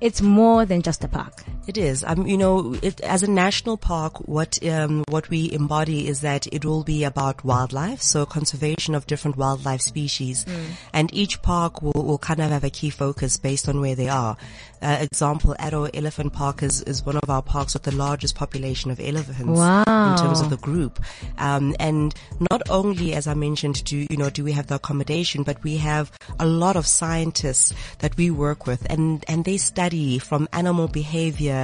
it's 0.00 0.20
more 0.20 0.66
than 0.66 0.82
just 0.82 1.02
a 1.04 1.08
park. 1.08 1.44
It 1.66 1.76
is. 1.78 2.04
Um, 2.04 2.26
you 2.28 2.36
know, 2.36 2.76
it, 2.80 3.00
as 3.00 3.24
a 3.24 3.30
national 3.30 3.76
park, 3.76 4.28
what 4.28 4.64
um, 4.64 5.04
what 5.08 5.28
we 5.28 5.50
embody 5.50 6.06
is 6.06 6.20
that 6.20 6.46
it 6.52 6.64
will 6.64 6.84
be 6.84 7.02
about 7.02 7.44
wildlife, 7.44 8.00
so 8.00 8.24
conservation 8.24 8.94
of 8.94 9.06
different 9.08 9.36
wildlife 9.36 9.80
species, 9.80 10.46
and 10.92 11.12
each 11.12 11.42
park 11.42 11.82
will, 11.82 12.04
will 12.04 12.18
kind 12.18 12.40
of 12.40 12.50
have 12.50 12.62
a 12.62 12.70
key 12.70 12.90
focus 12.90 13.36
based 13.36 13.68
on 13.68 13.80
where 13.80 13.96
they 13.96 14.08
are. 14.08 14.36
Uh, 14.80 14.98
example, 15.00 15.56
Addo 15.58 15.90
Elephant 15.94 16.32
Park 16.32 16.62
is, 16.62 16.82
is 16.82 17.04
one 17.04 17.16
of 17.16 17.30
our 17.30 17.42
parks 17.42 17.72
with 17.72 17.82
the 17.82 17.94
largest 17.94 18.34
population 18.36 18.90
of 18.90 19.00
elephants 19.00 19.58
in 19.88 20.18
terms 20.18 20.40
of 20.40 20.50
the 20.50 20.58
group. 20.58 21.02
Um, 21.38 21.74
and 21.80 22.14
not 22.50 22.62
only, 22.68 23.14
as 23.14 23.26
I 23.26 23.34
mentioned, 23.34 23.82
do 23.84 24.06
you 24.08 24.16
know, 24.16 24.30
do 24.30 24.44
we 24.44 24.52
have 24.52 24.66
the 24.66 24.76
accommodation, 24.76 25.42
but 25.42 25.64
we 25.64 25.78
have 25.78 26.12
a 26.38 26.46
lot 26.46 26.76
of 26.76 26.86
scientists 26.86 27.72
that 27.98 28.16
we 28.16 28.30
work 28.30 28.66
with, 28.66 28.86
and 28.88 29.24
and 29.26 29.44
they 29.44 29.56
study 29.56 30.18
from 30.20 30.46
animal 30.52 30.86
behavior 30.86 31.55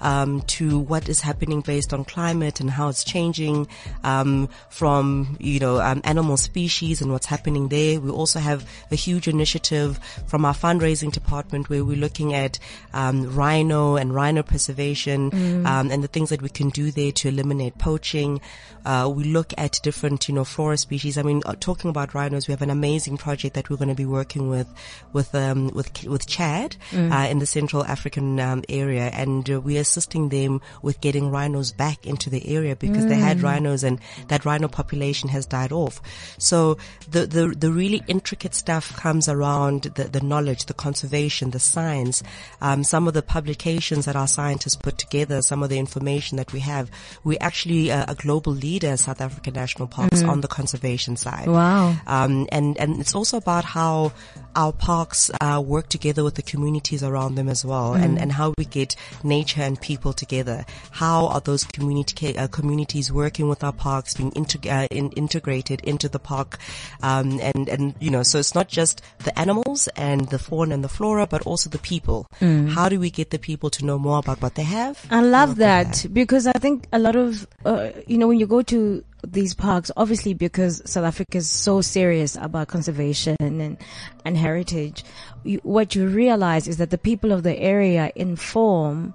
um, 0.00 0.42
to 0.42 0.78
what 0.78 1.08
is 1.08 1.20
happening 1.20 1.60
based 1.60 1.92
on 1.92 2.04
climate 2.04 2.60
and 2.60 2.70
how 2.70 2.88
it's 2.88 3.04
changing, 3.04 3.66
um, 4.04 4.48
from 4.68 5.36
you 5.40 5.58
know 5.58 5.80
um, 5.80 6.00
animal 6.04 6.36
species 6.36 7.00
and 7.00 7.10
what's 7.12 7.26
happening 7.26 7.68
there. 7.68 8.00
We 8.00 8.10
also 8.10 8.38
have 8.38 8.68
a 8.90 8.96
huge 8.96 9.28
initiative 9.28 9.98
from 10.26 10.44
our 10.44 10.54
fundraising 10.54 11.12
department 11.12 11.68
where 11.68 11.84
we're 11.84 11.96
looking 11.96 12.34
at 12.34 12.58
um, 12.92 13.34
rhino 13.34 13.96
and 13.96 14.14
rhino 14.14 14.42
preservation 14.42 15.30
um, 15.66 15.90
and 15.90 16.02
the 16.02 16.08
things 16.08 16.30
that 16.30 16.42
we 16.42 16.48
can 16.48 16.70
do 16.70 16.90
there 16.90 17.12
to 17.12 17.28
eliminate 17.28 17.78
poaching. 17.78 18.40
Uh, 18.84 19.12
we 19.14 19.24
look 19.24 19.52
at 19.58 19.78
different, 19.82 20.28
you 20.28 20.34
know, 20.34 20.44
flora 20.44 20.76
species. 20.76 21.18
I 21.18 21.22
mean, 21.22 21.42
uh, 21.44 21.54
talking 21.60 21.90
about 21.90 22.14
rhinos, 22.14 22.48
we 22.48 22.52
have 22.52 22.62
an 22.62 22.70
amazing 22.70 23.18
project 23.18 23.54
that 23.54 23.68
we're 23.68 23.76
going 23.76 23.88
to 23.88 23.94
be 23.94 24.06
working 24.06 24.48
with, 24.48 24.68
with, 25.12 25.34
um, 25.34 25.68
with, 25.68 26.04
with 26.04 26.26
Chad, 26.26 26.76
uh, 27.12 27.26
in 27.30 27.40
the 27.40 27.46
Central 27.46 27.84
African, 27.84 28.40
um, 28.40 28.64
area. 28.68 29.10
And 29.12 29.39
uh, 29.48 29.60
we're 29.60 29.80
assisting 29.80 30.28
them 30.30 30.60
with 30.82 31.00
getting 31.00 31.30
rhinos 31.30 31.70
back 31.72 32.06
into 32.06 32.28
the 32.28 32.48
area 32.54 32.74
because 32.74 33.06
they 33.06 33.14
had 33.14 33.40
rhinos 33.42 33.84
and 33.84 34.00
that 34.28 34.44
rhino 34.44 34.66
population 34.68 35.28
has 35.28 35.46
died 35.46 35.70
off. 35.72 36.00
So 36.38 36.76
the, 37.08 37.26
the, 37.26 37.48
the 37.56 37.70
really 37.72 38.02
intricate 38.08 38.54
stuff 38.54 38.96
comes 38.96 39.28
around 39.28 39.82
the, 39.82 40.04
the 40.04 40.20
knowledge, 40.20 40.66
the 40.66 40.74
conservation, 40.74 41.50
the 41.52 41.60
science, 41.60 42.22
um, 42.60 42.82
some 42.82 43.06
of 43.06 43.14
the 43.14 43.22
publications 43.22 44.06
that 44.06 44.16
our 44.16 44.26
scientists 44.28 44.76
put 44.76 44.98
together, 44.98 45.42
some 45.42 45.62
of 45.62 45.68
the 45.70 45.78
information 45.78 46.36
that 46.36 46.52
we 46.52 46.60
have. 46.60 46.90
We're 47.22 47.38
actually 47.40 47.90
a, 47.90 48.04
a 48.08 48.14
global 48.14 48.52
leader, 48.52 48.96
South 48.96 49.20
African 49.20 49.54
National 49.54 49.86
Parks, 49.88 50.22
on 50.22 50.40
the 50.40 50.48
conservation 50.48 51.16
side. 51.16 51.46
Wow. 51.48 51.94
Um, 52.06 52.48
and, 52.50 52.76
and 52.78 53.00
it's 53.00 53.14
also 53.14 53.36
about 53.36 53.64
how 53.64 54.12
our 54.56 54.72
parks 54.72 55.30
uh, 55.40 55.62
work 55.64 55.88
together 55.88 56.24
with 56.24 56.34
the 56.34 56.42
communities 56.42 57.02
around 57.02 57.36
them 57.36 57.48
as 57.48 57.64
well, 57.64 57.90
Mm. 57.90 58.02
and, 58.04 58.18
and 58.18 58.32
how 58.32 58.54
we 58.58 58.64
get 58.64 58.94
nature 59.36 59.62
and 59.62 59.80
people 59.80 60.12
together. 60.12 60.58
How 60.90 61.28
are 61.28 61.40
those 61.40 61.64
community 61.64 62.36
uh, 62.36 62.48
communities 62.48 63.12
working 63.12 63.48
with 63.48 63.62
our 63.64 63.72
parks, 63.72 64.14
being 64.14 64.32
integ- 64.32 64.70
uh, 64.70 64.88
in, 64.90 65.10
integrated 65.12 65.80
into 65.92 66.08
the 66.08 66.18
park, 66.18 66.58
um, 67.02 67.40
and 67.40 67.68
and 67.68 67.94
you 68.00 68.10
know, 68.10 68.22
so 68.22 68.38
it's 68.38 68.54
not 68.54 68.68
just 68.68 69.02
the 69.24 69.32
animals 69.38 69.88
and 69.96 70.28
the 70.28 70.38
fauna 70.38 70.74
and 70.74 70.84
the 70.84 70.88
flora, 70.88 71.26
but 71.26 71.42
also 71.46 71.70
the 71.70 71.78
people. 71.92 72.26
Mm. 72.40 72.70
How 72.76 72.88
do 72.88 72.98
we 73.00 73.10
get 73.10 73.30
the 73.30 73.38
people 73.38 73.70
to 73.70 73.84
know 73.84 73.98
more 73.98 74.18
about 74.18 74.42
what 74.42 74.54
they 74.54 74.64
have? 74.64 75.06
I 75.10 75.22
love 75.22 75.56
that 75.56 76.06
because 76.12 76.46
I 76.46 76.52
think 76.52 76.88
a 76.92 76.98
lot 76.98 77.16
of, 77.16 77.46
uh, 77.64 77.90
you 78.06 78.18
know, 78.18 78.28
when 78.28 78.38
you 78.38 78.46
go 78.46 78.62
to 78.62 79.04
these 79.26 79.54
parks, 79.54 79.90
obviously 79.96 80.34
because 80.34 80.82
South 80.84 81.04
Africa 81.04 81.38
is 81.38 81.48
so 81.48 81.80
serious 81.80 82.36
about 82.36 82.68
conservation 82.68 83.36
and, 83.40 83.76
and 84.24 84.36
heritage, 84.36 85.04
you, 85.44 85.60
what 85.62 85.94
you 85.94 86.08
realize 86.08 86.68
is 86.68 86.78
that 86.78 86.90
the 86.90 86.98
people 86.98 87.32
of 87.32 87.42
the 87.42 87.56
area 87.58 88.12
inform 88.14 89.14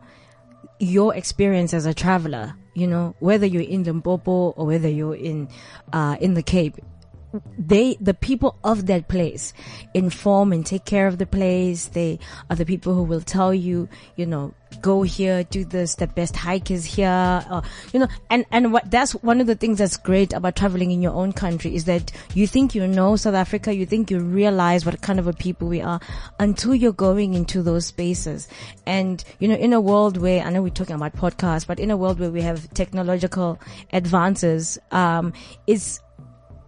your 0.79 1.15
experience 1.15 1.73
as 1.73 1.85
a 1.85 1.93
traveler, 1.93 2.53
you 2.73 2.87
know, 2.87 3.15
whether 3.19 3.45
you're 3.45 3.61
in 3.61 3.83
Limpopo 3.83 4.49
or 4.51 4.65
whether 4.65 4.89
you're 4.89 5.15
in, 5.15 5.47
uh, 5.93 6.17
in 6.19 6.33
the 6.33 6.43
Cape 6.43 6.77
they 7.57 7.97
the 7.99 8.13
people 8.13 8.57
of 8.63 8.87
that 8.87 9.07
place 9.07 9.53
inform 9.93 10.51
and 10.51 10.65
take 10.65 10.85
care 10.85 11.07
of 11.07 11.17
the 11.17 11.25
place. 11.25 11.87
They 11.87 12.19
are 12.49 12.55
the 12.55 12.65
people 12.65 12.93
who 12.93 13.03
will 13.03 13.21
tell 13.21 13.53
you 13.53 13.87
you 14.15 14.25
know 14.25 14.53
go 14.81 15.03
here 15.03 15.43
do 15.43 15.63
this 15.63 15.95
the 15.95 16.07
best 16.07 16.35
hike 16.35 16.69
is 16.69 16.85
here 16.85 17.43
or, 17.49 17.61
you 17.93 17.99
know 17.99 18.07
and 18.29 18.45
and 18.51 18.73
what 18.73 18.89
that's 18.91 19.13
one 19.13 19.39
of 19.41 19.47
the 19.47 19.55
things 19.55 19.77
that's 19.77 19.97
great 19.97 20.33
about 20.33 20.55
traveling 20.55 20.91
in 20.91 21.01
your 21.01 21.13
own 21.13 21.31
country 21.31 21.73
is 21.75 21.85
that 21.85 22.11
you 22.33 22.45
think 22.47 22.75
you 22.75 22.85
know 22.87 23.15
south 23.15 23.35
africa 23.35 23.73
you 23.73 23.85
think 23.85 24.11
you 24.11 24.19
realize 24.19 24.85
what 24.85 24.99
kind 25.01 25.19
of 25.19 25.27
a 25.27 25.33
people 25.33 25.67
we 25.67 25.81
are 25.81 25.99
until 26.39 26.75
you're 26.75 26.91
going 26.91 27.33
into 27.33 27.61
those 27.61 27.85
spaces. 27.87 28.47
And 28.85 29.23
you 29.39 29.47
know 29.47 29.55
in 29.55 29.73
a 29.73 29.81
world 29.81 30.17
where 30.17 30.43
i 30.43 30.49
know 30.49 30.61
we're 30.61 30.69
talking 30.69 30.95
about 30.95 31.15
podcasts 31.15 31.65
but 31.65 31.79
in 31.79 31.91
a 31.91 31.97
world 31.97 32.19
where 32.19 32.31
we 32.31 32.41
have 32.41 32.69
technological 32.73 33.59
advances 33.93 34.77
um 34.91 35.33
it's 35.67 35.99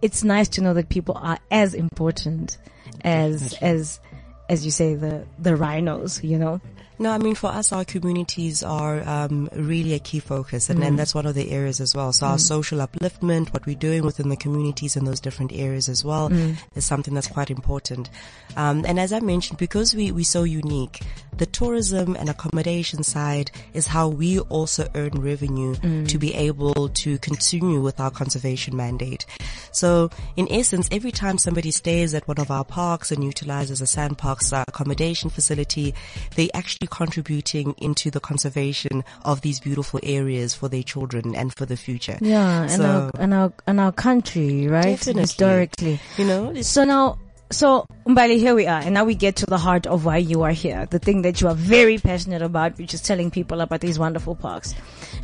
it's 0.02 0.24
nice 0.24 0.48
to 0.48 0.60
know 0.60 0.74
that 0.74 0.88
people 0.88 1.16
are 1.20 1.38
as 1.50 1.74
important 1.74 2.58
as 3.02 3.54
as 3.60 4.00
as 4.48 4.64
you 4.64 4.70
say 4.70 4.94
the 4.94 5.24
the 5.38 5.56
rhinos 5.56 6.22
you 6.24 6.38
know 6.38 6.60
No, 7.00 7.12
I 7.12 7.18
mean 7.18 7.36
for 7.36 7.46
us, 7.48 7.70
our 7.72 7.84
communities 7.84 8.62
are 8.62 9.06
um, 9.08 9.48
really 9.54 9.94
a 9.94 10.00
key 10.00 10.18
focus, 10.18 10.68
and, 10.68 10.82
and 10.82 10.98
that's 10.98 11.14
one 11.14 11.26
of 11.26 11.34
the 11.36 11.52
areas 11.52 11.80
as 11.80 11.94
well. 11.94 12.12
So 12.12 12.26
our 12.26 12.38
social 12.38 12.78
upliftment, 12.80 13.52
what 13.52 13.66
we're 13.66 13.76
doing 13.76 14.04
within 14.04 14.28
the 14.28 14.36
communities 14.36 14.96
in 14.96 15.04
those 15.04 15.20
different 15.20 15.52
areas 15.52 15.88
as 15.88 16.04
well, 16.04 16.32
is 16.74 16.84
something 16.84 17.14
that's 17.14 17.28
quite 17.28 17.50
important. 17.50 18.10
Um, 18.56 18.84
and 18.86 18.98
as 18.98 19.12
I 19.12 19.20
mentioned, 19.20 19.58
because 19.58 19.94
we 19.94 20.10
we're 20.10 20.24
so 20.24 20.42
unique, 20.42 21.00
the 21.36 21.46
tourism 21.46 22.16
and 22.16 22.28
accommodation 22.28 23.04
side 23.04 23.52
is 23.74 23.86
how 23.86 24.08
we 24.08 24.40
also 24.40 24.88
earn 24.96 25.12
revenue 25.20 25.76
to 26.06 26.18
be 26.18 26.34
able 26.34 26.88
to 26.88 27.18
continue 27.18 27.80
with 27.80 28.00
our 28.00 28.10
conservation 28.10 28.76
mandate. 28.76 29.24
So 29.70 30.10
in 30.36 30.50
essence, 30.50 30.88
every 30.90 31.12
time 31.12 31.38
somebody 31.38 31.70
stays 31.70 32.12
at 32.14 32.26
one 32.26 32.38
of 32.38 32.50
our 32.50 32.64
parks 32.64 33.12
and 33.12 33.22
utilizes 33.22 33.80
a 33.80 33.84
SANParks 33.84 34.52
uh, 34.52 34.64
accommodation 34.66 35.30
facility, 35.30 35.94
they 36.34 36.50
actually 36.54 36.87
contributing 36.88 37.74
into 37.78 38.10
the 38.10 38.20
conservation 38.20 39.04
of 39.24 39.40
these 39.42 39.60
beautiful 39.60 40.00
areas 40.02 40.54
for 40.54 40.68
their 40.68 40.82
children 40.82 41.34
and 41.34 41.54
for 41.54 41.66
the 41.66 41.76
future. 41.76 42.18
yeah 42.20 42.66
and 42.70 42.82
our 42.82 43.10
and 43.18 43.34
our 43.34 43.52
and 43.66 43.80
our 43.80 43.92
country 43.92 44.66
right 44.66 44.84
Definitely. 44.98 45.20
historically 45.22 46.00
You 46.16 46.24
know, 46.24 46.62
so 46.62 46.84
now 46.84 47.18
so 47.50 47.86
Mbali, 48.06 48.38
here 48.38 48.54
we 48.54 48.66
are, 48.66 48.80
and 48.80 48.92
now 48.92 49.04
we 49.04 49.14
get 49.14 49.36
to 49.36 49.46
the 49.46 49.56
heart 49.56 49.86
of 49.86 50.04
why 50.04 50.18
you 50.18 50.42
are 50.42 50.50
here. 50.52 50.86
The 50.90 50.98
thing 50.98 51.22
that 51.22 51.40
you 51.40 51.48
are 51.48 51.54
very 51.54 51.96
passionate 51.96 52.42
about, 52.42 52.76
which 52.78 52.92
is 52.92 53.00
telling 53.00 53.30
people 53.30 53.62
about 53.62 53.80
these 53.80 53.98
wonderful 53.98 54.34
parks. 54.34 54.74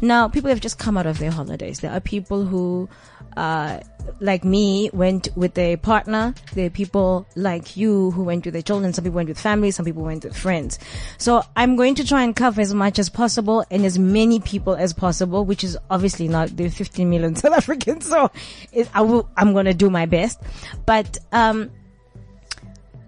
Now, 0.00 0.29
people 0.29 0.48
have 0.48 0.61
just 0.61 0.79
come 0.79 0.96
out 0.96 1.07
of 1.07 1.18
their 1.18 1.31
holidays. 1.31 1.81
There 1.81 1.90
are 1.92 2.00
people 2.00 2.46
who, 2.46 2.88
uh, 3.37 3.81
like 4.20 4.44
me, 4.44 4.90
went 4.92 5.29
with 5.37 5.57
a 5.59 5.77
partner. 5.79 6.35
There 6.55 6.66
are 6.66 6.70
people 6.70 7.27
like 7.37 7.77
you 7.77 8.11
who 8.12 8.25
went 8.25 8.44
with 8.44 8.55
their 8.55 8.62
children. 8.62 8.92
Some 8.92 9.05
people 9.05 9.16
went 9.16 9.29
with 9.29 9.38
family. 9.40 9.70
Some 9.70 9.85
people 9.85 10.03
went 10.03 10.25
with 10.25 10.37
friends. 10.37 10.79
So 11.18 11.42
I'm 11.57 11.77
going 11.77 11.94
to 11.97 12.07
try 12.07 12.23
and 12.23 12.35
cover 12.37 12.61
as 12.61 12.73
much 12.75 12.99
as 12.99 13.09
possible 13.09 13.64
and 13.70 13.85
as 13.85 13.99
many 13.99 14.40
people 14.40 14.75
as 14.75 14.92
possible, 14.92 15.44
which 15.44 15.64
is 15.64 15.77
obviously 15.90 16.29
not 16.29 16.57
the 16.57 16.68
15 16.68 17.09
million 17.09 17.35
South 17.37 17.55
Africans. 17.55 18.07
So 18.07 18.31
it, 18.73 18.88
I 18.94 19.03
will, 19.03 19.29
I'm 19.37 19.53
going 19.53 19.66
to 19.66 19.75
do 19.75 19.90
my 19.90 20.07
best. 20.07 20.40
But, 20.87 21.18
um, 21.33 21.70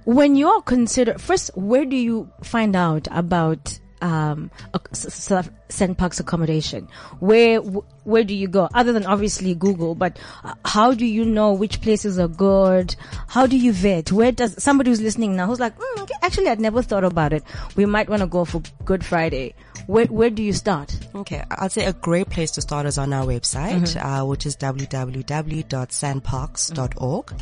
when 0.05 0.37
you're 0.37 0.63
consider 0.63 1.19
first, 1.19 1.51
where 1.57 1.85
do 1.85 1.97
you 1.97 2.31
find 2.45 2.77
out 2.77 3.09
about 3.11 3.79
um, 4.01 4.53
ac- 4.75 4.85
s- 4.93 5.31
s- 5.31 5.51
SANParks 5.69 6.21
accommodation? 6.21 6.89
Where 7.21 7.61
where 7.61 8.25
do 8.25 8.35
you 8.35 8.49
go? 8.49 8.69
Other 8.73 8.93
than 8.93 9.07
obviously 9.07 9.55
Google, 9.55 9.95
but 9.95 10.19
uh, 10.45 10.55
how 10.65 10.95
do 10.95 11.05
you 11.05 11.25
know 11.25 11.53
which 11.53 11.81
places 11.81 12.19
are 12.19 12.29
good? 12.29 12.95
How 13.29 13.47
do 13.47 13.57
you 13.57 13.73
vet? 13.73 14.13
Where 14.13 14.33
does 14.33 14.63
somebody 14.63 14.91
who's 14.91 15.01
listening 15.01 15.37
now 15.37 15.47
who's 15.47 15.61
like, 15.61 15.77
mm, 15.77 16.03
okay, 16.03 16.15
actually, 16.23 16.49
I'd 16.49 16.61
never 16.61 16.83
thought 16.83 17.05
about 17.05 17.33
it. 17.33 17.43
We 17.75 17.87
might 17.87 18.09
want 18.09 18.21
to 18.21 18.27
go 18.27 18.45
for 18.45 18.63
Good 18.85 19.05
Friday. 19.05 19.55
Where 19.87 20.07
where 20.07 20.31
do 20.31 20.43
you 20.43 20.53
start? 20.53 20.97
Okay, 21.15 21.43
I'd 21.51 21.73
say 21.73 21.85
a 21.85 21.93
great 21.93 22.31
place 22.31 22.51
to 22.53 22.61
start 22.61 22.87
is 22.87 22.99
on 22.99 23.13
our 23.13 23.25
website, 23.25 23.97
uh, 23.97 24.25
which 24.25 24.47
is 24.47 24.57
www.sanparks.org. 24.57 27.33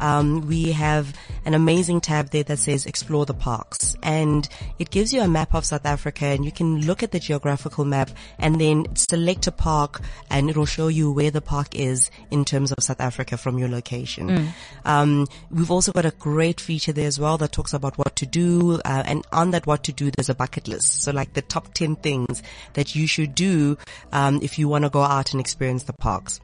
Um, 0.00 0.46
we 0.46 0.72
have 0.72 1.14
an 1.44 1.54
amazing 1.54 2.00
tab 2.00 2.30
there 2.30 2.44
that 2.44 2.58
says 2.58 2.86
explore 2.86 3.26
the 3.26 3.34
parks 3.34 3.96
and 4.02 4.48
it 4.78 4.90
gives 4.90 5.12
you 5.12 5.20
a 5.22 5.28
map 5.28 5.54
of 5.54 5.64
South 5.64 5.86
Africa 5.86 6.26
and 6.26 6.44
you 6.44 6.52
can 6.52 6.86
look 6.86 7.02
at 7.02 7.10
the 7.10 7.18
geographical 7.48 7.84
map 7.86 8.10
and 8.38 8.60
then 8.60 8.84
select 8.94 9.46
a 9.46 9.52
park 9.52 10.00
and 10.30 10.50
it'll 10.50 10.66
show 10.66 10.88
you 10.88 11.10
where 11.10 11.30
the 11.30 11.40
park 11.40 11.74
is 11.74 12.10
in 12.30 12.44
terms 12.44 12.72
of 12.72 12.76
South 12.80 13.00
Africa 13.00 13.38
from 13.38 13.58
your 13.58 13.68
location. 13.68 14.52
Um, 14.84 15.26
we've 15.50 15.70
also 15.70 15.92
got 15.92 16.04
a 16.04 16.10
great 16.10 16.60
feature 16.60 16.92
there 16.92 17.06
as 17.06 17.18
well 17.18 17.38
that 17.38 17.52
talks 17.52 17.72
about 17.72 17.96
what 17.96 18.16
to 18.16 18.26
do 18.26 18.74
uh, 18.84 19.02
and 19.06 19.26
on 19.32 19.52
that 19.52 19.66
what 19.66 19.82
to 19.84 19.92
do 19.92 20.10
there's 20.10 20.28
a 20.28 20.34
bucket 20.34 20.68
list. 20.68 21.02
So 21.02 21.12
like 21.12 21.32
the 21.32 21.42
top 21.42 21.72
10 21.72 21.96
things 21.96 22.42
that 22.74 22.94
you 22.94 23.06
should 23.06 23.34
do 23.34 23.78
um, 24.12 24.40
if 24.42 24.58
you 24.58 24.68
want 24.68 24.84
to 24.84 24.90
go 24.90 25.02
out 25.02 25.32
and 25.32 25.40
experience 25.40 25.84
the 25.84 25.94
parks 25.94 26.40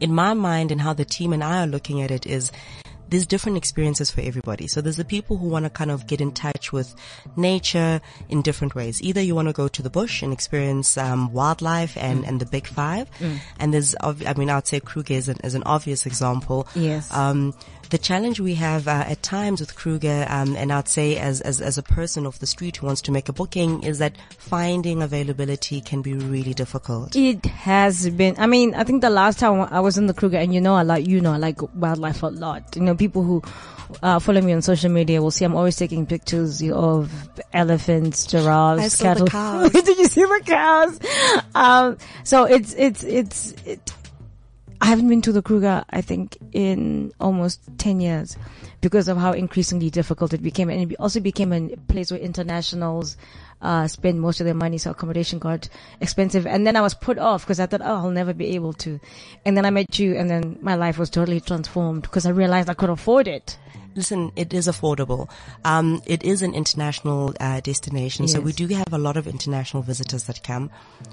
in 0.00 0.14
my 0.14 0.34
mind 0.34 0.72
and 0.72 0.80
how 0.80 0.92
the 0.92 1.04
team 1.04 1.32
and 1.32 1.42
I 1.42 1.62
are 1.62 1.66
looking 1.66 2.02
at 2.02 2.10
it 2.10 2.26
is 2.26 2.50
there's 3.12 3.26
different 3.26 3.58
experiences 3.58 4.10
for 4.10 4.22
everybody. 4.22 4.66
So 4.66 4.80
there's 4.80 4.96
the 4.96 5.04
people 5.04 5.36
who 5.36 5.46
want 5.46 5.66
to 5.66 5.70
kind 5.70 5.90
of 5.90 6.06
get 6.06 6.20
in 6.20 6.32
touch 6.32 6.72
with 6.72 6.94
nature 7.36 8.00
in 8.30 8.40
different 8.40 8.74
ways. 8.74 9.02
Either 9.02 9.20
you 9.20 9.34
want 9.34 9.48
to 9.48 9.52
go 9.52 9.68
to 9.68 9.82
the 9.82 9.90
bush 9.90 10.22
and 10.22 10.32
experience 10.32 10.96
um, 10.96 11.30
wildlife 11.32 11.94
and, 11.98 12.24
and 12.24 12.40
the 12.40 12.46
big 12.46 12.66
five. 12.66 13.08
And 13.58 13.74
there's, 13.74 13.94
I 14.00 14.34
mean, 14.34 14.48
I'd 14.48 14.66
say 14.66 14.80
Kruger 14.80 15.14
is 15.14 15.28
an, 15.28 15.36
is 15.44 15.54
an 15.54 15.62
obvious 15.64 16.06
example. 16.06 16.66
Yes. 16.74 17.12
Um, 17.12 17.54
the 17.92 17.98
challenge 17.98 18.40
we 18.40 18.54
have 18.54 18.88
uh, 18.88 19.04
at 19.06 19.22
times 19.22 19.60
with 19.60 19.76
Kruger, 19.76 20.24
um, 20.30 20.56
and 20.56 20.72
I'd 20.72 20.88
say 20.88 21.18
as, 21.18 21.42
as 21.42 21.60
as 21.60 21.76
a 21.76 21.82
person 21.82 22.26
off 22.26 22.38
the 22.38 22.46
street 22.46 22.78
who 22.78 22.86
wants 22.86 23.02
to 23.02 23.12
make 23.12 23.28
a 23.28 23.34
booking, 23.34 23.82
is 23.82 23.98
that 23.98 24.16
finding 24.38 25.02
availability 25.02 25.82
can 25.82 26.00
be 26.00 26.14
really 26.14 26.54
difficult. 26.54 27.14
It 27.14 27.44
has 27.44 28.08
been. 28.08 28.36
I 28.38 28.46
mean, 28.46 28.74
I 28.74 28.84
think 28.84 29.02
the 29.02 29.10
last 29.10 29.38
time 29.38 29.68
I 29.70 29.80
was 29.80 29.98
in 29.98 30.06
the 30.06 30.14
Kruger, 30.14 30.38
and 30.38 30.54
you 30.54 30.60
know, 30.62 30.74
I 30.74 30.82
like 30.82 31.06
you 31.06 31.20
know, 31.20 31.32
I 31.32 31.36
like 31.36 31.60
wildlife 31.74 32.22
a 32.22 32.28
lot. 32.28 32.74
You 32.74 32.80
know, 32.80 32.94
people 33.02 33.24
who 33.24 33.42
uh, 34.00 34.20
follow 34.20 34.40
me 34.40 34.52
on 34.52 34.62
social 34.62 34.88
media 34.88 35.20
will 35.20 35.32
see 35.32 35.44
I'm 35.44 35.56
always 35.56 35.74
taking 35.74 36.06
pictures 36.06 36.62
of 36.70 37.10
elephants, 37.52 38.26
giraffes, 38.26 38.80
I 38.80 38.88
saw 38.88 39.14
the 39.14 39.26
cattle. 39.26 39.26
cows. 39.26 39.70
Did 39.88 39.98
you 39.98 40.06
see 40.06 40.22
the 40.22 40.42
cows? 40.46 41.00
Um, 41.52 41.98
so 42.22 42.44
it's 42.44 42.74
it's 42.74 43.02
it's. 43.02 43.52
It, 43.66 43.92
I 44.80 44.86
haven't 44.86 45.08
been 45.08 45.22
to 45.22 45.32
the 45.32 45.42
Kruger, 45.42 45.84
I 45.90 46.00
think, 46.00 46.38
in 46.50 47.12
almost 47.20 47.60
10 47.78 48.00
years 48.00 48.36
because 48.80 49.06
of 49.06 49.16
how 49.16 49.30
increasingly 49.30 49.90
difficult 49.90 50.32
it 50.32 50.42
became. 50.42 50.70
And 50.70 50.90
it 50.90 50.96
also 50.98 51.20
became 51.20 51.52
a 51.52 51.68
place 51.86 52.10
where 52.10 52.18
internationals, 52.18 53.16
uh, 53.62 53.86
spend 53.86 54.20
most 54.20 54.40
of 54.40 54.44
their 54.44 54.54
money. 54.54 54.76
So 54.76 54.90
accommodation 54.90 55.38
got 55.38 55.68
expensive. 56.00 56.46
And 56.46 56.66
then 56.66 56.76
I 56.76 56.80
was 56.80 56.94
put 56.94 57.18
off 57.18 57.44
because 57.44 57.60
I 57.60 57.66
thought, 57.66 57.80
oh, 57.80 57.96
I'll 57.96 58.10
never 58.10 58.34
be 58.34 58.54
able 58.54 58.72
to. 58.74 59.00
And 59.44 59.56
then 59.56 59.64
I 59.64 59.70
met 59.70 59.98
you 59.98 60.16
and 60.16 60.28
then 60.28 60.58
my 60.60 60.74
life 60.74 60.98
was 60.98 61.08
totally 61.08 61.40
transformed 61.40 62.02
because 62.02 62.26
I 62.26 62.30
realized 62.30 62.68
I 62.68 62.74
could 62.74 62.90
afford 62.90 63.28
it. 63.28 63.56
Listen, 63.94 64.32
it 64.36 64.54
is 64.54 64.68
affordable. 64.68 65.28
Um, 65.64 66.02
it 66.06 66.22
is 66.22 66.40
an 66.40 66.54
international 66.54 67.34
uh, 67.38 67.60
destination, 67.60 68.26
so 68.26 68.40
we 68.40 68.52
do 68.52 68.66
have 68.68 68.92
a 68.92 68.98
lot 68.98 69.16
of 69.16 69.26
international 69.26 69.82
visitors 69.82 70.24
that 70.24 70.42
come. 70.42 70.70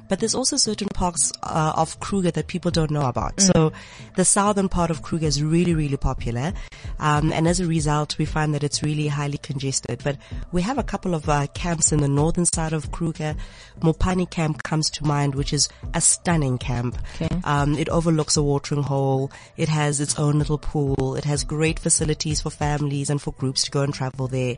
But 0.07 0.19
there's 0.19 0.35
also 0.35 0.55
certain 0.55 0.87
parts 0.93 1.33
uh, 1.43 1.73
of 1.75 1.99
Kruger 1.99 2.31
that 2.31 2.47
people 2.47 2.71
don't 2.71 2.91
know 2.91 3.07
about. 3.07 3.41
So 3.41 3.73
the 4.15 4.23
southern 4.23 4.69
part 4.69 4.91
of 4.91 5.01
Kruger 5.01 5.25
is 5.25 5.43
really, 5.43 5.73
really 5.73 5.97
popular, 5.97 6.53
um, 6.99 7.33
and 7.33 7.47
as 7.47 7.59
a 7.59 7.65
result, 7.65 8.17
we 8.17 8.25
find 8.25 8.53
that 8.53 8.63
it's 8.63 8.81
really 8.81 9.07
highly 9.07 9.37
congested. 9.37 10.01
But 10.03 10.17
we 10.53 10.61
have 10.61 10.77
a 10.77 10.83
couple 10.83 11.13
of 11.13 11.27
uh, 11.27 11.47
camps 11.47 11.91
in 11.91 11.99
the 11.99 12.07
northern 12.07 12.45
side 12.45 12.71
of 12.71 12.91
Kruger. 12.91 13.35
Mopani 13.81 14.29
Camp 14.29 14.63
comes 14.63 14.89
to 14.91 15.05
mind, 15.05 15.35
which 15.35 15.51
is 15.51 15.67
a 15.93 15.99
stunning 16.01 16.57
camp. 16.57 16.97
Okay. 17.15 17.41
Um, 17.43 17.75
it 17.75 17.89
overlooks 17.89 18.37
a 18.37 18.43
watering 18.43 18.83
hole. 18.83 19.31
It 19.57 19.67
has 19.67 19.99
its 19.99 20.17
own 20.17 20.39
little 20.39 20.57
pool. 20.57 21.15
It 21.15 21.25
has 21.25 21.43
great 21.43 21.79
facilities 21.79 22.41
for 22.41 22.49
families 22.49 22.68
families 22.69 23.09
and 23.09 23.21
for 23.21 23.33
groups 23.33 23.63
to 23.63 23.71
go 23.71 23.81
and 23.81 23.93
travel 23.93 24.27
there. 24.27 24.57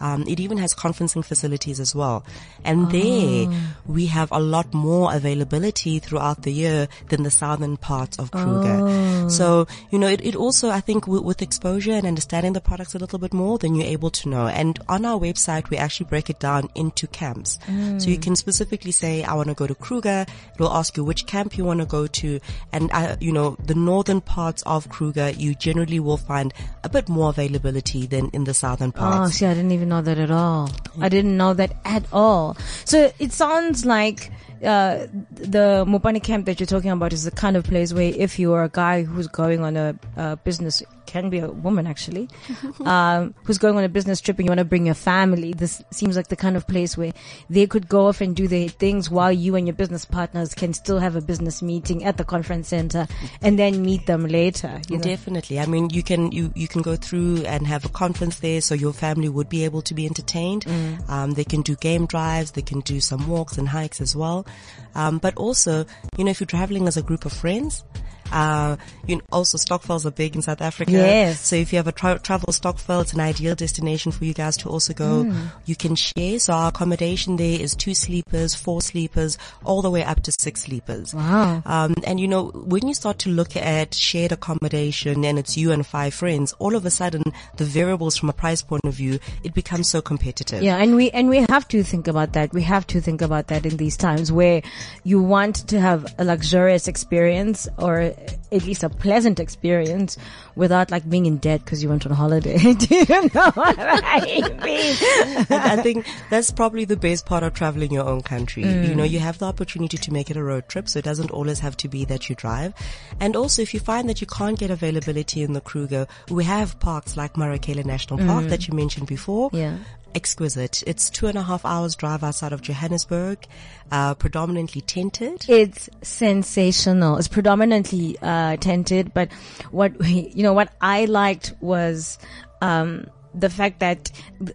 Um, 0.00 0.24
it 0.26 0.40
even 0.40 0.58
has 0.58 0.74
conferencing 0.74 1.24
facilities 1.24 1.78
as 1.80 1.94
well. 1.94 2.24
And 2.64 2.90
there 2.90 3.48
we 3.86 4.06
have 4.06 4.30
a 4.32 4.40
lot 4.40 4.72
more 4.72 5.14
availability 5.14 5.98
throughout 5.98 6.42
the 6.42 6.52
year 6.52 6.88
than 7.08 7.22
the 7.22 7.30
southern 7.30 7.76
parts 7.76 8.18
of 8.18 8.30
Kruger. 8.30 9.28
So, 9.30 9.66
you 9.90 9.98
know, 9.98 10.08
it, 10.08 10.24
it 10.24 10.34
also, 10.36 10.70
I 10.70 10.80
think 10.80 11.06
with, 11.06 11.22
with 11.22 11.42
exposure 11.42 11.92
and 11.92 12.06
understanding 12.06 12.52
the 12.52 12.60
products 12.60 12.94
a 12.94 12.98
little 12.98 13.18
bit 13.18 13.32
more, 13.32 13.58
then 13.58 13.74
you're 13.74 13.86
able 13.86 14.10
to 14.10 14.28
know. 14.28 14.46
And 14.48 14.78
on 14.88 15.04
our 15.04 15.18
website, 15.18 15.70
we 15.70 15.76
actually 15.76 16.06
break 16.06 16.30
it 16.30 16.40
down 16.40 16.68
into 16.74 17.06
camps. 17.06 17.58
So 17.98 18.08
you 18.10 18.18
can 18.18 18.36
specifically 18.36 18.92
say, 18.92 19.22
I 19.22 19.34
want 19.34 19.48
to 19.48 19.54
go 19.54 19.66
to 19.66 19.74
Kruger. 19.74 20.24
It 20.54 20.58
will 20.60 20.72
ask 20.72 20.96
you 20.96 21.04
which 21.04 21.26
camp 21.26 21.56
you 21.56 21.64
want 21.64 21.80
to 21.80 21.86
go 21.86 22.06
to. 22.06 22.40
And, 22.72 22.90
uh, 22.92 23.16
you 23.20 23.32
know, 23.32 23.56
the 23.64 23.74
northern 23.74 24.20
parts 24.20 24.62
of 24.62 24.88
Kruger, 24.88 25.30
you 25.30 25.54
generally 25.54 26.00
will 26.00 26.16
find 26.16 26.52
a 26.84 26.88
bit 26.88 27.08
more 27.08 27.30
availability 27.30 28.06
than 28.06 28.30
in 28.30 28.44
the 28.44 28.54
southern 28.54 28.90
Oh, 28.96 28.98
parts. 29.00 29.34
see, 29.36 29.46
I 29.46 29.54
didn't 29.54 29.72
even 29.72 29.89
know 29.90 30.00
that 30.00 30.18
at 30.18 30.30
all. 30.30 30.70
I 31.00 31.10
didn't 31.10 31.36
know 31.36 31.52
that 31.54 31.76
at 31.84 32.04
all. 32.12 32.56
So 32.86 33.12
it 33.18 33.32
sounds 33.32 33.84
like 33.84 34.32
uh, 34.64 35.06
the 35.32 35.84
Mopani 35.86 36.22
camp 36.22 36.46
that 36.46 36.60
you're 36.60 36.66
talking 36.66 36.90
about 36.90 37.12
is 37.12 37.24
the 37.24 37.30
kind 37.30 37.56
of 37.56 37.64
place 37.64 37.92
where 37.92 38.12
if 38.16 38.38
you 38.38 38.52
are 38.54 38.64
a 38.64 38.68
guy 38.68 39.02
who's 39.02 39.26
going 39.26 39.60
on 39.60 39.76
a, 39.76 39.94
a 40.16 40.36
business, 40.36 40.82
can 41.06 41.30
be 41.30 41.38
a 41.38 41.48
woman 41.48 41.86
actually, 41.86 42.28
um, 42.84 43.34
who's 43.44 43.58
going 43.58 43.76
on 43.76 43.84
a 43.84 43.88
business 43.88 44.20
trip 44.20 44.38
and 44.38 44.46
you 44.46 44.50
want 44.50 44.58
to 44.58 44.64
bring 44.64 44.86
your 44.86 44.94
family, 44.94 45.52
this 45.52 45.82
seems 45.90 46.16
like 46.16 46.28
the 46.28 46.36
kind 46.36 46.56
of 46.56 46.66
place 46.66 46.96
where 46.96 47.12
they 47.48 47.66
could 47.66 47.88
go 47.88 48.06
off 48.06 48.20
and 48.20 48.36
do 48.36 48.48
their 48.48 48.68
things 48.68 49.10
while 49.10 49.32
you 49.32 49.54
and 49.56 49.66
your 49.66 49.74
business 49.74 50.04
partners 50.04 50.54
can 50.54 50.72
still 50.72 50.98
have 50.98 51.16
a 51.16 51.20
business 51.20 51.62
meeting 51.62 52.04
at 52.04 52.16
the 52.16 52.24
conference 52.24 52.68
center 52.68 53.06
and 53.42 53.58
then 53.58 53.82
meet 53.82 54.06
them 54.06 54.26
later. 54.26 54.80
You 54.88 54.98
know? 54.98 55.02
Definitely. 55.02 55.58
I 55.60 55.66
mean, 55.66 55.90
you 55.90 56.02
can 56.02 56.32
you 56.32 56.52
you 56.54 56.68
can 56.68 56.82
go 56.82 56.96
through 56.96 57.44
and 57.44 57.66
have 57.66 57.84
a 57.84 57.88
conference 57.88 58.40
there, 58.40 58.60
so 58.60 58.74
your 58.74 58.92
family 58.92 59.28
would 59.28 59.48
be 59.48 59.64
able 59.64 59.82
to 59.82 59.94
be 59.94 60.06
entertained. 60.06 60.64
Mm. 60.64 61.10
Um, 61.10 61.30
they 61.32 61.44
can 61.44 61.62
do 61.62 61.76
game 61.76 62.06
drives, 62.06 62.52
they 62.52 62.62
can 62.62 62.80
do 62.80 63.00
some 63.00 63.28
walks 63.28 63.58
and 63.58 63.68
hikes 63.68 64.00
as 64.00 64.14
well. 64.16 64.46
Um, 64.94 65.18
but 65.18 65.36
also, 65.36 65.84
you 66.16 66.24
know, 66.24 66.30
if 66.30 66.40
you're 66.40 66.46
traveling 66.46 66.88
as 66.88 66.96
a 66.96 67.02
group 67.02 67.24
of 67.24 67.32
friends. 67.32 67.84
Uh, 68.32 68.76
you 69.06 69.16
know, 69.16 69.22
also 69.32 69.58
stokvels 69.58 70.06
are 70.06 70.10
big 70.10 70.36
in 70.36 70.42
South 70.42 70.60
Africa. 70.60 70.92
Yes. 70.92 71.40
So 71.40 71.56
if 71.56 71.72
you 71.72 71.78
have 71.78 71.86
a 71.86 71.92
tra- 71.92 72.18
travel 72.18 72.52
Stockfell, 72.52 73.02
it's 73.02 73.12
an 73.12 73.20
ideal 73.20 73.54
destination 73.54 74.12
for 74.12 74.24
you 74.24 74.34
guys 74.34 74.56
to 74.58 74.68
also 74.68 74.92
go. 74.94 75.24
Mm. 75.24 75.50
You 75.66 75.76
can 75.76 75.94
share. 75.94 76.38
So 76.38 76.52
our 76.52 76.68
accommodation 76.68 77.36
there 77.36 77.60
is 77.60 77.74
two 77.74 77.94
sleepers, 77.94 78.54
four 78.54 78.82
sleepers, 78.82 79.38
all 79.64 79.82
the 79.82 79.90
way 79.90 80.04
up 80.04 80.22
to 80.22 80.32
six 80.32 80.62
sleepers. 80.62 81.14
Wow. 81.14 81.62
Um, 81.66 81.94
and 82.04 82.20
you 82.20 82.28
know, 82.28 82.48
when 82.48 82.86
you 82.86 82.94
start 82.94 83.18
to 83.20 83.30
look 83.30 83.56
at 83.56 83.94
shared 83.94 84.32
accommodation 84.32 85.24
and 85.24 85.38
it's 85.38 85.56
you 85.56 85.72
and 85.72 85.86
five 85.86 86.14
friends, 86.14 86.54
all 86.58 86.74
of 86.74 86.86
a 86.86 86.90
sudden 86.90 87.22
the 87.56 87.64
variables 87.64 88.16
from 88.16 88.28
a 88.28 88.32
price 88.32 88.62
point 88.62 88.84
of 88.84 88.94
view, 88.94 89.18
it 89.42 89.54
becomes 89.54 89.88
so 89.88 90.00
competitive. 90.00 90.62
Yeah, 90.62 90.76
and 90.76 90.94
we 90.96 91.10
and 91.10 91.28
we 91.28 91.38
have 91.48 91.66
to 91.68 91.82
think 91.82 92.08
about 92.08 92.32
that. 92.34 92.52
We 92.52 92.62
have 92.62 92.86
to 92.88 93.00
think 93.00 93.22
about 93.22 93.48
that 93.48 93.66
in 93.66 93.76
these 93.76 93.96
times 93.96 94.30
where 94.30 94.62
you 95.04 95.22
want 95.22 95.68
to 95.68 95.80
have 95.80 96.14
a 96.18 96.24
luxurious 96.24 96.88
experience 96.88 97.68
or 97.78 98.12
at 98.52 98.64
least 98.64 98.82
a 98.82 98.88
pleasant 98.88 99.38
experience 99.38 100.16
without 100.56 100.90
like 100.90 101.08
being 101.08 101.26
in 101.26 101.36
debt 101.38 101.64
because 101.64 101.82
you 101.82 101.88
went 101.88 102.04
on 102.06 102.12
holiday. 102.12 102.58
Do 102.74 102.94
you 102.94 103.30
know 103.34 103.50
what 103.54 103.76
I 103.78 104.40
mean? 104.64 105.46
I 105.50 105.80
think 105.82 106.06
that's 106.30 106.50
probably 106.50 106.84
the 106.84 106.96
best 106.96 107.26
part 107.26 107.42
of 107.42 107.54
traveling 107.54 107.92
your 107.92 108.04
own 108.04 108.22
country. 108.22 108.64
Mm. 108.64 108.88
You 108.88 108.94
know, 108.94 109.04
you 109.04 109.18
have 109.20 109.38
the 109.38 109.46
opportunity 109.46 109.96
to 109.98 110.12
make 110.12 110.30
it 110.30 110.36
a 110.36 110.42
road 110.42 110.68
trip, 110.68 110.88
so 110.88 110.98
it 110.98 111.04
doesn't 111.04 111.30
always 111.30 111.60
have 111.60 111.76
to 111.78 111.88
be 111.88 112.04
that 112.06 112.28
you 112.28 112.34
drive. 112.34 112.74
And 113.20 113.36
also, 113.36 113.62
if 113.62 113.72
you 113.72 113.80
find 113.80 114.08
that 114.08 114.20
you 114.20 114.26
can't 114.26 114.58
get 114.58 114.70
availability 114.70 115.42
in 115.42 115.52
the 115.52 115.60
Kruger, 115.60 116.06
we 116.28 116.44
have 116.44 116.78
parks 116.80 117.16
like 117.16 117.34
Marakele 117.34 117.84
National 117.84 118.18
Park 118.18 118.44
mm. 118.44 118.50
that 118.50 118.66
you 118.68 118.74
mentioned 118.74 119.06
before. 119.06 119.50
Yeah. 119.52 119.76
Exquisite. 120.14 120.82
It's 120.86 121.08
two 121.10 121.26
and 121.26 121.38
a 121.38 121.42
half 121.42 121.64
hours 121.64 121.94
drive 121.94 122.24
outside 122.24 122.52
of 122.52 122.62
Johannesburg, 122.62 123.46
uh, 123.92 124.14
predominantly 124.14 124.80
tented. 124.80 125.44
It's 125.48 125.88
sensational. 126.02 127.16
It's 127.16 127.28
predominantly 127.28 128.16
uh, 128.20 128.56
tented, 128.56 129.14
but 129.14 129.32
what 129.70 129.92
you 130.04 130.42
know 130.42 130.52
what 130.52 130.72
I 130.80 131.04
liked 131.04 131.54
was 131.60 132.18
um, 132.60 133.06
the 133.34 133.50
fact 133.50 133.80
that 133.80 134.10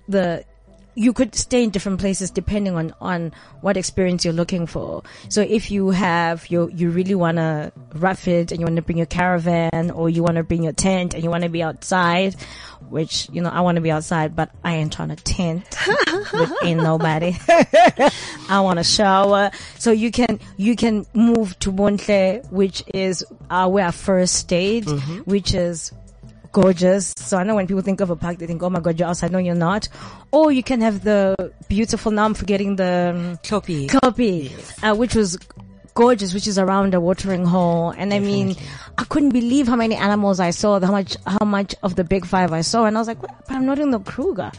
the 0.08 0.46
you 0.95 1.13
could 1.13 1.36
stay 1.36 1.63
in 1.63 1.69
different 1.69 1.99
places 1.99 2.31
depending 2.31 2.75
on 2.75 2.93
on 3.01 3.34
what 3.62 3.77
experience 3.77 4.23
you're 4.23 4.34
looking 4.34 4.65
for. 4.65 5.03
So 5.29 5.41
if 5.41 5.69
you 5.69 5.91
have 5.91 6.47
you 6.47 6.69
you 6.73 6.89
really 6.89 7.15
want 7.15 7.38
to 7.38 7.71
rough 7.93 8.27
it 8.27 8.51
and 8.51 8.60
you 8.60 8.65
want 8.65 8.77
to 8.77 8.81
bring 8.81 8.97
your 8.97 9.05
caravan 9.05 9.91
or 9.91 10.10
you 10.10 10.23
want 10.23 10.38
to 10.38 10.43
bring 10.43 10.63
your 10.63 10.73
tent 10.73 11.13
and 11.13 11.23
you 11.23 11.29
want 11.29 11.43
to 11.43 11.49
be 11.49 11.62
outside, 11.62 12.36
which 12.89 13.29
you 13.31 13.41
know 13.41 13.49
I 13.49 13.62
want 13.62 13.75
to 13.75 13.81
be 13.81 13.91
outside, 13.91 14.36
but 14.36 14.51
I 14.63 14.75
ain't 14.75 14.93
trying 14.93 15.10
to 15.10 15.15
tent 15.17 15.65
with 16.34 16.53
ain't 16.63 16.81
nobody. 16.81 17.36
I 18.49 18.62
want 18.62 18.79
to 18.79 18.84
shower. 18.84 19.51
So 19.77 19.91
you 19.91 20.12
can, 20.12 20.39
you 20.58 20.75
can 20.75 21.05
move 21.13 21.58
to 21.60 21.71
Bontle, 21.71 22.41
which 22.51 22.84
is 22.93 23.25
uh, 23.49 23.67
where 23.69 23.88
I 23.88 23.91
first 23.91 24.36
stayed, 24.36 24.86
which 25.25 25.53
is 25.53 25.91
gorgeous. 26.56 27.13
So 27.18 27.38
I 27.38 27.44
know 27.44 27.56
when 27.56 27.68
people 27.68 27.82
think 27.84 28.00
of 28.00 28.10
a 28.10 28.15
park, 28.15 28.38
they 28.38 28.48
think, 28.48 28.63
oh 28.63 28.70
my 28.70 28.80
God, 28.80 28.98
you're 28.98 29.10
outside. 29.10 29.32
No, 29.32 29.39
you're 29.39 29.56
not. 29.56 29.89
Or 30.32 30.54
you 30.54 30.63
can 30.63 30.80
have 30.80 31.04
the 31.04 31.52
beautiful, 31.68 32.12
now 32.12 32.24
I'm 32.24 32.34
forgetting 32.34 32.78
the 32.78 33.13
um, 33.13 33.38
Tlopi. 33.39 33.89
Kopi, 33.89 34.39
uh, 34.82 34.96
which 34.96 35.15
was 35.15 35.38
gorgeous, 35.96 36.34
which 36.34 36.48
is 36.48 36.58
around 36.58 36.94
a 36.94 37.02
watering 37.02 37.46
hole. 37.46 37.89
And 37.89 38.13
I 38.13 38.20
mean, 38.20 38.56
I 38.98 39.04
couldn't 39.04 39.32
believe 39.32 39.68
how 39.68 39.76
many 39.76 39.96
animals 39.96 40.39
I 40.39 40.52
saw, 40.52 40.80
how 40.80 40.91
much, 40.91 41.18
how 41.26 41.46
much 41.46 41.76
of 41.84 41.98
the 41.98 42.06
big 42.06 42.26
five 42.26 42.54
I 42.54 42.62
saw. 42.62 42.86
And 42.86 42.98
I 42.98 43.02
was 43.02 43.10
like, 43.10 43.22
"What? 43.22 43.36
but 43.48 43.56
I'm 43.56 43.65
not 43.65 43.80
in 43.80 43.91
the 43.91 44.00
Kruger. 44.00 44.52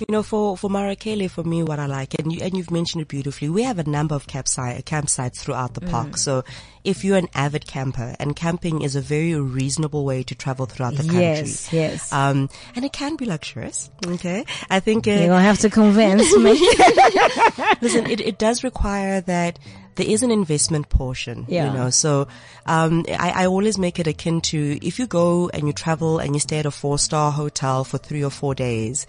You 0.00 0.06
know, 0.08 0.22
for, 0.22 0.56
for 0.56 0.68
Marakele, 0.70 1.30
for 1.30 1.44
me, 1.44 1.62
what 1.62 1.78
I 1.78 1.86
like, 1.86 2.18
and 2.18 2.32
you, 2.32 2.40
and 2.42 2.56
you've 2.56 2.70
mentioned 2.70 3.02
it 3.02 3.08
beautifully, 3.08 3.48
we 3.48 3.62
have 3.62 3.78
a 3.78 3.84
number 3.84 4.14
of 4.14 4.26
campsite, 4.26 4.84
campsites 4.84 5.36
throughout 5.36 5.74
the 5.74 5.80
Mm. 5.82 5.90
park. 5.90 6.16
So 6.16 6.42
if 6.84 7.04
you're 7.04 7.16
an 7.18 7.28
avid 7.34 7.66
camper, 7.66 8.16
and 8.18 8.34
camping 8.34 8.82
is 8.82 8.96
a 8.96 9.00
very 9.00 9.34
reasonable 9.34 10.04
way 10.04 10.22
to 10.24 10.34
travel 10.34 10.66
throughout 10.66 10.94
the 10.94 11.02
country. 11.04 11.20
Yes, 11.20 11.72
yes. 11.72 12.12
Um, 12.12 12.48
and 12.74 12.84
it 12.84 12.92
can 12.92 13.16
be 13.16 13.26
luxurious. 13.26 13.90
Okay. 14.04 14.44
I 14.70 14.80
think, 14.80 15.06
uh, 15.06 15.12
You're 15.12 15.28
gonna 15.28 15.42
have 15.42 15.60
to 15.60 15.70
convince 15.70 16.34
me. 16.36 16.52
Listen, 17.80 18.06
it, 18.06 18.20
it 18.20 18.38
does 18.38 18.64
require 18.64 19.20
that 19.22 19.58
there 19.96 20.06
is 20.06 20.22
an 20.22 20.30
investment 20.30 20.88
portion, 20.88 21.44
Yeah. 21.48 21.66
you 21.70 21.78
know, 21.78 21.90
so, 21.90 22.26
um, 22.66 23.04
I, 23.08 23.42
I 23.42 23.46
always 23.46 23.78
make 23.78 23.98
it 24.00 24.06
akin 24.06 24.40
to 24.42 24.78
if 24.84 24.98
you 24.98 25.06
go 25.06 25.50
and 25.52 25.66
you 25.66 25.72
travel 25.72 26.18
and 26.18 26.34
you 26.34 26.40
stay 26.40 26.58
at 26.58 26.66
a 26.66 26.70
four 26.70 26.98
star 26.98 27.30
hotel 27.30 27.84
for 27.84 27.98
three 27.98 28.24
or 28.24 28.30
four 28.30 28.54
days, 28.54 29.06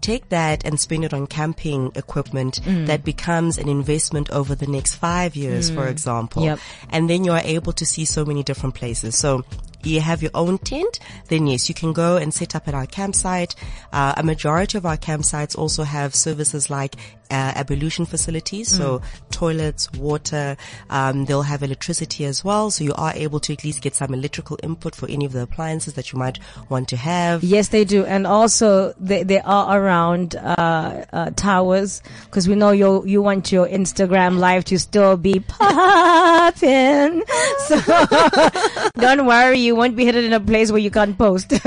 take 0.00 0.28
that 0.30 0.64
and 0.64 0.78
spend 0.80 1.04
it 1.04 1.12
on 1.14 1.26
camping 1.26 1.92
equipment 1.94 2.60
Mm. 2.64 2.86
that 2.86 3.04
becomes 3.04 3.58
an 3.58 3.68
investment 3.68 4.30
over 4.30 4.54
the 4.54 4.66
next 4.66 4.94
five 4.96 5.36
years, 5.36 5.70
for 5.70 5.86
example. 5.88 6.44
Yep. 6.44 6.58
And 6.90 7.08
then 7.08 7.24
you 7.24 7.32
are 7.32 7.42
able 7.44 7.72
to 7.74 7.84
see 7.86 8.04
so 8.04 8.24
many 8.24 8.42
different 8.42 8.74
places. 8.74 9.16
So, 9.16 9.44
you 9.82 10.00
have 10.02 10.20
your 10.20 10.32
own 10.34 10.58
tent, 10.58 10.98
then 11.28 11.46
yes, 11.46 11.68
you 11.70 11.74
can 11.74 11.94
go 11.94 12.18
and 12.18 12.34
set 12.34 12.54
up 12.54 12.68
at 12.68 12.74
our 12.74 12.84
campsite. 12.84 13.54
Uh, 13.92 14.12
a 14.16 14.22
majority 14.22 14.76
of 14.76 14.84
our 14.84 14.98
campsites 14.98 15.56
also 15.56 15.84
have 15.84 16.14
services 16.14 16.68
like 16.68 16.96
uh, 17.30 17.52
ablution 17.56 18.04
facilities, 18.04 18.68
so 18.68 19.00
toilets, 19.40 19.90
water. 19.92 20.56
Um, 20.90 21.24
they'll 21.24 21.48
have 21.54 21.62
electricity 21.62 22.26
as 22.26 22.44
well, 22.44 22.70
so 22.70 22.84
you 22.84 22.92
are 22.94 23.12
able 23.14 23.40
to 23.40 23.54
at 23.54 23.64
least 23.64 23.80
get 23.80 23.94
some 23.94 24.12
electrical 24.12 24.58
input 24.62 24.94
for 24.94 25.08
any 25.08 25.24
of 25.24 25.32
the 25.32 25.42
appliances 25.42 25.94
that 25.94 26.12
you 26.12 26.18
might 26.18 26.38
want 26.68 26.88
to 26.88 26.96
have. 26.96 27.42
Yes, 27.42 27.68
they 27.68 27.84
do, 27.84 28.04
and 28.04 28.26
also 28.26 28.92
they 29.00 29.22
they 29.22 29.40
are 29.40 29.80
around 29.80 30.34
uh, 30.36 31.06
uh, 31.12 31.30
towers 31.36 32.02
because 32.26 32.48
we 32.48 32.54
know 32.54 32.70
you 32.72 33.02
you 33.06 33.22
want 33.22 33.50
your 33.50 33.66
Instagram 33.66 34.38
live 34.38 34.64
to 34.66 34.78
still 34.78 35.16
be 35.16 35.40
popping. 35.40 37.22
So 37.70 37.76
don't 38.96 39.26
worry, 39.26 39.58
you 39.60 39.76
won't 39.76 39.94
be 39.96 40.04
hidden 40.04 40.24
in 40.24 40.32
a 40.32 40.40
place 40.40 40.70
where 40.72 40.80
you 40.80 40.90
can't 40.90 41.16
post. 41.16 41.52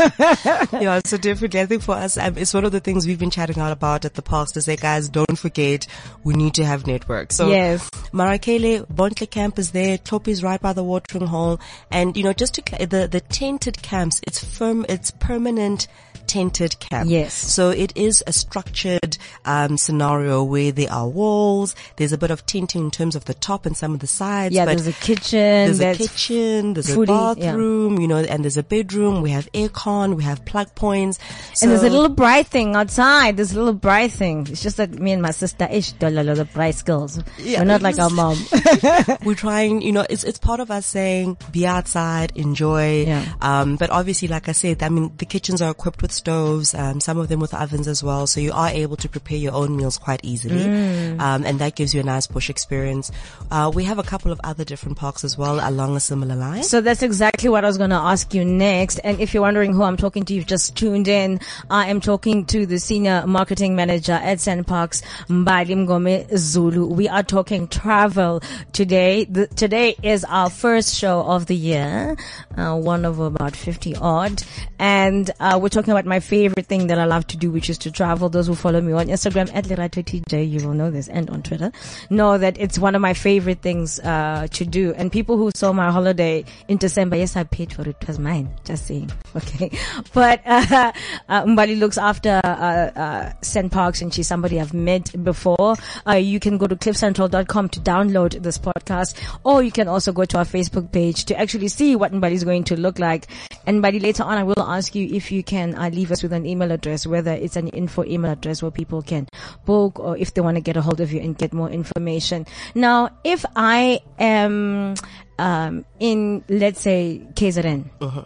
yeah, 0.85 0.99
so 1.05 1.17
definitely, 1.17 1.61
I 1.61 1.65
think 1.65 1.81
for 1.83 1.95
us, 1.95 2.17
um, 2.17 2.37
it's 2.37 2.53
one 2.53 2.65
of 2.65 2.71
the 2.71 2.79
things 2.79 3.07
we've 3.07 3.19
been 3.19 3.29
chatting 3.31 3.59
out 3.59 3.71
about 3.71 4.03
at 4.05 4.15
the 4.15 4.21
past 4.21 4.55
to 4.55 4.61
say, 4.61 4.75
guys, 4.75 5.07
don't 5.09 5.37
forget, 5.37 5.87
we 6.23 6.33
need 6.33 6.53
to 6.55 6.65
have 6.65 6.85
network. 6.87 7.31
So, 7.31 7.49
Yes. 7.49 7.62
Marakele, 8.11 8.85
Bontle 8.87 9.27
camp 9.27 9.57
is 9.57 9.71
there, 9.71 9.97
Top 9.97 10.27
is 10.27 10.43
right 10.43 10.61
by 10.61 10.73
the 10.73 10.83
watering 10.83 11.27
hole, 11.27 11.59
and 11.91 12.15
you 12.15 12.23
know, 12.23 12.33
just 12.33 12.55
to, 12.55 12.85
the, 12.85 13.07
the 13.07 13.21
tented 13.21 13.81
camps, 13.81 14.21
it's 14.27 14.43
firm, 14.43 14.85
it's 14.89 15.11
permanent 15.11 15.87
tented 16.27 16.79
camp. 16.79 17.09
Yes. 17.09 17.33
So 17.33 17.69
it 17.69 17.95
is 17.95 18.23
a 18.27 18.33
structured, 18.33 19.17
um, 19.45 19.77
scenario 19.77 20.43
where 20.43 20.71
there 20.71 20.91
are 20.91 21.07
walls, 21.07 21.75
there's 21.97 22.13
a 22.13 22.17
bit 22.17 22.31
of 22.31 22.45
tenting 22.45 22.85
in 22.85 22.91
terms 22.91 23.15
of 23.15 23.25
the 23.25 23.33
top 23.33 23.65
and 23.65 23.75
some 23.75 23.93
of 23.93 23.99
the 23.99 24.07
sides, 24.07 24.55
yeah, 24.55 24.65
but 24.65 24.77
there's 24.77 24.87
a 24.87 24.93
kitchen. 24.93 25.39
there's 25.39 25.79
a 25.79 25.95
kitchen, 25.95 26.73
there's 26.73 26.95
a 26.95 26.99
yeah. 26.99 27.05
bathroom, 27.05 27.99
you 27.99 28.07
know, 28.07 28.17
and 28.17 28.43
there's 28.43 28.57
a 28.57 28.63
bedroom. 28.63 29.21
We 29.21 29.31
have 29.31 29.51
aircon, 29.53 30.15
we 30.15 30.23
have 30.23 30.43
plug 30.45 30.73
points. 30.75 31.19
and 31.61 31.71
there's 31.71 31.83
a 31.83 31.89
little 31.89 32.09
bright 32.09 32.47
thing 32.47 32.75
outside. 32.75 33.37
There's 33.37 33.53
a 33.53 33.57
little 33.57 33.73
bright 33.73 34.11
thing. 34.11 34.47
It's 34.49 34.63
just 34.63 34.77
that 34.77 34.91
me 34.91 35.11
and 35.11 35.21
my 35.21 35.31
sister. 35.31 35.67
Ish, 35.69 35.93
the 35.93 36.47
bright 36.53 36.83
girls. 36.85 37.19
Yeah. 37.37 37.59
We're 37.59 37.65
not 37.65 37.81
like 37.81 37.99
our 37.99 38.09
mom. 38.09 38.37
We're 39.23 39.35
trying, 39.35 39.81
you 39.81 39.91
know, 39.91 40.05
it's, 40.09 40.23
it's 40.23 40.39
part 40.39 40.59
of 40.59 40.71
us 40.71 40.85
saying 40.85 41.37
be 41.51 41.65
outside, 41.65 42.31
enjoy. 42.35 43.05
Yeah. 43.05 43.33
Um, 43.41 43.75
but 43.75 43.89
obviously, 43.89 44.27
like 44.27 44.49
I 44.49 44.53
said, 44.53 44.83
I 44.83 44.89
mean, 44.89 45.11
the 45.17 45.25
kitchens 45.25 45.61
are 45.61 45.71
equipped 45.71 46.01
with 46.01 46.11
stoves, 46.13 46.73
um, 46.73 46.99
some 46.99 47.17
of 47.17 47.27
them 47.27 47.39
with 47.39 47.53
ovens 47.53 47.87
as 47.87 48.03
well. 48.03 48.27
So 48.27 48.39
you 48.39 48.51
are 48.53 48.69
able 48.69 48.95
to 48.97 49.09
prepare 49.09 49.37
your 49.37 49.53
own 49.53 49.75
meals 49.75 49.97
quite 49.97 50.21
easily. 50.23 50.65
Mm. 50.65 51.19
Um, 51.19 51.45
and 51.45 51.59
that 51.59 51.75
gives 51.75 51.93
you 51.93 52.01
a 52.01 52.03
nice 52.03 52.27
bush 52.27 52.49
experience. 52.49 53.11
Uh, 53.51 53.71
we 53.73 53.83
have 53.83 53.99
a 53.99 54.03
couple 54.03 54.31
of 54.31 54.39
other 54.43 54.63
different 54.63 54.97
parks 54.97 55.23
as 55.23 55.37
well 55.37 55.59
along 55.67 55.95
a 55.95 55.99
similar 55.99 56.35
line. 56.35 56.63
So 56.63 56.81
that's 56.81 57.03
exactly 57.03 57.49
what 57.49 57.63
I 57.63 57.67
was 57.67 57.77
going 57.77 57.89
to 57.89 57.95
ask 57.95 58.33
you 58.33 58.45
next. 58.45 58.99
And 58.99 59.19
if 59.19 59.33
you're 59.33 59.43
wondering 59.43 59.73
who 59.73 59.83
I'm 59.83 59.97
talking 59.97 60.23
to, 60.25 60.33
you've 60.33 60.47
just 60.47 60.75
tuned 60.75 61.07
in. 61.07 61.39
I 61.69 61.87
am 61.87 62.01
talking 62.01 62.45
to 62.47 62.65
the 62.65 62.79
senior 62.79 63.25
marketing 63.27 63.75
manager 63.75 64.13
at 64.13 64.37
SANParks, 64.39 65.01
Mbali 65.27 65.75
Mgomezulu. 65.85 66.89
We 66.89 67.07
are 67.07 67.23
talking 67.23 67.67
travel 67.67 68.41
today. 68.71 69.25
The, 69.25 69.47
today 69.47 69.95
is 70.03 70.23
our 70.25 70.49
first 70.49 70.95
show 70.95 71.21
of 71.21 71.47
the 71.47 71.55
year, 71.55 72.17
uh, 72.57 72.75
one 72.77 73.05
of 73.05 73.19
about 73.19 73.55
50 73.55 73.95
odd. 73.95 74.43
And, 74.79 75.29
uh, 75.39 75.59
we're 75.61 75.69
talking 75.69 75.91
about 75.91 76.02
my 76.05 76.19
favorite 76.19 76.65
thing 76.65 76.87
that 76.87 76.99
I 76.99 77.05
love 77.05 77.27
to 77.27 77.37
do, 77.37 77.51
which 77.51 77.69
is 77.69 77.77
to 77.79 77.91
travel. 77.91 78.29
Those 78.29 78.47
who 78.47 78.55
follow 78.55 78.81
me 78.81 78.93
on 78.93 79.07
Instagram 79.07 79.53
at 79.53 79.65
TJ, 79.65 80.49
you 80.49 80.67
will 80.67 80.73
know 80.73 80.91
this, 80.91 81.07
and 81.07 81.29
on 81.29 81.43
Twitter, 81.43 81.71
know 82.09 82.37
that 82.37 82.57
it's 82.59 82.79
one 82.79 82.95
of 82.95 83.01
my 83.01 83.13
favorite 83.13 83.61
things, 83.61 83.99
uh, 83.99 84.47
to 84.51 84.65
do. 84.65 84.93
And 84.93 85.11
people 85.11 85.37
who 85.37 85.51
saw 85.55 85.73
my 85.73 85.91
holiday 85.91 86.45
in 86.67 86.77
December, 86.77 87.17
yes, 87.17 87.35
I 87.35 87.43
paid 87.43 87.73
for 87.73 87.81
it. 87.83 87.95
It 88.01 88.07
was 88.07 88.19
mine. 88.19 88.49
Just 88.63 88.87
saying. 88.87 89.11
Okay. 89.35 89.71
But, 90.13 90.41
uh, 90.45 90.91
uh 91.27 91.43
Mbali 91.43 91.79
looks 91.79 91.97
after, 91.97 92.39
uh, 92.43 92.47
uh, 92.47 93.33
SANParks 93.41 94.01
and 94.01 94.13
she's 94.13 94.27
somebody 94.27 94.59
I've 94.59 94.75
met 94.75 95.11
before. 95.23 95.75
Uh, 96.07 96.13
you 96.13 96.39
can 96.39 96.59
go 96.59 96.67
to 96.67 96.75
cliffcentral.com 96.75 97.69
to 97.69 97.79
download 97.79 98.43
this 98.43 98.59
podcast 98.59 99.15
or 99.43 99.63
you 99.63 99.71
can 99.71 99.87
also 99.87 100.11
go 100.11 100.25
to 100.25 100.37
our 100.37 100.45
Facebook 100.45 100.91
page 100.91 101.25
to 101.25 101.39
actually 101.39 101.67
see 101.67 101.95
what 101.95 102.11
Mbali 102.11 102.33
is 102.33 102.43
going 102.43 102.63
to 102.65 102.79
look 102.79 102.99
like. 102.99 103.27
And 103.65 103.81
Mbali, 103.83 104.01
later 104.01 104.23
on, 104.23 104.37
I 104.37 104.43
will 104.43 104.59
ask 104.59 104.93
you 104.93 105.07
if 105.11 105.31
you 105.31 105.43
can 105.43 105.75
leave 105.93 106.11
us 106.11 106.23
with 106.23 106.33
an 106.33 106.45
email 106.45 106.71
address, 106.71 107.07
whether 107.07 107.31
it's 107.31 107.55
an 107.55 107.67
info 107.69 108.03
email 108.03 108.31
address 108.31 108.61
where 108.61 108.71
people 108.71 109.01
can 109.01 109.27
book 109.65 109.99
or 109.99 110.17
if 110.17 110.33
they 110.33 110.41
want 110.41 110.55
to 110.55 110.61
get 110.61 110.77
a 110.77 110.81
hold 110.81 110.99
of 110.99 111.11
you 111.11 111.21
and 111.21 111.37
get 111.37 111.53
more 111.53 111.69
information. 111.69 112.45
Now, 112.75 113.09
if 113.23 113.45
I 113.55 114.01
am, 114.19 114.95
um, 115.39 115.85
in, 115.99 116.43
let's 116.49 116.81
say, 116.81 117.25
KZN, 117.33 118.25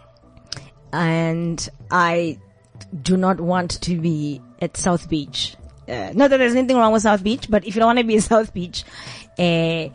and 0.92 1.68
I 1.90 2.38
do 3.02 3.16
not 3.16 3.40
want 3.40 3.80
to 3.82 3.98
be 4.00 4.40
at 4.60 4.76
South 4.76 5.08
Beach. 5.08 5.56
Uh, 5.88 6.12
not 6.14 6.30
that 6.30 6.36
there's 6.36 6.54
anything 6.54 6.76
wrong 6.76 6.92
with 6.92 7.02
South 7.02 7.22
Beach, 7.22 7.46
but 7.48 7.66
if 7.66 7.74
you 7.74 7.80
don't 7.80 7.88
want 7.88 7.98
to 7.98 8.04
be 8.04 8.14
in 8.16 8.20
South 8.20 8.52
Beach, 8.52 8.84
uh, 9.38 9.88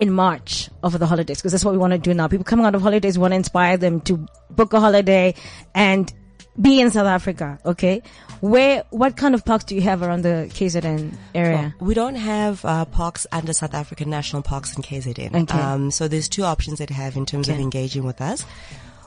in 0.00 0.10
March 0.10 0.70
over 0.82 0.96
the 0.96 1.06
holidays, 1.06 1.38
because 1.38 1.52
that's 1.52 1.64
what 1.64 1.72
we 1.72 1.78
want 1.78 1.92
to 1.92 1.98
do 1.98 2.14
now. 2.14 2.26
People 2.26 2.44
coming 2.44 2.64
out 2.64 2.74
of 2.74 2.82
holidays 2.82 3.18
want 3.18 3.32
to 3.32 3.36
inspire 3.36 3.76
them 3.76 4.00
to 4.00 4.26
book 4.50 4.72
a 4.72 4.80
holiday 4.80 5.34
and 5.74 6.12
be 6.60 6.80
in 6.80 6.90
South 6.90 7.06
Africa. 7.06 7.58
Okay, 7.66 8.02
where 8.40 8.84
what 8.90 9.16
kind 9.16 9.34
of 9.34 9.44
parks 9.44 9.64
do 9.64 9.74
you 9.74 9.82
have 9.82 10.02
around 10.02 10.22
the 10.22 10.48
KZN 10.50 11.14
area? 11.34 11.74
We 11.80 11.94
don't 11.94 12.14
have 12.16 12.64
uh, 12.64 12.84
parks 12.86 13.26
under 13.32 13.52
South 13.52 13.74
African 13.74 14.08
national 14.10 14.42
parks 14.42 14.74
in 14.76 14.82
KZN. 14.82 15.34
Okay. 15.42 15.58
Um, 15.58 15.90
so 15.90 16.08
there's 16.08 16.28
two 16.28 16.44
options 16.44 16.78
that 16.78 16.90
have 16.90 17.16
in 17.16 17.26
terms 17.26 17.48
of 17.48 17.56
engaging 17.58 18.04
with 18.04 18.20
us. 18.20 18.44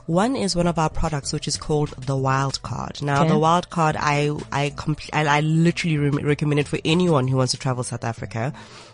One 0.06 0.36
is 0.36 0.54
one 0.54 0.66
of 0.66 0.78
our 0.78 0.90
products, 0.90 1.32
which 1.32 1.48
is 1.48 1.56
called 1.56 1.88
the 1.96 2.14
Wild 2.14 2.60
Card. 2.60 3.00
Now, 3.00 3.20
Okay. 3.22 3.30
the 3.30 3.38
Wild 3.38 3.70
Card, 3.70 3.96
I 3.98 4.36
I, 4.52 4.68
compl- 4.76 5.08
I, 5.14 5.24
I 5.38 5.40
literally 5.40 5.96
re- 5.96 6.22
recommend 6.22 6.60
it 6.60 6.68
for 6.68 6.78
anyone 6.84 7.26
who 7.26 7.38
wants 7.38 7.52
to 7.52 7.58
travel 7.58 7.82
South 7.84 8.04
Africa. 8.04 8.52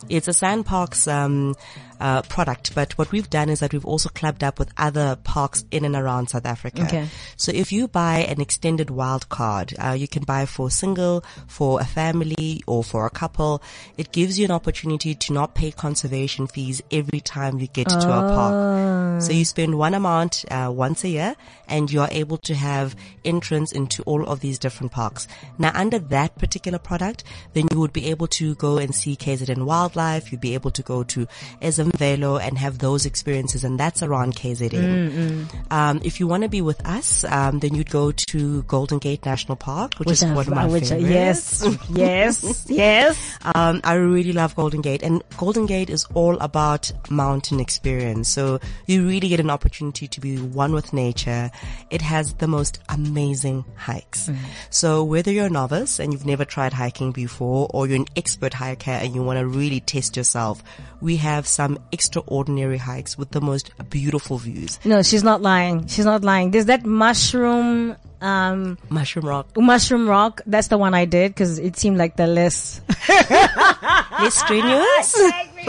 It's 0.09 0.29
a 0.29 0.31
SANParks 0.31 1.13
um, 1.13 1.57
uh, 2.01 2.23
product, 2.23 2.75
but 2.75 2.97
what 2.99 3.13
we've 3.13 3.31
done 3.31 3.49
is 3.49 3.61
that 3.61 3.73
we've 3.73 3.85
also 3.85 4.09
clubbed 4.09 4.43
up 4.43 4.59
with 4.59 4.73
other 4.77 5.17
parks 5.23 5.65
in 5.71 5.85
and 5.85 5.95
around 5.95 6.29
South 6.31 6.47
Africa. 6.47 6.83
Okay. 6.83 7.09
So 7.37 7.53
if 7.55 7.71
you 7.73 7.87
buy 7.89 8.21
an 8.21 8.41
extended 8.41 8.91
wild 8.91 9.29
card, 9.29 9.75
uh, 9.79 9.93
you 9.93 10.09
can 10.09 10.25
buy 10.25 10.47
for 10.47 10.71
single, 10.71 11.25
for 11.47 11.81
a 11.81 11.85
family, 11.85 12.63
or 12.67 12.83
for 12.83 13.07
a 13.07 13.11
couple. 13.11 13.63
It 13.97 14.13
gives 14.13 14.39
you 14.39 14.47
an 14.47 14.51
opportunity 14.51 15.15
to 15.15 15.33
not 15.33 15.55
pay 15.55 15.71
conservation 15.71 16.47
fees 16.47 16.83
every 16.91 17.21
time 17.21 17.59
you 17.59 17.67
get 17.67 17.89
to 17.89 17.97
a 17.99 18.35
park. 18.35 19.23
So 19.23 19.33
you 19.33 19.45
spend 19.45 19.77
one 19.77 19.95
amount 19.95 20.45
uh, 20.51 20.71
once 20.75 21.05
a 21.05 21.09
year, 21.09 21.37
and 21.71 21.91
you 21.91 22.01
are 22.01 22.09
able 22.11 22.37
to 22.39 22.55
have 22.55 22.95
entrance 23.25 23.73
into 23.73 24.03
all 24.03 24.25
of 24.27 24.41
these 24.41 24.59
different 24.59 24.93
parks. 24.93 25.29
Now, 25.59 25.71
under 25.75 25.99
that 25.99 26.37
particular 26.39 26.79
product, 26.79 27.25
then 27.55 27.67
you 27.73 27.81
would 27.81 27.93
be 27.93 28.11
able 28.11 28.27
to 28.29 28.55
go 28.57 28.79
and 28.79 28.95
see 28.95 29.17
KZN 29.17 29.65
Wildlife. 29.65 30.33
You'd 30.33 30.41
be 30.41 30.55
able 30.55 30.71
to 30.73 30.83
go 30.83 31.03
to 31.05 31.27
Ezemvelo 31.63 32.41
and 32.41 32.59
have 32.59 32.79
those 32.79 33.07
experiences, 33.07 33.65
and 33.65 33.79
that's 33.79 34.03
around 34.03 34.35
KZN. 34.37 35.47
Um, 35.71 36.01
if 36.05 36.21
you 36.21 36.27
want 36.27 36.43
to 36.43 36.49
be 36.49 36.61
with 36.61 36.85
us, 36.87 37.25
um, 37.25 37.61
then 37.61 37.75
you'd 37.75 37.91
go 37.91 38.13
to 38.13 38.63
Golden 38.65 38.99
Gate 38.99 39.25
National 39.25 39.57
Park, 39.57 39.95
which, 39.99 40.11
is 40.11 40.23
I've- 40.23 40.35
one 40.35 40.47
of 40.49 40.55
my 40.55 40.67
which, 40.67 40.91
uh, 40.93 40.97
yes, 40.97 41.65
yes, 41.91 42.67
yes. 42.69 43.39
Um, 43.55 43.81
I 43.85 43.95
really 43.95 44.33
love 44.33 44.55
Golden 44.57 44.81
Gate 44.81 45.03
and 45.03 45.23
Golden 45.37 45.67
Gate 45.67 45.91
is 45.91 46.07
all 46.15 46.37
about 46.39 46.91
mountain 47.11 47.61
experience. 47.61 48.29
So 48.29 48.61
you 48.87 49.07
really 49.07 49.29
get 49.29 49.41
an 49.41 49.51
opportunity 49.51 50.09
to 50.09 50.21
be 50.21 50.37
one 50.39 50.73
with 50.73 50.93
nature. 50.93 51.51
It 51.90 52.03
has 52.03 52.35
the 52.35 52.46
most 52.46 52.81
amazing 52.88 53.64
hikes. 53.77 54.29
Mm. 54.29 54.37
So 54.70 55.05
whether 55.05 55.31
you're 55.31 55.46
a 55.46 55.51
novice 55.51 55.99
and 55.99 56.12
you've 56.12 56.27
never 56.27 56.44
tried 56.44 56.73
hiking 56.73 57.12
before 57.12 57.68
or 57.73 57.87
you're 57.87 57.96
an 57.96 58.07
expert 58.16 58.55
hiker 58.55 58.90
and 58.90 59.14
you 59.14 59.23
want 59.23 59.38
to 59.38 59.46
really 59.46 59.81
test 59.81 60.16
yourself, 60.16 60.62
we 61.01 61.16
have 61.16 61.46
some 61.46 61.79
extraordinary 61.92 62.79
hikes 62.79 63.18
with 63.18 63.31
the 63.31 63.40
most 63.40 63.70
beautiful 63.90 64.38
views. 64.38 64.79
No, 64.85 65.03
she's 65.03 65.25
not 65.25 65.42
lying. 65.42 65.87
She's 65.87 66.05
not 66.05 66.23
lying. 66.23 66.51
There's 66.51 66.66
that 66.66 66.85
mushroom, 66.85 67.96
um, 68.21 68.79
Mushroom 68.89 69.27
Rock, 69.27 69.57
mushroom 69.57 70.09
rock. 70.09 70.43
That's 70.47 70.69
the 70.69 70.79
one 70.79 70.95
I 70.95 71.05
did 71.05 71.33
because 71.33 71.59
it 71.59 71.77
seemed 71.77 71.99
like 71.99 72.17
the 72.17 72.27
less. 72.27 72.81
less 73.09 74.35
strenuous. 74.35 75.15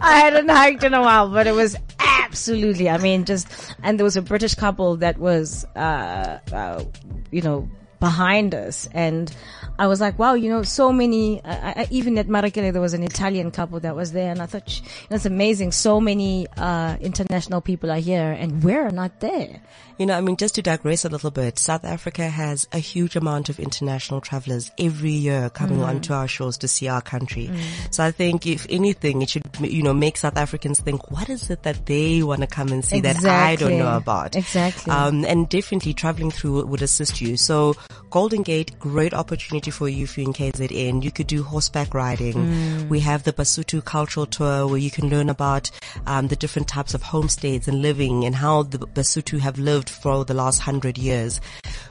I 0.00 0.20
hadn't 0.22 0.48
hiked 0.48 0.82
in 0.84 0.94
a 0.94 1.00
while, 1.00 1.28
but 1.30 1.46
it 1.46 1.54
was 1.54 1.76
absolutely. 1.98 2.88
I 2.90 2.98
mean, 2.98 3.24
just 3.24 3.48
and 3.82 3.98
there 3.98 4.04
was 4.04 4.16
a 4.16 4.22
British 4.22 4.54
couple 4.54 4.96
that 4.98 5.18
was, 5.18 5.64
uh, 5.76 6.38
uh 6.52 6.84
you 7.30 7.42
know, 7.42 7.68
behind 8.00 8.54
us, 8.54 8.88
and 8.92 9.34
I 9.78 9.86
was 9.86 10.00
like, 10.00 10.18
wow, 10.18 10.34
you 10.34 10.50
know, 10.50 10.62
so 10.62 10.92
many. 10.92 11.40
I, 11.44 11.86
even 11.90 12.18
at 12.18 12.26
Marakele, 12.26 12.72
there 12.72 12.82
was 12.82 12.94
an 12.94 13.02
Italian 13.04 13.50
couple 13.50 13.78
that 13.80 13.94
was 13.94 14.12
there, 14.12 14.30
and 14.30 14.42
I 14.42 14.46
thought, 14.46 14.68
"Sh- 14.68 14.82
that's 15.08 15.26
amazing. 15.26 15.72
So 15.72 16.00
many 16.00 16.46
uh 16.56 16.96
international 17.00 17.60
people 17.60 17.90
are 17.90 18.00
here, 18.00 18.32
and 18.32 18.62
we're 18.62 18.90
not 18.90 19.20
there. 19.20 19.60
You 19.98 20.06
know, 20.06 20.16
I 20.16 20.20
mean, 20.20 20.36
just 20.36 20.54
to 20.54 20.62
digress 20.62 21.04
a 21.04 21.08
little 21.08 21.32
bit, 21.32 21.58
South 21.58 21.84
Africa 21.84 22.28
has 22.28 22.68
a 22.72 22.78
huge 22.78 23.16
amount 23.16 23.48
of 23.48 23.58
international 23.58 24.20
travelers 24.20 24.70
every 24.78 25.10
year 25.10 25.50
coming 25.50 25.82
onto 25.82 26.12
our 26.12 26.28
shores 26.28 26.56
to 26.58 26.68
see 26.68 26.86
our 26.86 27.02
country. 27.02 27.50
So 27.90 28.04
I 28.04 28.12
think 28.12 28.46
if 28.46 28.64
anything, 28.70 29.22
it 29.22 29.30
should, 29.30 29.42
you 29.60 29.82
know, 29.82 29.92
make 29.92 30.16
South 30.16 30.36
Africans 30.36 30.78
think, 30.78 31.10
what 31.10 31.28
is 31.28 31.50
it 31.50 31.64
that 31.64 31.86
they 31.86 32.22
want 32.22 32.42
to 32.42 32.46
come 32.46 32.68
and 32.68 32.84
see 32.84 33.00
that 33.00 33.24
I 33.24 33.56
don't 33.56 33.76
know 33.76 33.96
about? 33.96 34.36
Exactly. 34.36 34.92
Um, 34.92 35.24
and 35.24 35.48
definitely 35.48 35.94
traveling 35.94 36.30
through 36.30 36.64
would 36.66 36.82
assist 36.82 37.20
you. 37.20 37.36
So 37.36 37.74
Golden 38.10 38.42
Gate, 38.42 38.78
great 38.78 39.12
opportunity 39.12 39.72
for 39.72 39.88
you 39.88 40.04
if 40.04 40.16
you're 40.16 40.28
in 40.28 40.32
KZN. 40.32 41.02
You 41.02 41.10
could 41.10 41.26
do 41.26 41.42
horseback 41.42 41.92
riding. 41.92 42.88
We 42.88 43.00
have 43.00 43.24
the 43.24 43.32
Basotho 43.32 43.84
cultural 43.84 44.26
tour 44.26 44.68
where 44.68 44.78
you 44.78 44.92
can 44.92 45.10
learn 45.10 45.28
about 45.28 45.70
um, 46.06 46.28
the 46.28 46.36
different 46.36 46.68
types 46.68 46.94
of 46.94 47.02
homesteads 47.02 47.66
and 47.66 47.82
living 47.82 48.24
and 48.24 48.36
how 48.36 48.62
the 48.62 48.78
Basotho 48.78 49.40
have 49.40 49.58
lived 49.58 49.87
for 49.88 50.24
the 50.24 50.34
last 50.34 50.58
hundred 50.60 50.98
years. 50.98 51.40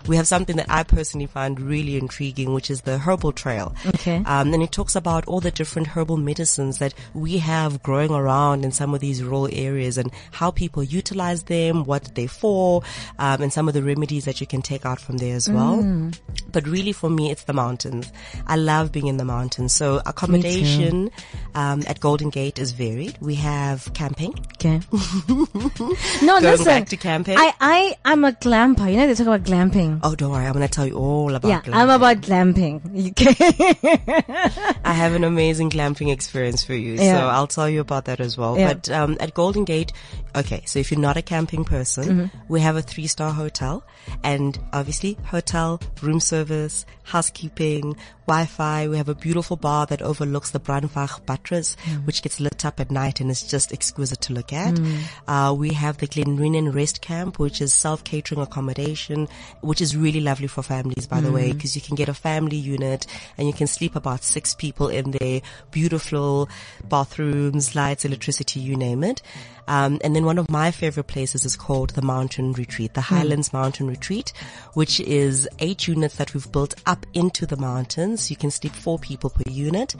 We 0.08 0.16
have 0.16 0.28
something 0.28 0.58
that 0.58 0.68
I 0.70 0.84
personally 0.84 1.28
find 1.28 1.60
really 1.60 1.98
intriguing, 1.98 2.54
which 2.54 2.70
is 2.70 2.82
the 2.82 2.98
herbal 2.98 3.34
trail. 3.34 3.76
Okay. 3.86 4.22
Um, 4.26 4.54
and 4.54 4.64
it 4.64 4.72
talks 4.72 4.96
about 4.96 5.26
all 5.28 5.40
the 5.40 5.52
different 5.52 5.88
herbal 5.88 6.18
medicines 6.18 6.80
that 6.80 6.94
we 7.14 7.38
have 7.40 7.84
growing 7.84 8.12
around 8.12 8.64
in 8.66 8.72
some 8.72 8.94
of 8.94 9.00
these 9.00 9.24
rural 9.24 9.50
areas 9.52 9.98
and 9.98 10.12
how 10.32 10.52
people 10.52 10.84
utilize 10.84 11.44
them, 11.44 11.84
what 11.84 12.16
they're 12.16 12.28
for, 12.28 12.84
um, 13.20 13.42
and 13.42 13.52
some 13.54 13.68
of 13.68 13.74
the 13.74 13.84
remedies 13.84 14.26
that 14.26 14.40
you 14.42 14.48
can 14.48 14.62
take 14.62 14.86
out 14.86 15.00
from 15.00 15.18
there 15.18 15.36
as 15.36 15.50
well. 15.50 16.12
But 16.52 16.68
really 16.68 16.92
for 16.92 17.10
me, 17.10 17.32
it's 17.32 17.44
the 17.44 17.54
mountains. 17.54 18.12
I 18.46 18.56
love 18.56 18.92
being 18.92 19.08
in 19.08 19.18
the 19.18 19.26
mountains. 19.26 19.74
So 19.74 20.02
accommodation, 20.06 21.12
um, 21.56 21.84
at 21.88 22.00
Golden 22.00 22.30
Gate 22.30 22.60
is 22.60 22.72
varied. 22.72 23.18
We 23.22 23.36
have 23.36 23.92
camping. 23.94 24.34
Okay. 24.56 24.80
no, 25.30 26.40
Going 26.40 26.44
listen. 26.44 26.66
back 26.66 26.90
to 26.90 26.98
camping? 26.98 27.38
I, 27.38 27.54
I, 27.60 27.96
I'm 28.06 28.24
a 28.24 28.32
glamper. 28.32 28.90
You 28.90 28.98
know, 28.98 29.08
they 29.08 29.16
talk 29.16 29.28
about 29.28 29.44
glamping. 29.44 29.97
Oh, 30.04 30.16
don't 30.16 30.32
worry. 30.32 30.46
I'm 30.46 30.54
going 30.54 30.68
to 30.68 30.72
tell 30.74 30.86
you 30.88 30.96
all 30.96 31.34
about 31.36 31.48
yeah, 31.48 31.62
glamping. 31.62 31.74
I'm 31.76 31.90
about 31.90 32.22
glamping. 32.22 33.16
Can- 33.16 34.76
I 34.84 34.94
have 34.94 35.14
an 35.14 35.24
amazing 35.24 35.70
glamping 35.70 36.12
experience 36.12 36.64
for 36.64 36.74
you. 36.74 36.94
Yeah. 36.94 37.20
So 37.20 37.28
I'll 37.28 37.48
tell 37.48 37.70
you 37.70 37.82
about 37.82 38.06
that 38.06 38.20
as 38.20 38.38
well. 38.38 38.58
Yeah. 38.58 38.74
But 38.74 38.90
um, 38.90 39.18
at 39.20 39.34
Golden 39.34 39.64
Gate, 39.66 39.92
okay, 40.36 40.64
so 40.66 40.80
if 40.80 40.92
you're 40.92 41.00
not 41.00 41.18
a 41.18 41.22
camping 41.22 41.64
person, 41.66 42.04
Mm-hmm. 42.08 42.38
we 42.48 42.62
have 42.62 42.76
a 42.76 42.82
three 42.82 43.08
star 43.08 43.32
hotel 43.32 43.84
and 44.24 44.58
obviously 44.74 45.18
hotel, 45.26 45.82
room 46.02 46.20
service, 46.20 46.86
housekeeping, 47.04 47.96
Wi-Fi. 48.28 48.90
We 48.90 48.98
have 48.98 49.10
a 49.10 49.16
beautiful 49.16 49.56
bar 49.56 49.86
that 49.88 50.02
overlooks 50.02 50.52
the 50.52 50.60
Brandwag 50.60 51.26
buttress, 51.26 51.76
which 52.04 52.22
gets 52.22 52.40
lit 52.40 52.66
up 52.66 52.80
at 52.80 52.92
night 52.92 53.20
and 53.20 53.32
is 53.32 53.42
just 53.42 53.72
exquisite 53.72 54.22
to 54.22 54.34
look 54.34 54.54
at. 54.54 54.80
Uh, 55.28 55.56
we 55.58 55.74
have 55.74 55.98
the 55.98 56.08
Glen 56.08 56.38
Reenen 56.38 56.74
Rest 56.74 57.02
Camp, 57.02 57.40
which 57.40 57.62
is 57.62 57.74
self-catering 57.74 58.42
accommodation, 58.42 59.28
which 59.62 59.82
is 59.82 59.96
really 59.96 60.20
lovely 60.20 60.48
for 60.48 60.62
families, 60.62 61.08
by 61.08 61.22
the 61.22 61.32
way, 61.32 61.54
because 61.54 61.76
you 61.76 61.82
can 61.82 61.96
get 61.96 62.10
a 62.10 62.14
family 62.14 62.58
unit 62.58 63.08
and 63.38 63.48
you 63.48 63.54
can 63.54 63.68
sleep 63.68 63.96
about 63.96 64.24
six 64.24 64.54
people 64.54 64.90
in 64.90 65.12
there. 65.12 65.42
Beautiful 65.72 66.50
bathrooms, 66.84 67.76
lights, 67.76 68.06
electricity, 68.06 68.60
you 68.60 68.76
name 68.76 69.04
it. 69.04 69.22
Um, 69.70 70.00
and 70.02 70.16
then 70.16 70.24
one 70.24 70.38
of 70.38 70.50
my 70.50 70.72
favorite 70.72 71.08
places 71.08 71.44
is 71.44 71.58
called 71.58 71.90
the 71.90 72.02
Mountain 72.02 72.54
Retreat, 72.54 72.94
the 72.94 73.02
Highlands 73.02 73.52
Mountain 73.52 73.88
Retreat, 73.88 74.32
which 74.76 75.02
is 75.02 75.48
eight 75.60 75.90
units 75.90 76.16
that 76.16 76.34
we've 76.34 76.50
built 76.52 76.76
up 76.86 77.06
into 77.14 77.46
the 77.46 77.58
mountains. 77.58 78.17
You 78.30 78.36
can 78.36 78.52
sleep 78.52 78.74
four 78.74 78.98
people 78.98 79.30
per 79.30 79.50
unit. 79.50 79.96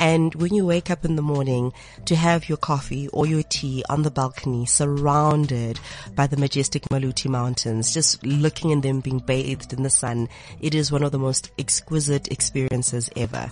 And 0.00 0.34
when 0.34 0.54
you 0.54 0.64
wake 0.64 0.90
up 0.90 1.04
in 1.04 1.16
the 1.16 1.22
morning 1.22 1.72
to 2.06 2.16
have 2.16 2.48
your 2.48 2.58
coffee 2.58 3.08
or 3.08 3.26
your 3.26 3.42
tea 3.42 3.84
on 3.90 4.02
the 4.02 4.10
balcony 4.10 4.64
surrounded 4.64 5.78
by 6.14 6.26
the 6.26 6.36
majestic 6.36 6.84
Maluti 6.84 7.28
Mountains, 7.28 7.92
just 7.92 8.24
looking 8.24 8.70
in 8.70 8.80
them 8.80 9.00
being 9.00 9.18
bathed 9.18 9.72
in 9.72 9.82
the 9.82 9.90
sun, 9.90 10.28
it 10.60 10.74
is 10.74 10.90
one 10.90 11.02
of 11.02 11.12
the 11.12 11.18
most 11.18 11.50
exquisite 11.58 12.28
experiences 12.28 13.10
ever. 13.14 13.50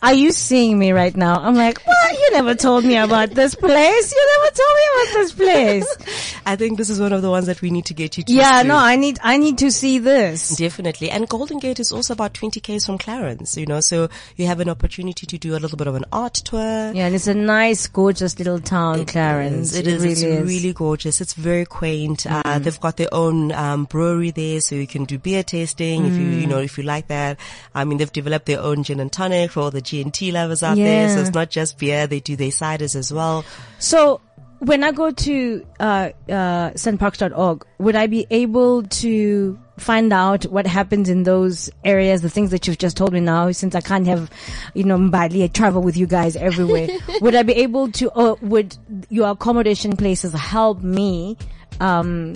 Are 0.00 0.14
you 0.14 0.30
seeing 0.30 0.78
me 0.78 0.92
right 0.92 1.14
now? 1.16 1.40
I'm 1.40 1.56
like, 1.56 1.84
what? 1.84 2.12
You 2.12 2.30
never 2.30 2.54
told 2.54 2.84
me 2.84 2.96
about 2.96 3.30
this 3.30 3.56
place. 3.56 4.12
You 4.14 4.38
never 4.38 4.54
told 4.54 4.76
me 4.76 4.82
about 4.94 5.14
this 5.14 5.32
place. 5.32 6.40
I 6.46 6.54
think 6.54 6.78
this 6.78 6.88
is 6.88 7.00
one 7.00 7.12
of 7.12 7.20
the 7.20 7.30
ones 7.30 7.46
that 7.46 7.60
we 7.62 7.70
need 7.70 7.86
to 7.86 7.94
get 7.94 8.16
you 8.16 8.22
to. 8.22 8.32
Yeah, 8.32 8.62
no, 8.62 8.76
I 8.76 8.94
need, 8.94 9.18
I 9.24 9.38
need 9.38 9.58
to 9.58 9.72
see 9.72 9.98
this. 9.98 10.56
Definitely. 10.56 11.10
And 11.10 11.28
Golden 11.28 11.58
Gate 11.58 11.80
is 11.80 11.90
also 11.90 12.12
about 12.12 12.32
20 12.34 12.60
k's 12.60 12.86
from 12.86 12.96
Clarens, 12.96 13.56
you 13.56 13.66
know, 13.66 13.80
so 13.80 14.08
you 14.36 14.46
have 14.46 14.60
an 14.60 14.68
opportunity 14.68 15.26
to 15.26 15.36
do 15.36 15.56
a 15.56 15.58
little 15.58 15.76
bit 15.76 15.88
of 15.88 15.96
an 15.96 16.04
art 16.12 16.34
tour. 16.34 16.60
Yeah, 16.94 17.06
and 17.06 17.14
it's 17.16 17.26
a 17.26 17.34
nice, 17.34 17.88
gorgeous 17.88 18.38
little 18.38 18.60
town, 18.60 19.04
Clarens. 19.04 19.76
It 19.76 19.88
is. 19.88 19.94
really 20.02 20.12
it's 20.12 20.22
is. 20.22 20.40
Mm. 20.42 20.46
really 20.46 20.72
gorgeous. 20.74 21.20
It's 21.20 21.34
very 21.34 21.64
quaint. 21.64 22.24
Uh, 22.24 22.60
they've 22.60 22.78
got 22.80 22.98
their 22.98 23.12
own 23.12 23.50
um, 23.50 23.84
brewery 23.86 24.30
there, 24.30 24.60
so 24.60 24.76
you 24.76 24.86
can 24.86 25.06
do 25.06 25.18
beer 25.18 25.42
tasting 25.42 26.04
if 26.06 26.12
you, 26.14 26.20
you 26.20 26.46
Mm. 26.46 26.50
know, 26.50 26.58
if 26.60 26.78
you 26.78 26.84
like 26.84 27.08
that. 27.08 27.36
I 27.74 27.84
mean, 27.84 27.98
they've 27.98 28.12
developed 28.12 28.46
their 28.46 28.60
own 28.60 28.84
gin 28.84 29.00
and 29.00 29.10
tonic 29.12 29.50
for 29.50 29.60
all 29.60 29.70
the 29.72 29.87
G 29.88 30.02
and 30.02 30.12
T 30.12 30.32
lovers 30.32 30.62
out 30.62 30.76
there. 30.76 31.08
So 31.08 31.20
it's 31.20 31.34
not 31.34 31.50
just 31.50 31.78
beer; 31.78 32.06
they 32.06 32.20
do 32.20 32.36
their 32.36 32.50
ciders 32.50 32.94
as 32.94 33.12
well. 33.12 33.44
So 33.78 34.20
when 34.60 34.82
I 34.82 34.92
go 34.92 35.10
to 35.10 35.66
uh, 35.78 36.10
uh, 36.28 36.70
sanparks.org, 36.72 37.64
would 37.78 37.94
I 37.96 38.06
be 38.06 38.26
able 38.30 38.82
to 38.82 39.58
find 39.78 40.12
out 40.12 40.44
what 40.44 40.66
happens 40.66 41.08
in 41.08 41.22
those 41.22 41.70
areas, 41.84 42.22
the 42.22 42.28
things 42.28 42.50
that 42.50 42.66
you've 42.66 42.78
just 42.78 42.96
told 42.96 43.12
me 43.12 43.20
now, 43.20 43.50
since 43.52 43.74
I 43.74 43.80
can't 43.80 44.06
have, 44.06 44.30
you 44.74 44.82
know, 44.84 44.98
Mbali, 44.98 45.44
I 45.44 45.46
travel 45.46 45.82
with 45.82 45.96
you 45.96 46.06
guys 46.06 46.34
everywhere. 46.34 46.88
would 47.20 47.34
I 47.34 47.42
be 47.42 47.54
able 47.54 47.90
to, 47.92 48.08
or 48.10 48.36
would 48.42 48.76
your 49.08 49.30
accommodation 49.30 49.96
places 49.96 50.32
help 50.32 50.82
me, 50.82 51.36
um, 51.80 52.34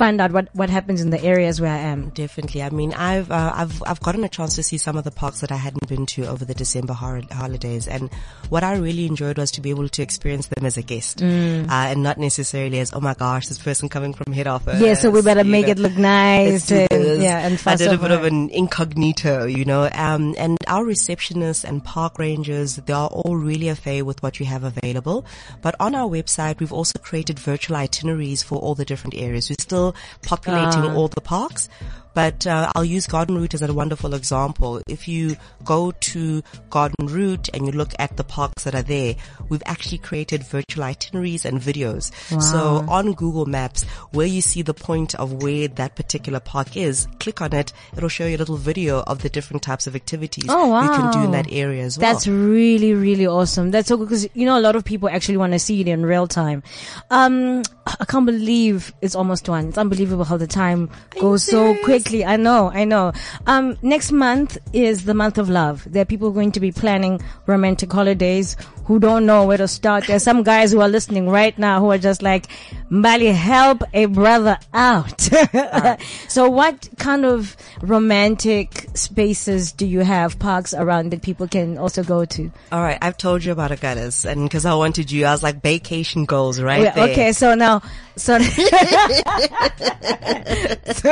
find 0.00 0.20
out 0.22 0.32
what, 0.32 0.48
what 0.54 0.70
happens 0.70 1.02
in 1.02 1.10
the 1.10 1.22
areas 1.22 1.60
where 1.60 1.70
I 1.70 1.76
am? 1.92 2.08
Definitely. 2.10 2.62
I 2.62 2.70
mean, 2.70 2.94
I've 2.94 3.30
uh, 3.30 3.52
I've 3.54 3.82
I've 3.86 4.00
gotten 4.00 4.24
a 4.24 4.30
chance 4.30 4.54
to 4.56 4.62
see 4.62 4.78
some 4.78 4.96
of 4.96 5.04
the 5.04 5.10
parks 5.10 5.40
that 5.42 5.52
I 5.52 5.56
hadn't 5.56 5.86
been 5.92 6.06
to 6.14 6.24
over 6.26 6.44
the 6.44 6.54
December 6.54 6.94
hor- 6.94 7.20
holidays, 7.30 7.86
and 7.86 8.10
what 8.48 8.64
I 8.64 8.76
really 8.76 9.04
enjoyed 9.04 9.36
was 9.36 9.50
to 9.52 9.60
be 9.60 9.70
able 9.70 9.88
to 9.90 10.02
experience 10.02 10.46
them 10.48 10.64
as 10.64 10.76
a 10.78 10.82
guest, 10.82 11.18
Mm. 11.18 11.68
uh, 11.68 11.92
and 11.92 12.02
not 12.02 12.16
necessarily 12.18 12.78
as 12.80 12.94
oh 12.94 13.00
my 13.00 13.12
gosh, 13.14 13.48
this 13.48 13.58
person 13.58 13.88
coming 13.90 14.14
from 14.14 14.32
head 14.32 14.46
office. 14.46 14.80
Yeah, 14.80 14.94
so 14.94 15.10
we 15.10 15.20
better 15.20 15.44
make 15.44 15.66
know. 15.66 15.72
it 15.72 15.78
look 15.78 15.96
nice. 15.96 16.70
And, 16.70 17.22
yeah, 17.22 17.46
and 17.46 17.60
I 17.66 17.76
did 17.76 17.92
a 17.92 17.98
bit 17.98 18.10
of 18.10 18.24
an 18.24 18.48
incognito, 18.50 19.44
you 19.44 19.66
know, 19.66 19.84
um, 19.92 20.34
and 20.38 20.56
our 20.66 20.84
receptionists 20.84 21.64
and 21.64 21.84
park 21.84 22.18
rangers, 22.18 22.76
they 22.76 22.92
are 22.94 23.08
all 23.08 23.36
really 23.36 23.68
a 23.68 23.76
fair 23.76 24.04
with 24.04 24.22
what 24.22 24.40
you 24.40 24.46
have 24.46 24.64
available. 24.64 25.26
But 25.60 25.74
on 25.78 25.94
our 25.94 26.08
website, 26.08 26.58
we've 26.60 26.72
also 26.72 26.98
created 27.02 27.38
virtual 27.38 27.76
itineraries 27.76 28.42
for 28.42 28.56
all 28.58 28.74
the 28.74 28.86
different 28.86 29.14
areas. 29.14 29.50
We're 29.50 29.56
still 29.60 29.89
populating 30.22 30.84
Ah. 30.90 30.94
all 30.94 31.08
the 31.08 31.20
parks. 31.20 31.68
But 32.14 32.46
uh, 32.46 32.72
I'll 32.74 32.84
use 32.84 33.06
Garden 33.06 33.36
Route 33.38 33.54
as 33.54 33.62
a 33.62 33.72
wonderful 33.72 34.14
example. 34.14 34.80
If 34.88 35.06
you 35.08 35.36
go 35.64 35.92
to 35.92 36.42
Garden 36.70 37.06
Route 37.06 37.48
and 37.54 37.66
you 37.66 37.72
look 37.72 37.92
at 37.98 38.16
the 38.16 38.24
parks 38.24 38.64
that 38.64 38.74
are 38.74 38.82
there, 38.82 39.14
we've 39.48 39.62
actually 39.66 39.98
created 39.98 40.42
virtual 40.44 40.84
itineraries 40.84 41.44
and 41.44 41.60
videos. 41.60 42.12
So 42.42 42.84
on 42.88 43.12
Google 43.12 43.46
Maps, 43.46 43.84
where 44.12 44.26
you 44.26 44.40
see 44.40 44.62
the 44.62 44.74
point 44.74 45.14
of 45.14 45.42
where 45.42 45.68
that 45.68 45.94
particular 45.96 46.40
park 46.40 46.76
is, 46.76 47.06
click 47.18 47.40
on 47.40 47.54
it. 47.54 47.72
It'll 47.96 48.08
show 48.08 48.26
you 48.26 48.36
a 48.36 48.38
little 48.38 48.56
video 48.56 49.00
of 49.06 49.22
the 49.22 49.28
different 49.28 49.62
types 49.62 49.86
of 49.86 49.94
activities 49.94 50.46
Oh, 50.48 50.80
you 50.82 50.88
can 50.88 51.12
do 51.12 51.20
in 51.24 51.30
that 51.32 51.52
area 51.52 51.84
as 51.84 51.98
well. 51.98 52.12
That's 52.12 52.26
really, 52.26 52.94
really 52.94 53.26
awesome. 53.26 53.70
That's 53.70 53.88
so 53.88 53.96
good 53.96 54.08
because, 54.08 54.28
you 54.34 54.46
know, 54.46 54.58
a 54.58 54.60
lot 54.60 54.76
of 54.76 54.84
people 54.84 55.08
actually 55.08 55.36
want 55.38 55.52
to 55.52 55.58
see 55.58 55.80
it 55.80 55.88
in 55.88 56.04
real 56.04 56.26
time. 56.26 56.62
Um, 57.10 57.62
I 57.86 58.04
can't 58.04 58.26
believe 58.26 58.92
it's 59.00 59.14
almost 59.14 59.48
one. 59.48 59.68
It's 59.68 59.78
unbelievable 59.78 60.24
how 60.24 60.36
the 60.36 60.46
time 60.46 60.90
goes 61.20 61.44
so 61.44 61.74
quickly. 62.10 62.24
I 62.24 62.36
know, 62.36 62.70
I 62.72 62.84
know. 62.84 63.12
Um, 63.46 63.76
next 63.82 64.12
month 64.12 64.58
is 64.72 65.04
the 65.04 65.14
month 65.14 65.38
of 65.38 65.48
love. 65.48 65.86
There 65.90 66.02
are 66.02 66.06
people 66.06 66.30
going 66.32 66.52
to 66.52 66.60
be 66.60 66.72
planning 66.72 67.20
romantic 67.46 67.92
holidays 67.92 68.56
who 68.84 68.98
don't 68.98 69.24
know 69.24 69.46
where 69.46 69.56
to 69.58 69.68
start. 69.68 70.06
There's 70.06 70.22
some 70.24 70.42
guys 70.42 70.72
who 70.72 70.80
are 70.80 70.88
listening 70.88 71.28
right 71.28 71.56
now 71.58 71.78
who 71.80 71.90
are 71.92 71.98
just 71.98 72.22
like, 72.22 72.46
Mbali, 72.90 73.32
help 73.32 73.82
a 73.94 74.06
brother 74.06 74.58
out. 74.74 75.20
so 76.28 76.48
what 76.50 76.88
kind 76.98 77.24
of 77.24 77.56
romantic 77.82 78.86
spaces 78.94 79.70
do 79.72 79.86
you 79.86 80.00
have, 80.00 80.38
parks 80.40 80.74
around 80.74 81.10
that 81.12 81.22
people 81.22 81.46
can 81.46 81.78
also 81.78 82.02
go 82.02 82.24
to? 82.24 82.50
All 82.72 82.82
right, 82.82 82.98
I've 83.00 83.16
told 83.16 83.44
you 83.44 83.52
about 83.52 83.70
Augrabies, 83.70 84.24
and 84.28 84.42
because 84.42 84.66
I 84.66 84.74
wanted 84.74 85.10
you, 85.12 85.24
I 85.26 85.30
was 85.30 85.42
like 85.44 85.62
vacation 85.62 86.24
goals 86.24 86.60
right 86.60 86.82
Yeah, 86.82 86.90
there. 86.94 87.10
okay, 87.10 87.32
so 87.32 87.54
now, 87.54 87.82
so, 88.16 88.38
so 88.38 88.52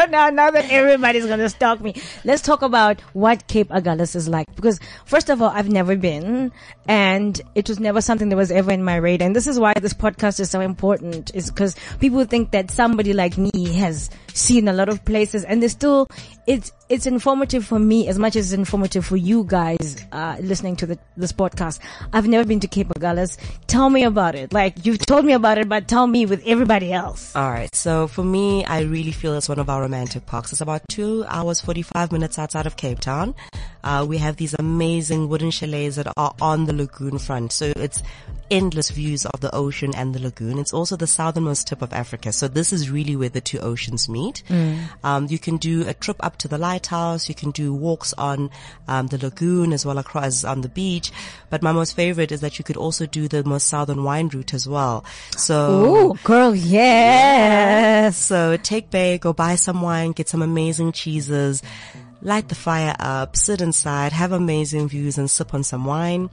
now, 0.07 0.31
now 0.31 0.51
that 0.51 0.67
everybody's 0.71 1.27
gonna 1.27 1.49
stalk 1.49 1.81
me, 1.81 1.95
let's 2.25 2.43
talk 2.43 2.63
about 2.63 3.01
what 3.13 3.47
Cape 3.47 3.69
Agulhas 3.69 4.17
is 4.17 4.29
like. 4.29 4.47
Because 4.57 4.81
first 5.05 5.31
of 5.31 5.41
all, 5.41 5.51
I've 5.51 5.69
never 5.69 5.97
been, 5.97 6.53
and 6.87 7.41
it 7.55 7.69
was 7.69 7.81
never 7.81 8.01
something 8.01 8.29
that 8.31 8.37
was 8.37 8.51
ever 8.51 8.71
in 8.73 8.83
my 8.85 8.97
radar. 8.97 9.27
And 9.27 9.37
this 9.37 9.47
is 9.47 9.59
why 9.59 9.75
this 9.81 9.95
podcast 9.95 10.41
is 10.41 10.51
so 10.51 10.61
important, 10.61 11.35
is 11.35 11.51
because 11.51 11.77
people 12.01 12.25
think 12.25 12.51
that 12.51 12.71
somebody 12.71 13.13
like 13.13 13.39
me 13.39 13.51
has 13.75 14.11
seen 14.39 14.69
a 14.69 14.73
lot 14.73 14.89
of 14.89 15.05
places, 15.05 15.45
and 15.45 15.61
there's 15.63 15.73
still, 15.73 16.09
it's, 16.47 16.73
it's 16.89 17.07
informative 17.07 17.65
for 17.65 17.79
me 17.79 18.09
as 18.09 18.19
much 18.19 18.37
as 18.37 18.53
it's 18.53 18.59
informative 18.59 19.05
for 19.05 19.17
you 19.17 19.45
guys, 19.45 19.97
uh, 20.13 20.37
listening 20.41 20.77
to 20.77 20.87
the, 20.87 20.99
this 21.17 21.33
podcast. 21.33 21.81
I've 22.13 22.27
never 22.27 22.47
been 22.47 22.61
to 22.61 22.69
Cape 22.69 22.89
Agulhas. 22.89 23.39
Tell 23.67 23.91
me 23.91 24.05
about 24.05 24.35
it. 24.35 24.53
Like, 24.53 24.87
you've 24.87 24.99
told 24.99 25.25
me 25.25 25.33
about 25.33 25.59
it, 25.59 25.69
but 25.69 25.89
tell 25.89 26.07
me 26.07 26.27
with 26.27 26.43
everybody 26.47 26.93
else. 26.93 27.35
All 27.37 27.51
right. 27.51 27.75
So 27.75 28.07
for 28.07 28.25
me, 28.25 28.65
I 28.65 28.83
really 28.83 29.13
feel 29.13 29.35
it's 29.35 29.49
one 29.49 29.59
of 29.59 29.69
our 29.69 29.83
romantic 29.83 30.27
parks. 30.27 30.53
It's 30.53 30.61
about 30.61 30.83
two 30.89 31.25
hours, 31.29 31.61
45 31.61 32.13
minutes 32.13 32.39
outside 32.39 32.67
of 32.67 32.77
Cape 32.77 33.01
Town. 33.01 33.35
Uh, 33.85 34.05
we 34.09 34.19
have 34.19 34.37
these 34.37 34.55
amazing 34.59 35.29
wooden 35.29 35.51
chalets 35.51 35.97
that 35.97 36.13
are 36.17 36.35
on 36.41 36.67
the 36.67 36.73
lagoon 36.75 37.19
front. 37.19 37.53
So 37.53 37.73
it's 37.77 38.03
endless 38.51 38.91
views 38.91 39.25
of 39.27 39.41
the 39.41 39.55
ocean 39.55 39.95
and 39.95 40.15
the 40.15 40.21
lagoon. 40.21 40.59
It's 40.59 40.73
also 40.73 40.97
the 40.97 41.07
southernmost 41.07 41.69
tip 41.69 41.83
of 41.83 41.93
Africa. 41.93 42.33
So 42.33 42.49
this 42.49 42.73
is 42.73 42.91
really 42.91 43.17
where 43.17 43.29
the 43.29 43.41
two 43.41 43.59
oceans 43.59 44.09
meet. 44.09 44.28
Um, 45.05 45.27
you 45.29 45.39
can 45.39 45.57
do 45.57 45.87
a 45.89 45.95
trip 45.95 46.17
up 46.21 46.37
to 46.39 46.49
the 46.49 46.59
lighthouse. 46.59 47.29
You 47.29 47.35
can 47.35 47.51
do 47.51 47.73
walks 47.75 48.13
on 48.15 48.51
um, 48.87 49.07
the 49.09 49.19
lagoon 49.19 49.73
as 49.73 49.85
well 49.87 49.99
across 49.99 50.45
on 50.45 50.61
the 50.63 50.69
beach. 50.69 51.11
But 51.51 51.63
my 51.63 51.73
most 51.73 51.95
favorite 51.97 52.33
is 52.33 52.41
that 52.41 52.59
you 52.59 52.65
could 52.65 52.77
also 52.77 53.07
do 53.07 53.29
the 53.29 53.45
most 53.45 53.69
southern 53.69 54.05
wine 54.05 54.29
route 54.29 54.55
as 54.55 54.69
well. 54.69 55.05
So 55.37 55.59
Oh, 55.59 56.19
girl, 56.25 56.55
yes. 56.55 58.17
so 58.17 58.57
take 58.57 58.91
Bay, 58.91 59.19
go 59.19 59.33
buy 59.33 59.55
some 59.57 59.83
wine, 59.83 60.13
get 60.13 60.29
some 60.29 60.43
amazing 60.43 60.93
cheeses, 60.93 61.63
light 62.21 62.49
the 62.49 62.55
fire 62.55 62.95
up, 62.99 63.37
sit 63.37 63.61
inside, 63.61 64.13
have 64.13 64.33
amazing 64.33 64.89
views 64.89 65.19
and 65.19 65.31
sip 65.31 65.55
on 65.55 65.63
some 65.63 65.85
wine. 65.85 66.31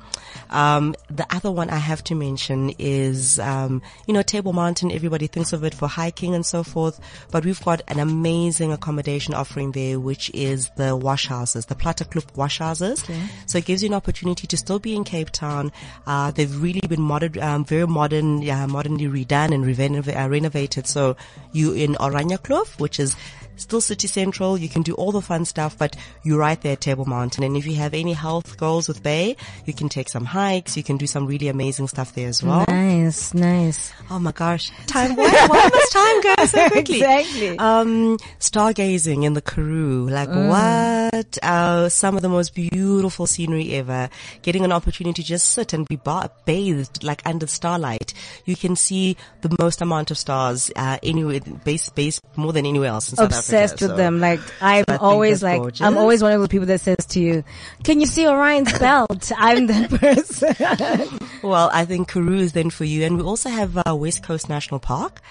Um, 0.50 0.96
the 1.10 1.26
other 1.30 1.52
one 1.52 1.70
I 1.70 1.78
have 1.78 2.04
to 2.06 2.16
mention 2.16 2.74
is, 2.80 3.40
um, 3.40 3.82
you 4.08 4.14
know, 4.14 4.22
Table 4.22 4.54
Mountain. 4.54 4.92
Everybody 4.92 5.28
thinks 5.28 5.54
of 5.54 5.64
it 5.64 5.74
for 5.74 5.88
hiking 5.88 6.34
and 6.34 6.46
so 6.46 6.64
forth, 6.64 7.00
but 7.32 7.46
we've 7.46 7.64
got 7.64 7.82
an 7.88 8.00
amazing 8.00 8.72
accommodation 8.72 9.34
offering 9.34 9.72
there, 9.72 10.00
which 10.00 10.32
is 10.34 10.70
the 10.78 10.96
wash 10.96 11.28
houses, 11.28 11.68
the 11.68 11.76
Platteklip 11.76 12.36
wash 12.36 12.60
houses. 12.60 13.04
So 13.46 13.60
it 13.60 13.66
gives 13.66 13.84
you 13.84 13.90
an 13.90 13.96
opportunity 13.96 14.48
to 14.48 14.58
still 14.58 14.80
be 14.80 14.96
in 14.96 15.04
Cape 15.04 15.30
Town. 15.30 15.72
Uh, 16.08 16.32
they've 16.32 16.62
really 16.62 16.82
been 16.82 17.02
modern, 17.02 17.40
um, 17.42 17.66
very 17.66 17.88
modern, 17.88 18.42
yeah, 18.42 18.66
modernly 18.66 19.06
redone 19.06 19.54
and 19.54 20.10
uh, 20.10 20.30
renovated. 20.30 20.88
So 20.88 21.16
you 21.52 21.74
in 21.74 21.94
Oranje 21.96 22.40
Kloof, 22.40 22.80
which 22.80 23.00
is 23.00 23.16
still 23.58 23.82
city 23.82 24.08
central. 24.08 24.58
You 24.58 24.70
can 24.70 24.82
do 24.82 24.94
all 24.96 25.12
the 25.12 25.22
fun 25.22 25.46
stuff, 25.46 25.78
but 25.78 25.96
you're 26.24 26.40
right 26.40 26.60
there 26.62 26.74
at 26.74 26.82
Table 26.82 27.06
Mountain. 27.06 27.44
And 27.44 27.56
if 27.58 27.66
you 27.66 27.76
have 27.76 27.94
any 27.94 28.14
health 28.14 28.58
goals 28.58 28.88
with 28.88 29.04
Bay, 29.04 29.36
you 29.66 29.74
can 29.74 29.90
take 29.90 30.10
some 30.10 30.26
hikes. 30.26 30.78
You 30.78 30.84
can 30.84 30.98
do 30.98 31.08
some 31.08 31.28
really 31.28 31.48
amazing 31.48 31.88
stuff 31.88 32.14
there 32.14 32.28
as 32.28 32.44
well. 32.44 32.66
Nice, 32.68 33.34
nice. 33.34 33.94
Oh 34.10 34.20
my 34.20 34.32
gosh. 34.32 34.72
Time, 34.88 35.16
why, 35.16 35.30
why 35.48 35.70
must 35.74 35.92
time 35.92 36.22
go 36.22 36.46
so 36.46 36.70
quickly? 36.72 36.96
Exactly. 36.98 37.60
Um, 37.60 38.18
stargazing 38.40 39.24
in 39.26 39.34
the 39.34 39.42
Karoo. 39.42 40.10
Like 40.10 40.30
what? 40.30 41.38
Uh, 41.44 41.90
some 41.90 42.16
of 42.16 42.22
the 42.22 42.30
most 42.30 42.54
beautiful 42.56 43.28
scenery 43.28 43.74
ever. 43.74 44.10
Getting 44.42 44.64
an 44.66 44.72
opportunity 44.72 45.22
to 45.22 45.28
just 45.28 45.50
sit 45.52 45.74
and 45.74 45.88
be 45.88 45.96
ba- 45.96 46.32
bathed 46.46 47.04
like 47.04 47.22
under 47.26 47.48
starlight. 47.48 48.14
You 48.46 48.56
can 48.56 48.76
see 48.76 49.18
the 49.42 49.56
most 49.60 49.82
amount 49.82 50.12
of 50.12 50.18
stars, 50.18 50.72
uh, 50.76 50.98
anywhere, 51.04 51.40
base, 51.64 51.90
base 51.90 52.20
more 52.36 52.54
than 52.54 52.66
anywhere 52.66 52.90
else 52.90 53.10
in 53.10 53.18
South 53.18 53.30
Obsessed 53.48 53.74
Africa. 53.76 53.86
with 53.86 53.92
So- 53.92 53.98
them. 53.98 54.20
Like 54.20 54.40
I'm 54.62 54.86
think 54.86 55.02
always 55.02 55.44
like 55.44 55.60
gorgeous. 55.62 55.82
I'm 55.82 55.98
always 55.98 56.22
one 56.24 56.32
of 56.34 56.42
the 56.42 56.48
people 56.48 56.68
that 56.68 56.82
says 56.82 56.98
to 57.10 57.20
you, 57.20 57.44
"Can 57.84 58.00
you 58.00 58.06
see 58.06 58.28
Orion's 58.28 58.78
belt?" 58.80 59.32
I'm 59.38 59.68
that 59.68 59.90
person. 59.92 61.20
Well, 61.44 61.70
I 61.74 61.86
think 61.86 62.08
Karoo 62.10 62.40
is 62.40 62.54
then 62.54 62.70
for 62.70 62.86
you. 62.86 63.04
And 63.04 63.18
we 63.18 63.24
also 63.24 63.50
have 63.50 63.78
uh, 63.78 63.96
West 63.96 64.24
Coast 64.24 64.50
National 64.50 64.80
Park. 64.80 65.22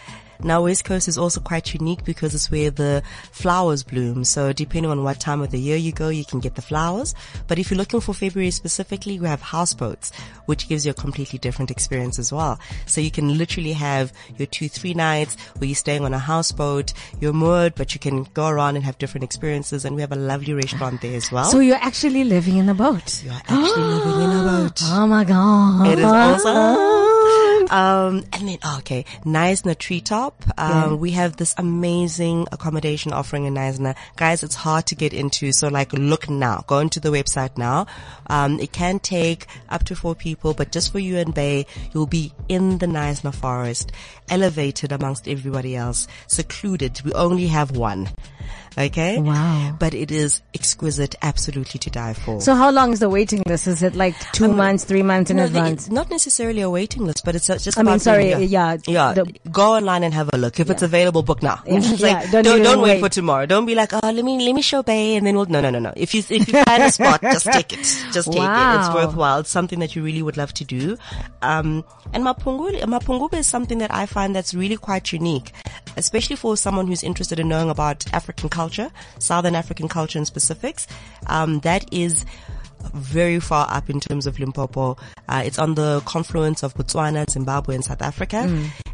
Now, 0.42 0.62
West 0.64 0.84
Coast 0.84 1.08
is 1.08 1.16
also 1.18 1.40
quite 1.40 1.72
unique 1.74 2.04
because 2.04 2.34
it's 2.34 2.50
where 2.50 2.70
the 2.70 3.02
flowers 3.32 3.82
bloom. 3.82 4.24
So 4.24 4.52
depending 4.52 4.90
on 4.90 5.02
what 5.04 5.20
time 5.20 5.40
of 5.40 5.50
the 5.50 5.58
year 5.58 5.76
you 5.76 5.92
go, 5.92 6.08
you 6.08 6.24
can 6.24 6.40
get 6.40 6.54
the 6.54 6.62
flowers. 6.62 7.14
But 7.46 7.58
if 7.58 7.70
you're 7.70 7.78
looking 7.78 8.00
for 8.00 8.14
February 8.14 8.50
specifically, 8.50 9.18
we 9.20 9.26
have 9.28 9.40
houseboats, 9.40 10.12
which 10.46 10.68
gives 10.68 10.84
you 10.86 10.90
a 10.90 10.94
completely 10.94 11.38
different 11.38 11.70
experience 11.70 12.18
as 12.18 12.32
well. 12.32 12.58
So 12.86 13.00
you 13.00 13.10
can 13.10 13.38
literally 13.38 13.72
have 13.72 14.12
your 14.36 14.46
two, 14.46 14.68
three 14.68 14.94
nights 14.94 15.36
where 15.58 15.68
you're 15.68 15.74
staying 15.76 16.04
on 16.04 16.12
a 16.14 16.18
houseboat, 16.18 16.92
you're 17.20 17.32
moored, 17.32 17.74
but 17.74 17.94
you 17.94 18.00
can 18.00 18.24
go 18.34 18.48
around 18.48 18.76
and 18.76 18.84
have 18.84 18.98
different 18.98 19.24
experiences. 19.24 19.84
And 19.84 19.94
we 19.96 20.02
have 20.02 20.12
a 20.12 20.16
lovely 20.16 20.52
restaurant 20.54 21.00
there 21.00 21.16
as 21.16 21.30
well. 21.32 21.44
so 21.44 21.60
you're 21.60 21.76
actually 21.76 22.24
living 22.24 22.56
in 22.56 22.68
a 22.68 22.74
boat. 22.74 23.22
you're 23.24 23.32
actually 23.34 23.82
living 23.82 24.20
in 24.22 24.30
a 24.30 24.42
boat. 24.44 24.80
Oh 24.96 25.06
my 25.06 25.24
god! 25.24 25.86
It 25.88 25.98
is 25.98 26.04
awesome. 26.04 27.03
Um, 27.74 28.24
and 28.32 28.46
then, 28.48 28.58
oh, 28.62 28.76
okay, 28.78 29.04
Knysna 29.24 29.76
Treetop. 29.76 30.44
Um, 30.56 31.00
we 31.00 31.10
have 31.10 31.36
this 31.38 31.56
amazing 31.58 32.46
accommodation 32.52 33.12
offering 33.12 33.46
in 33.46 33.54
Knysna. 33.54 33.96
Guys, 34.14 34.44
it's 34.44 34.54
hard 34.54 34.86
to 34.86 34.94
get 34.94 35.12
into. 35.12 35.50
So 35.52 35.66
like, 35.66 35.92
look 35.92 36.30
now, 36.30 36.62
go 36.68 36.78
into 36.78 37.00
the 37.00 37.08
website 37.08 37.58
now. 37.58 37.88
Um, 38.28 38.60
it 38.60 38.70
can 38.70 39.00
take 39.00 39.48
up 39.70 39.82
to 39.86 39.96
four 39.96 40.14
people, 40.14 40.54
but 40.54 40.70
just 40.70 40.92
for 40.92 41.00
you 41.00 41.18
and 41.18 41.34
Bay, 41.34 41.66
you'll 41.92 42.06
be 42.06 42.32
in 42.48 42.78
the 42.78 42.86
Knysna 42.86 43.34
forest, 43.34 43.90
elevated 44.28 44.92
amongst 44.92 45.26
everybody 45.26 45.74
else, 45.74 46.06
secluded. 46.28 47.02
We 47.02 47.12
only 47.14 47.48
have 47.48 47.76
one. 47.76 48.08
Okay. 48.76 49.18
Wow. 49.20 49.76
But 49.78 49.94
it 49.94 50.10
is 50.10 50.42
exquisite, 50.52 51.14
absolutely 51.22 51.78
to 51.78 51.90
die 51.90 52.12
for. 52.14 52.40
So 52.40 52.54
how 52.54 52.70
long 52.70 52.92
is 52.92 52.98
the 53.00 53.08
waiting 53.08 53.42
list? 53.46 53.66
Is 53.68 53.82
it 53.82 53.94
like 53.94 54.14
two 54.32 54.48
months, 54.52 54.84
three 54.84 55.02
months 55.02 55.30
in 55.30 55.36
No, 55.36 55.44
advance? 55.44 55.88
Not 55.88 56.10
necessarily 56.10 56.60
a 56.62 56.68
waiting 56.70 57.04
list, 57.06 57.24
but 57.24 57.36
it's 57.36 57.46
just. 57.46 57.78
I 57.78 57.82
mean, 57.82 57.98
sorry, 58.00 58.32
yeah, 58.44 58.76
yeah. 58.86 59.12
the- 59.12 59.32
go 59.52 59.74
online 59.76 60.02
and 60.02 60.12
have 60.12 60.30
a 60.32 60.36
look. 60.36 60.58
If 60.58 60.70
it's 60.70 60.82
available, 60.82 61.22
book 61.22 61.42
now. 61.42 61.62
Yeah, 61.66 61.78
It's 61.78 62.00
yeah, 62.00 62.30
don't 62.30 62.44
don't 62.44 62.62
don't 62.62 62.80
wait 62.82 62.94
wait. 62.94 63.00
for 63.00 63.08
tomorrow. 63.08 63.46
Don't 63.46 63.66
be 63.66 63.74
like, 63.74 63.92
oh, 63.92 64.00
let 64.10 64.24
me 64.24 64.44
let 64.44 64.54
me 64.54 64.62
show 64.62 64.82
Bay, 64.82 65.16
and 65.16 65.26
then 65.26 65.36
we'll. 65.36 65.46
No, 65.46 65.60
no, 65.60 65.70
no, 65.70 65.78
no. 65.78 65.92
If 65.96 66.14
you 66.14 66.20
if 66.28 66.48
you 66.48 66.62
find 66.64 66.82
a 66.82 66.90
spot, 66.90 67.20
just 67.22 67.46
take 67.46 67.72
it. 67.72 67.78
Just 68.12 68.32
take 68.32 68.42
it. 68.42 68.76
It's 68.80 68.94
worthwhile. 68.94 69.38
It's 69.40 69.50
something 69.50 69.78
that 69.80 69.94
you 69.94 70.02
really 70.02 70.22
would 70.22 70.36
love 70.36 70.52
to 70.54 70.64
do. 70.64 70.96
Um, 71.42 71.84
and 72.12 72.24
Mapungubwe, 72.24 72.82
Mapungubwe 72.82 73.38
is 73.38 73.46
something 73.46 73.78
that 73.78 73.92
I 73.94 74.06
find 74.06 74.34
that's 74.34 74.54
really 74.54 74.76
quite 74.76 75.12
unique, 75.12 75.52
especially 75.96 76.36
for 76.36 76.56
someone 76.56 76.86
who's 76.86 77.02
interested 77.02 77.38
in 77.38 77.48
knowing 77.48 77.70
about 77.70 78.04
African 78.34 78.48
culture, 78.50 78.90
Southern 79.18 79.54
African 79.54 79.88
culture 79.88 80.18
and 80.18 80.26
specifics. 80.26 80.86
Um, 81.26 81.60
that 81.60 81.92
is 81.92 82.24
very 82.92 83.40
far 83.40 83.66
up 83.70 83.88
in 83.88 84.00
terms 84.00 84.26
of 84.26 84.38
Limpopo. 84.38 84.96
Uh, 85.28 85.42
it's 85.44 85.58
on 85.58 85.74
the 85.74 86.02
confluence 86.04 86.62
of 86.62 86.74
Botswana, 86.74 87.28
Zimbabwe, 87.30 87.76
and 87.76 87.84
South 87.84 88.02
Africa. 88.02 88.46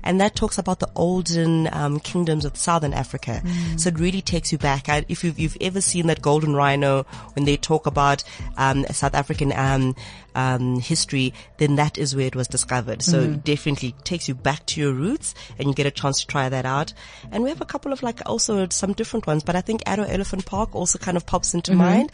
And 0.02 0.20
that 0.20 0.34
talks 0.34 0.58
about 0.58 0.80
the 0.80 0.90
olden 0.94 1.68
um, 1.72 2.00
kingdoms 2.00 2.44
of 2.44 2.56
Southern 2.56 2.92
Africa. 2.92 3.42
So 3.76 3.88
it 3.88 3.98
really 3.98 4.22
takes 4.22 4.52
you 4.52 4.58
back. 4.58 4.88
I, 4.88 5.04
if 5.08 5.24
you've, 5.24 5.38
you've 5.38 5.56
ever 5.60 5.80
seen 5.80 6.06
that 6.08 6.22
golden 6.22 6.54
rhino 6.54 7.04
when 7.34 7.44
they 7.44 7.56
talk 7.56 7.86
about 7.86 8.24
um, 8.56 8.84
South 8.86 9.14
African 9.14 9.52
um, 9.52 9.94
um, 10.34 10.80
history, 10.80 11.34
then 11.58 11.76
that 11.76 11.98
is 11.98 12.14
where 12.14 12.26
it 12.26 12.36
was 12.36 12.48
discovered. 12.48 13.02
So 13.02 13.20
it 13.20 13.44
definitely 13.44 13.94
takes 14.04 14.28
you 14.28 14.34
back 14.34 14.66
to 14.66 14.80
your 14.80 14.92
roots 14.92 15.34
and 15.58 15.68
you 15.68 15.74
get 15.74 15.86
a 15.86 15.90
chance 15.90 16.20
to 16.20 16.26
try 16.26 16.48
that 16.48 16.64
out. 16.64 16.92
And 17.30 17.42
we 17.42 17.48
have 17.50 17.60
a 17.60 17.66
couple 17.66 17.92
of 17.92 18.02
like 18.02 18.20
also 18.26 18.66
some 18.70 18.92
different 18.92 19.26
ones, 19.26 19.42
but 19.42 19.56
I 19.56 19.60
think 19.60 19.84
Addo 19.84 20.08
Elephant 20.08 20.46
Park 20.46 20.74
also 20.74 20.98
kind 20.98 21.16
of 21.16 21.26
pops 21.26 21.54
into 21.54 21.74
mind. 21.74 22.12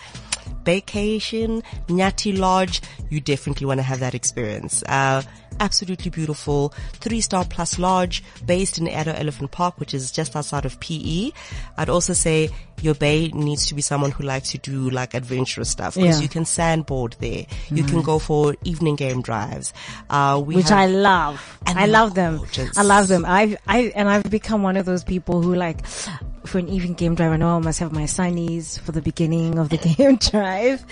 Vacation, 0.64 1.62
Nyati 1.88 2.36
Lodge, 2.36 2.80
you 3.10 3.20
definitely 3.20 3.66
want 3.66 3.78
to 3.78 3.82
have 3.82 4.00
that 4.00 4.14
experience. 4.14 4.82
Uh, 4.84 5.22
absolutely 5.60 6.10
beautiful. 6.10 6.72
Three 6.94 7.20
star 7.20 7.44
plus 7.44 7.78
lodge 7.78 8.22
based 8.44 8.78
in 8.78 8.86
Addo 8.86 9.18
Elephant 9.18 9.50
Park, 9.50 9.78
which 9.78 9.94
is 9.94 10.10
just 10.10 10.34
outside 10.36 10.64
of 10.64 10.78
PE. 10.80 11.30
I'd 11.76 11.88
also 11.88 12.12
say 12.12 12.50
your 12.82 12.94
bay 12.94 13.28
needs 13.28 13.66
to 13.66 13.74
be 13.74 13.80
someone 13.80 14.10
who 14.10 14.22
likes 14.22 14.50
to 14.52 14.58
do 14.58 14.90
like 14.90 15.14
adventurous 15.14 15.70
stuff 15.70 15.94
because 15.94 16.18
Yeah. 16.18 16.22
you 16.22 16.28
can 16.28 16.44
sandboard 16.44 17.16
there. 17.20 17.46
You 17.70 17.84
can 17.84 18.02
go 18.02 18.18
for 18.18 18.54
evening 18.64 18.96
game 18.96 19.22
drives. 19.22 19.72
Uh, 20.10 20.42
we 20.44 20.56
which 20.56 20.70
I 20.70 20.86
love. 20.86 21.58
And 21.66 21.78
I 21.78 21.86
love 21.86 22.14
them. 22.14 22.36
gorgeous. 22.38 22.76
I 22.76 22.82
love 22.82 23.08
them. 23.08 23.24
I've, 23.26 23.56
I, 23.66 23.92
and 23.96 24.08
I've 24.10 24.30
become 24.30 24.62
one 24.62 24.76
of 24.76 24.84
those 24.84 25.04
people 25.04 25.40
who 25.40 25.54
like, 25.54 25.86
for 26.46 26.58
an 26.58 26.68
evening 26.68 26.94
game 26.94 27.14
drive, 27.14 27.32
I 27.32 27.36
know 27.36 27.56
I 27.56 27.58
must 27.60 27.78
have 27.80 27.92
my 27.92 28.04
sunnies 28.04 28.78
for 28.80 28.92
the 28.92 29.02
beginning 29.02 29.58
of 29.58 29.68
the 29.68 29.76
game 29.96 30.16
drive. 30.16 30.84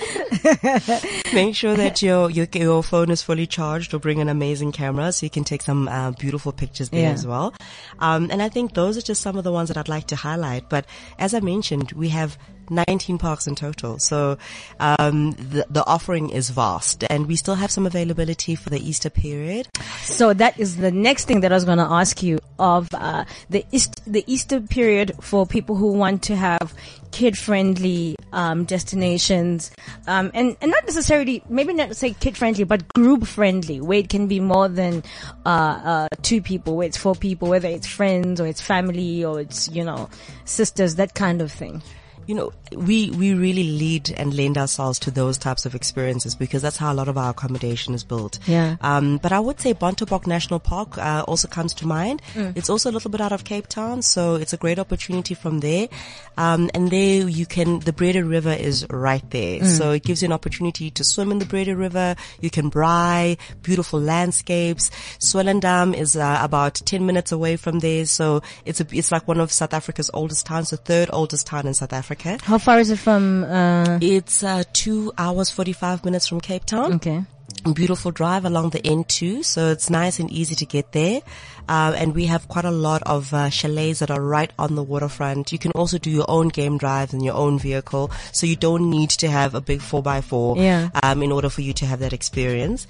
Make 1.35 1.55
sure 1.57 1.75
that 1.77 2.03
your, 2.03 2.31
your 2.31 2.47
your 2.53 2.83
phone 2.83 3.11
is 3.11 3.23
fully 3.23 3.47
charged 3.47 3.95
or 3.95 3.99
bring 3.99 4.21
an 4.21 4.29
amazing 4.29 4.73
camera 4.73 5.13
so 5.13 5.25
you 5.27 5.31
can 5.31 5.45
take 5.45 5.63
some 5.63 5.89
uh, 5.89 6.11
beautiful 6.13 6.53
pictures 6.53 6.91
there 6.91 7.03
Yeah. 7.03 7.13
as 7.13 7.27
well. 7.27 7.55
Um, 7.99 8.31
and 8.31 8.43
I 8.43 8.49
think 8.49 8.75
those 8.75 8.97
are 8.97 9.03
just 9.03 9.23
some 9.23 9.37
of 9.37 9.45
the 9.45 9.53
ones 9.53 9.69
that 9.69 9.77
I'd 9.79 9.89
like 9.89 10.07
to 10.09 10.17
highlight. 10.17 10.69
But 10.69 10.87
as 11.19 11.35
I 11.35 11.41
mentioned, 11.41 11.93
we 11.93 12.09
have 12.11 12.37
19 12.71 13.19
parks 13.19 13.47
in 13.47 13.55
total. 13.55 13.99
So 13.99 14.39
um, 14.81 15.33
the, 15.33 15.67
the 15.71 15.85
offering 15.87 16.31
is 16.31 16.51
vast 16.51 17.05
and 17.11 17.27
we 17.27 17.37
still 17.37 17.55
have 17.55 17.71
some 17.71 17.87
availability 17.87 18.55
for 18.55 18.71
the 18.71 18.79
Easter 18.79 19.11
period. 19.11 19.69
So 20.03 20.35
that 20.35 20.59
is 20.59 20.77
the 20.77 20.91
next 20.91 21.27
thing 21.27 21.41
that 21.41 21.53
I 21.53 21.55
was 21.55 21.65
going 21.65 21.79
to 21.79 21.85
ask 21.85 22.23
you 22.23 22.41
of 22.59 22.89
uh, 22.95 23.25
the 23.51 23.65
East, 23.73 24.01
the 24.07 24.25
Easter 24.27 24.61
period 24.61 25.13
for 25.21 25.47
people 25.47 25.77
who 25.77 25.93
want 25.93 26.23
to 26.25 26.37
have 26.37 26.75
kid-friendly 27.11 28.17
um, 28.33 28.65
destinations, 28.65 29.71
um, 30.09 30.33
and 30.35 30.57
and 30.61 30.71
not 30.71 30.85
necessarily 30.85 31.43
maybe 31.49 31.73
not 31.73 31.95
say 31.97 32.13
kid-friendly, 32.13 32.65
but 32.65 32.87
group-friendly, 32.95 33.81
where 33.81 34.01
it 34.01 34.09
can 34.09 34.27
be 34.27 34.41
more 34.41 34.69
than 34.69 35.03
uh, 35.47 35.49
uh, 35.49 36.09
two 36.23 36.43
people, 36.43 36.77
where 36.77 36.87
it's 36.87 36.97
four 36.97 37.15
people, 37.15 37.49
whether 37.49 37.69
it's 37.69 37.87
friends 37.87 38.41
or 38.41 38.47
it's 38.47 38.61
family 38.61 39.25
or 39.25 39.41
it's 39.41 39.69
you 39.71 39.85
know 39.85 40.09
sisters, 40.45 40.97
that 40.97 41.15
kind 41.15 41.41
of 41.41 41.53
thing. 41.53 41.83
You 42.27 42.35
know, 42.35 42.53
we, 42.77 43.11
we 43.11 43.35
really 43.35 43.65
lead 43.65 44.11
and 44.17 44.35
lend 44.35 44.59
ourselves 44.59 44.99
to 45.01 45.11
those 45.11 45.39
types 45.39 45.67
of 45.67 45.75
experiences 45.75 46.35
because 46.35 46.63
that's 46.63 46.77
how 46.77 46.93
a 46.93 46.95
lot 46.95 47.09
of 47.09 47.19
our 47.19 47.31
accommodation 47.31 47.95
is 47.95 48.05
built. 48.05 48.39
Yeah. 48.47 48.77
Um, 48.81 49.19
but 49.19 49.33
I 49.33 49.41
would 49.41 49.61
say 49.61 49.75
Bontebok 49.75 50.27
National 50.27 50.61
Park, 50.61 50.97
uh, 50.99 51.25
also 51.27 51.49
comes 51.49 51.75
to 51.75 51.87
mind. 51.87 52.23
It's 52.57 52.71
also 52.71 52.91
a 52.91 52.93
little 52.93 53.11
bit 53.11 53.21
out 53.21 53.33
of 53.33 53.45
Cape 53.45 53.67
Town, 53.67 54.03
so 54.03 54.37
it's 54.37 54.53
a 54.53 54.57
great 54.57 54.79
opportunity 54.79 55.35
from 55.35 55.61
there. 55.61 55.89
Um, 56.37 56.71
and 56.75 56.91
there 56.91 57.29
you 57.29 57.47
can, 57.47 57.81
the 57.81 57.93
Breede 57.93 58.17
River 58.17 58.53
is 58.53 58.87
right 58.91 59.29
there. 59.31 59.61
So 59.65 59.93
it 59.93 60.03
gives 60.03 60.23
you 60.23 60.27
an 60.27 60.33
opportunity 60.33 60.91
to 60.91 61.05
swim 61.05 61.31
in 61.31 61.39
the 61.39 61.47
Breede 61.47 61.69
River. 61.69 62.17
You 62.41 62.51
can 62.51 62.71
braai, 62.71 63.39
beautiful 63.63 64.01
landscapes. 64.01 64.91
Swellendam 65.19 65.95
is, 65.97 66.17
uh, 66.17 66.39
about 66.41 66.75
10 66.75 67.07
minutes 67.07 67.33
away 67.33 67.57
from 67.57 67.81
there. 67.81 68.07
So 68.07 68.43
it's 68.65 68.81
a, 68.81 68.87
it's 68.91 69.13
like 69.13 69.29
one 69.29 69.41
of 69.41 69.53
South 69.53 69.75
Africa's 69.75 70.11
oldest 70.13 70.47
towns, 70.47 70.71
the 70.71 70.77
third 70.77 71.11
oldest 71.13 71.47
town 71.47 71.67
in 71.67 71.75
South 71.75 71.93
Africa. 71.93 72.14
How 72.43 72.59
far 72.59 72.79
is 72.81 72.91
it 72.91 72.99
from? 72.99 73.45
Uh, 73.45 73.99
It's 74.01 74.43
uh, 74.43 74.65
two 74.73 75.13
hours, 75.19 75.51
45 75.51 76.05
minutes 76.05 76.27
from 76.29 76.41
Cape 76.41 76.65
Town. 76.65 76.95
okay. 76.95 77.25
Beautiful 77.73 78.11
drive 78.11 78.45
along 78.45 78.71
the 78.71 78.81
N2, 78.81 79.43
so 79.43 79.71
it's 79.71 79.89
nice 79.89 80.19
and 80.21 80.31
easy 80.31 80.55
to 80.57 80.67
get 80.67 80.93
there. 80.93 81.21
Uh, 81.69 81.95
and 81.97 82.15
we 82.15 82.27
have 82.27 82.47
quite 82.49 82.65
a 82.65 82.71
lot 82.71 83.03
of 83.05 83.33
uh, 83.33 83.49
chalets 83.51 84.01
that 84.01 84.11
are 84.11 84.21
right 84.21 84.53
on 84.59 84.75
the 84.75 84.83
waterfront. 84.83 85.53
You 85.53 85.59
can 85.59 85.73
also 85.73 85.99
do 85.99 86.11
your 86.11 86.27
own 86.29 86.49
game 86.49 86.79
drives 86.79 87.15
in 87.15 87.21
your 87.23 87.35
own 87.35 87.59
vehicle, 87.59 88.11
so 88.33 88.47
you 88.47 88.57
don't 88.57 88.91
need 88.91 89.11
to 89.11 89.29
have 89.31 89.55
a 89.55 89.61
big 89.61 89.81
4x4 89.81 90.57
Yeah. 90.59 90.91
um, 91.03 91.23
in 91.23 91.33
order 91.33 91.49
for 91.49 91.63
you 91.63 91.73
to 91.75 91.87
have 91.87 92.01
that 92.01 92.13
experience. 92.13 92.87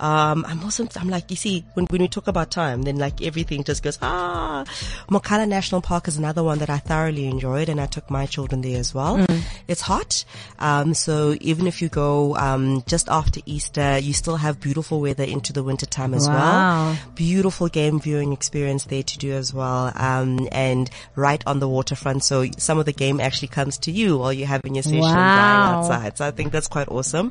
Um, 0.00 0.44
I'm 0.46 0.62
also, 0.62 0.86
I'm 0.96 1.08
like, 1.08 1.30
you 1.30 1.36
see, 1.36 1.64
when, 1.74 1.86
when 1.86 2.02
we 2.02 2.08
talk 2.08 2.28
about 2.28 2.50
time, 2.50 2.82
then 2.82 2.96
like 2.98 3.20
everything 3.22 3.64
just 3.64 3.82
goes, 3.82 3.98
ah. 4.02 4.64
Mokala 5.10 5.48
National 5.48 5.80
Park 5.80 6.06
is 6.08 6.16
another 6.18 6.42
one 6.44 6.58
that 6.58 6.70
I 6.70 6.78
thoroughly 6.78 7.26
enjoyed 7.26 7.68
and 7.68 7.80
I 7.80 7.86
took 7.86 8.10
my 8.10 8.26
children 8.26 8.60
there 8.60 8.78
as 8.78 8.94
well. 8.94 9.24
It's 9.66 9.80
hot. 9.80 10.24
Um, 10.58 10.94
so 10.94 11.34
even 11.40 11.66
if 11.66 11.80
you 11.82 11.88
go, 11.88 12.36
um, 12.36 12.82
just 12.86 13.08
after 13.08 13.40
Easter, 13.46 13.98
you 13.98 14.12
still 14.12 14.36
have 14.36 14.60
beautiful 14.60 15.00
weather 15.00 15.24
into 15.24 15.52
the 15.52 15.62
winter 15.62 15.86
time 15.86 16.14
as 16.14 16.28
Wow. 16.28 16.34
well. 16.34 16.98
Beautiful 17.14 17.68
game 17.68 17.98
viewing 18.00 18.17
viewing 18.18 18.32
experience 18.32 18.84
there 18.84 19.02
to 19.02 19.18
do 19.18 19.32
as 19.32 19.54
well, 19.54 19.92
um, 19.94 20.48
and 20.50 20.90
right 21.14 21.42
on 21.46 21.60
the 21.60 21.68
waterfront. 21.68 22.24
So 22.24 22.46
some 22.58 22.78
of 22.78 22.86
the 22.86 22.92
game 22.92 23.20
actually 23.20 23.48
comes 23.48 23.78
to 23.78 23.92
you 23.92 24.18
while 24.18 24.32
you're 24.32 24.48
having 24.48 24.74
your 24.74 24.82
session 24.82 25.00
Wow. 25.00 25.78
outside. 25.78 26.18
So 26.18 26.26
I 26.26 26.32
think 26.32 26.50
that's 26.50 26.66
quite 26.68 26.88
awesome. 26.88 27.30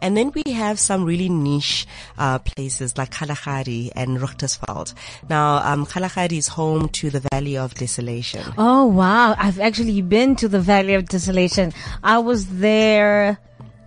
And 0.00 0.16
then 0.16 0.32
we 0.34 0.52
have 0.52 0.78
some 0.78 1.04
really 1.04 1.28
niche 1.28 1.86
uh, 2.18 2.38
places 2.38 2.96
like 2.96 3.10
Kalahari 3.10 3.90
and 3.94 4.18
Richtersveld. 4.18 4.94
Now, 5.28 5.56
um, 5.70 5.84
Kalahari 5.86 6.38
is 6.38 6.48
home 6.48 6.88
to 7.00 7.10
the 7.10 7.20
Valley 7.30 7.56
of 7.58 7.74
Desolation. 7.74 8.44
Oh 8.56 8.86
wow, 8.86 9.34
I've 9.38 9.60
actually 9.60 10.00
been 10.00 10.34
to 10.36 10.48
the 10.48 10.60
Valley 10.60 10.94
of 10.94 11.08
Desolation. 11.08 11.72
I 12.02 12.18
was 12.18 12.46
there. 12.46 13.38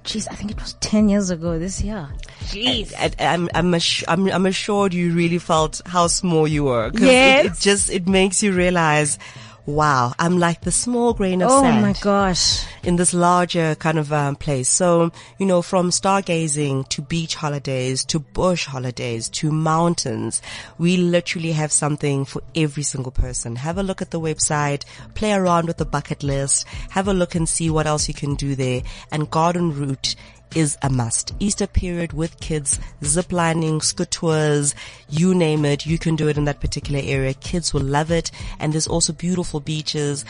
Jeez, 0.05 0.27
I 0.29 0.35
think 0.35 0.51
it 0.51 0.61
was 0.61 0.73
10 0.73 1.09
years 1.09 1.31
ago 1.31 1.57
this 1.57 1.81
year. 1.81 2.07
Jeez. 2.41 2.93
And 2.97 3.15
I'm, 3.19 3.49
I'm, 3.55 3.71
assu- 3.71 4.03
I'm, 4.07 4.27
I'm 4.29 4.45
assured 4.45 4.93
you 4.93 5.13
really 5.13 5.39
felt 5.39 5.81
how 5.85 6.05
small 6.07 6.47
you 6.47 6.65
were. 6.65 6.91
Yes. 6.93 7.45
It, 7.45 7.51
it 7.51 7.57
just, 7.59 7.89
it 7.89 8.07
makes 8.07 8.43
you 8.43 8.53
realize, 8.53 9.17
wow, 9.65 10.13
I'm 10.19 10.37
like 10.37 10.61
the 10.61 10.71
small 10.71 11.13
grain 11.13 11.41
of 11.41 11.49
Oh 11.51 11.61
sand. 11.61 11.81
my 11.81 11.93
gosh. 11.93 12.63
in 12.83 12.97
this 12.97 13.13
larger 13.13 13.75
kind 13.75 13.97
of 13.97 14.13
um, 14.13 14.35
place. 14.35 14.69
So, 14.69 15.11
you 15.39 15.45
know, 15.45 15.61
from 15.61 15.89
stargazing 15.89 16.87
to 16.89 17.01
beach 17.01 17.35
holidays 17.35 18.05
to 18.05 18.19
bush 18.19 18.65
holidays 18.67 19.27
to 19.29 19.51
mountains, 19.51 20.41
we 20.77 20.97
literally 20.97 21.51
have 21.53 21.71
something 21.71 22.25
for 22.25 22.41
every 22.55 22.83
single 22.83 23.11
person. 23.11 23.55
Have 23.55 23.77
a 23.77 23.83
look 23.83 24.01
at 24.01 24.11
the 24.11 24.19
website, 24.19 24.83
play 25.15 25.33
around 25.33 25.65
with 25.67 25.77
the 25.77 25.85
bucket 25.85 26.21
list, 26.23 26.67
have 26.91 27.07
a 27.07 27.13
look 27.13 27.33
and 27.35 27.49
see 27.49 27.69
what 27.69 27.87
else 27.87 28.07
you 28.07 28.13
can 28.13 28.35
do 28.35 28.55
there. 28.55 28.81
And 29.11 29.31
Garden 29.31 29.73
Route 29.75 30.15
is 30.55 30.77
a 30.81 30.89
must. 30.89 31.33
Easter 31.39 31.67
period 31.67 32.13
with 32.13 32.39
kids, 32.39 32.79
zip 33.03 33.31
lining, 33.31 33.81
scoot 33.81 34.11
tours, 34.11 34.73
you 35.09 35.35
name 35.35 35.65
it, 35.65 35.85
you 35.85 35.99
can 35.99 36.15
do 36.15 36.27
it 36.27 36.37
in 36.37 36.45
that 36.45 36.59
particular 36.59 37.01
area. 37.03 37.33
Kids 37.33 37.73
will 37.73 37.83
love 37.83 38.11
it. 38.11 38.31
And 38.59 38.73
there's 38.73 38.87
also 38.87 39.13
beautiful 39.13 39.59
beaches. 39.59 40.25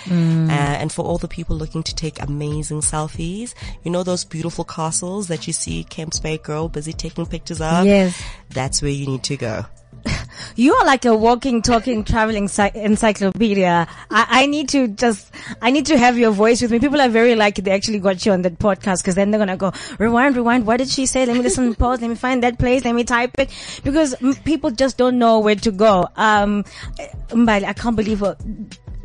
Uh, 0.49 0.51
and 0.51 0.91
for 0.91 1.05
all 1.05 1.17
the 1.17 1.27
people 1.27 1.55
looking 1.55 1.83
to 1.83 1.95
take 1.95 2.21
amazing 2.21 2.81
selfies, 2.81 3.53
you 3.83 3.91
know 3.91 4.03
those 4.03 4.25
beautiful 4.25 4.65
castles 4.65 5.27
that 5.27 5.47
you 5.47 5.53
see 5.53 5.83
Camps 5.83 6.19
Bay 6.19 6.37
girl 6.37 6.67
busy 6.69 6.93
taking 6.93 7.25
pictures 7.25 7.61
of? 7.61 7.85
Yes. 7.85 8.21
That's 8.49 8.81
where 8.81 8.91
you 8.91 9.05
need 9.07 9.23
to 9.23 9.37
go. 9.37 9.65
You 10.57 10.73
are 10.75 10.85
like 10.85 11.03
a 11.03 11.13
walking, 11.13 11.61
talking, 11.61 12.05
traveling 12.05 12.49
encyclopedia. 12.75 13.87
I, 14.09 14.25
I 14.29 14.45
need 14.45 14.69
to 14.69 14.87
just, 14.87 15.29
I 15.61 15.69
need 15.69 15.87
to 15.87 15.97
have 15.97 16.17
your 16.17 16.31
voice 16.31 16.61
with 16.61 16.71
me. 16.71 16.79
People 16.79 17.01
are 17.01 17.09
very 17.09 17.35
lucky 17.35 17.61
they 17.61 17.71
actually 17.71 17.99
got 17.99 18.25
you 18.25 18.31
on 18.31 18.41
that 18.43 18.57
podcast 18.57 18.99
because 19.01 19.15
then 19.15 19.31
they're 19.31 19.37
going 19.37 19.49
to 19.49 19.57
go, 19.57 19.73
rewind, 19.99 20.37
rewind. 20.37 20.65
What 20.65 20.77
did 20.77 20.87
she 20.87 21.07
say? 21.07 21.25
Let 21.25 21.35
me 21.35 21.41
listen, 21.41 21.75
pause. 21.83 21.99
Let 21.99 22.09
me 22.09 22.15
find 22.15 22.41
that 22.43 22.57
place. 22.57 22.85
Let 22.85 22.95
me 22.95 23.03
type 23.03 23.31
it 23.37 23.49
because 23.83 24.15
people 24.45 24.71
just 24.71 24.97
don't 24.97 25.19
know 25.19 25.39
where 25.39 25.55
to 25.55 25.71
go. 25.71 26.07
Um, 26.15 26.63
Mbali, 27.29 27.65
I 27.65 27.73
can't 27.73 27.97
believe 27.97 28.21
what, 28.21 28.39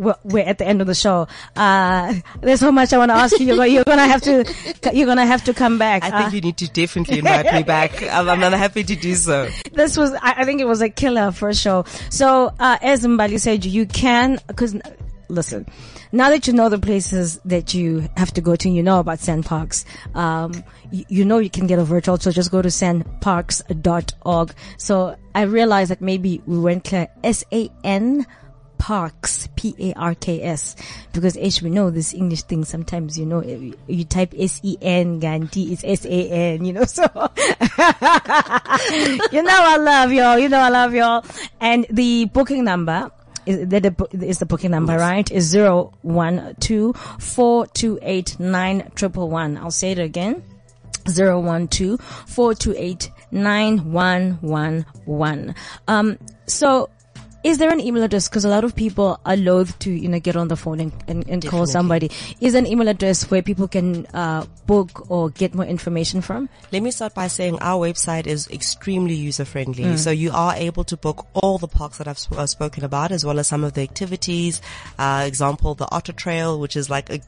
we're, 0.01 0.17
we're 0.25 0.45
at 0.45 0.59
the 0.59 0.67
end 0.67 0.81
of 0.81 0.87
the 0.87 0.95
show. 0.95 1.29
Uh, 1.55 2.15
there's 2.41 2.61
so 2.61 2.73
much 2.73 2.93
I 2.93 2.99
want 2.99 3.11
to 3.11 3.15
ask 3.17 3.39
you. 3.39 3.47
You're, 3.55 3.67
you're 3.67 3.85
gonna 3.85 4.07
have 4.09 4.23
to, 4.23 4.45
you're 4.93 5.07
gonna 5.07 5.27
have 5.27 5.45
to 5.45 5.55
come 5.55 5.79
back. 5.79 6.03
I 6.03 6.09
Uh, 6.09 6.19
think 6.23 6.33
you 6.35 6.41
need 6.41 6.57
to 6.57 6.69
definitely 6.69 7.19
invite 7.19 7.53
me 7.53 7.63
back. 7.63 8.03
I'm, 8.03 8.29
I'm 8.33 8.43
I'm 8.43 8.53
happy 8.53 8.83
to 8.83 8.97
do 8.97 9.15
so. 9.15 9.49
this 9.73 9.97
was 9.97 10.13
I, 10.15 10.35
I 10.39 10.45
think 10.45 10.61
it 10.61 10.67
was 10.67 10.81
a 10.83 10.89
killer 10.89 11.31
for 11.33 11.53
sure. 11.55 11.85
So 12.09 12.51
uh, 12.59 12.79
as 12.83 13.05
Mbali 13.07 13.39
said, 13.39 13.65
you 13.65 13.87
can 13.87 14.39
because 14.47 14.75
listen. 15.29 15.67
Now 16.13 16.31
that 16.31 16.49
you 16.49 16.53
know 16.55 16.69
the 16.69 16.79
places 16.79 17.39
that 17.45 17.73
you 17.73 18.09
have 18.17 18.33
to 18.35 18.41
go 18.41 18.57
to, 18.57 18.69
and 18.69 18.77
you 18.77 18.83
know 18.83 18.99
about 18.99 19.19
SANParks, 19.21 19.85
um, 20.17 20.65
you, 20.91 21.05
you 21.09 21.25
know 21.25 21.39
you 21.39 21.51
can 21.51 21.69
get 21.69 21.79
a 21.79 21.85
virtual. 21.85 22.17
So 22.19 22.33
just 22.33 22.51
go 22.51 22.61
to 22.61 22.69
sanparks.org. 22.69 24.53
So 24.77 25.17
I 25.35 25.43
realized 25.43 25.91
that 25.93 26.01
maybe 26.01 26.43
we 26.47 26.59
weren't 26.59 26.83
clear. 26.85 27.07
S 27.23 27.45
A 27.53 27.71
N 27.85 28.27
Parks, 28.81 29.49
P-A-R-K-S, 29.57 30.74
because 31.12 31.37
as 31.37 31.61
we 31.61 31.68
know 31.68 31.91
this 31.91 32.14
English 32.14 32.45
thing, 32.45 32.64
sometimes, 32.64 33.18
you 33.18 33.26
know, 33.26 33.43
you, 33.43 34.05
type 34.05 34.33
S-E-N, 34.37 35.20
Ganti, 35.20 35.70
it's 35.70 35.85
S-A-N, 35.85 36.64
you 36.64 36.72
know, 36.72 36.85
so, 36.99 37.03
you 37.03 37.09
know 39.43 39.53
I 39.53 39.76
love 39.78 40.12
y'all, 40.12 40.39
you 40.39 40.49
know 40.49 40.59
I 40.59 40.70
love 40.70 40.95
y'all. 40.95 41.22
And 41.61 41.87
the 41.91 42.24
booking 42.24 42.64
number, 42.64 43.11
is 43.45 43.68
the, 43.68 44.09
is 44.12 44.39
the 44.39 44.47
booking 44.47 44.70
number, 44.70 44.97
right? 44.97 45.31
Is 45.31 45.45
zero 45.45 45.93
one 46.01 46.57
two 46.59 46.95
four 47.18 47.66
two 47.66 47.99
eight 48.01 48.41
nine 48.41 48.91
triple 48.95 49.28
one. 49.28 49.59
I'll 49.59 49.70
say 49.70 49.93
it 49.93 49.99
again. 49.99 50.43
Zero 51.09 51.41
one 51.41 51.68
two 51.68 51.99
four 51.99 52.55
two 52.55 52.74
eight 52.76 53.11
nine 53.31 53.93
one 53.93 54.39
one 54.41 54.87
one. 55.05 55.55
Um, 55.89 56.18
so 56.47 56.89
is 57.43 57.59
there 57.59 57.70
an 57.70 57.80
email 57.80 58.03
address? 58.03 58.28
Because 58.28 58.45
a 58.45 58.49
lot 58.49 58.64
of 58.64 58.74
people 58.76 59.20
are 59.24 59.36
loath 59.36 59.78
to, 59.80 59.91
you 59.91 60.09
know, 60.09 60.20
get 60.20 60.36
on 60.36 60.49
the 60.49 60.57
phone 60.57 60.80
and, 60.80 60.93
and, 61.09 61.28
and 61.28 61.47
call 61.47 61.66
somebody. 61.66 62.11
Is 62.41 62.53
there 62.53 62.61
an 62.61 62.66
email 62.66 62.88
address 62.88 63.30
where 63.30 63.43
people 63.43 63.68
can 63.68 64.07
uh, 64.07 64.45
book 64.66 65.11
or 65.11 65.30
get 65.30 65.55
more 65.55 65.64
information 65.64 66.20
from? 66.20 66.49
Let 66.72 66.82
me 66.82 66.91
start 66.91 67.14
by 67.14 67.28
saying 67.28 67.59
our 67.61 67.86
website 67.86 68.26
is 68.26 68.49
extremely 68.49 69.14
user 69.14 69.45
friendly. 69.45 69.97
So 69.97 70.11
you 70.11 70.30
are 70.32 70.55
able 70.55 70.84
to 70.84 70.97
book 70.97 71.26
all 71.34 71.59
the 71.59 71.68
parks 71.68 71.99
that 71.99 72.09
I've 72.09 72.18
sp- 72.20 72.36
uh, 72.36 72.47
spoken 72.47 72.84
about 72.84 73.11
as 73.12 73.24
well 73.24 73.38
as 73.38 73.49
some 73.49 73.64
of 73.64 73.72
the 73.72 73.82
activities. 73.82 74.61
Uh, 74.99 75.24
example, 75.26 75.74
the 75.74 75.91
Otter 75.91 76.12
Trail, 76.12 76.61
which 76.61 76.76
is 76.76 76.91
like 76.91 77.11
a 77.11 77.20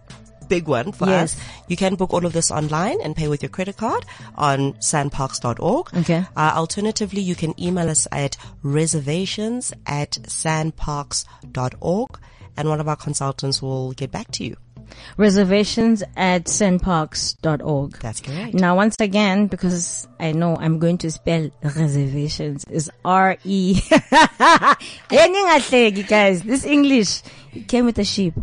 big 0.55 0.69
one 0.69 0.93
for 0.93 1.09
Yes. 1.09 1.35
us. 1.37 1.41
You 1.69 1.77
can 1.83 1.95
book 2.01 2.13
all 2.15 2.25
of 2.27 2.33
this 2.39 2.51
online 2.61 2.99
and 3.05 3.17
pay 3.21 3.29
with 3.33 3.43
your 3.45 3.53
credit 3.57 3.77
card 3.83 4.05
on 4.51 4.73
sanparks.org. 4.91 5.85
Okay. 6.03 6.21
Uh, 6.37 6.53
alternatively, 6.63 7.23
you 7.31 7.35
can 7.43 7.53
email 7.69 7.89
us 7.97 8.07
at 8.25 8.37
reservations 8.63 9.73
at 9.87 10.11
sanparks.org 10.41 12.19
and 12.57 12.69
one 12.69 12.81
of 12.81 12.89
our 12.89 12.97
consultants 12.97 13.63
will 13.63 13.93
get 13.93 14.11
back 14.11 14.31
to 14.33 14.45
you. 14.45 14.57
Reservations 15.17 16.03
at 16.17 16.45
sanparks.org. 16.45 17.99
That's 17.99 18.21
correct. 18.21 18.55
Now, 18.55 18.77
once 18.77 18.97
again, 19.01 19.47
because 19.47 20.09
I 20.19 20.33
know 20.33 20.57
I'm 20.57 20.79
going 20.79 20.99
to 20.99 21.11
spell 21.11 21.51
reservations, 21.63 22.65
is 22.71 22.91
R 23.05 23.37
E. 23.45 23.81
guys. 26.09 26.43
This 26.43 26.65
English 26.65 27.23
came 27.69 27.85
with 27.85 27.99
a 27.99 28.05
sheep. 28.05 28.35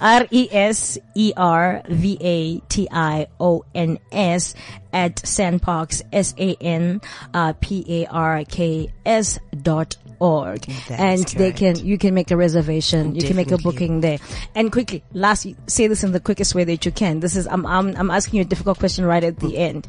R 0.00 0.26
E 0.30 0.48
S 0.50 0.98
E 1.14 1.32
R 1.36 1.82
V 1.88 2.18
A 2.20 2.58
T 2.68 2.88
I 2.90 3.26
O 3.40 3.64
N 3.74 3.98
S 4.12 4.54
at 4.92 5.16
SANParks 5.16 6.02
S 6.12 6.34
A 6.38 6.54
N 6.60 7.00
uh, 7.34 7.54
P 7.60 7.84
A 8.02 8.06
R 8.06 8.44
K 8.44 8.92
S 9.04 9.38
dot 9.62 9.96
org, 10.20 10.62
That 10.88 11.00
and 11.00 11.24
is 11.24 11.34
they 11.34 11.52
can 11.52 11.76
you 11.84 11.98
can 11.98 12.14
make 12.14 12.30
a 12.30 12.36
reservation. 12.36 13.14
You 13.14 13.22
can 13.22 13.36
make 13.36 13.50
a 13.50 13.58
booking 13.58 14.00
there. 14.00 14.18
And 14.54 14.72
quickly, 14.72 15.02
last, 15.12 15.46
say 15.66 15.86
this 15.86 16.04
in 16.04 16.12
the 16.12 16.20
quickest 16.20 16.54
way 16.54 16.64
that 16.64 16.84
you 16.84 16.92
can. 16.92 17.20
This 17.20 17.36
is, 17.36 17.46
I'm, 17.46 17.66
I'm, 17.66 17.94
I'm 17.96 18.10
asking 18.10 18.38
you 18.38 18.42
a 18.42 18.48
difficult 18.48 18.78
question 18.78 19.04
right 19.04 19.22
at 19.22 19.38
the 19.38 19.56
end. 19.56 19.86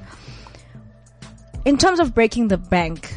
In 1.66 1.78
terms 1.78 2.00
of 2.00 2.14
breaking 2.14 2.48
the 2.48 2.58
bank, 2.58 3.14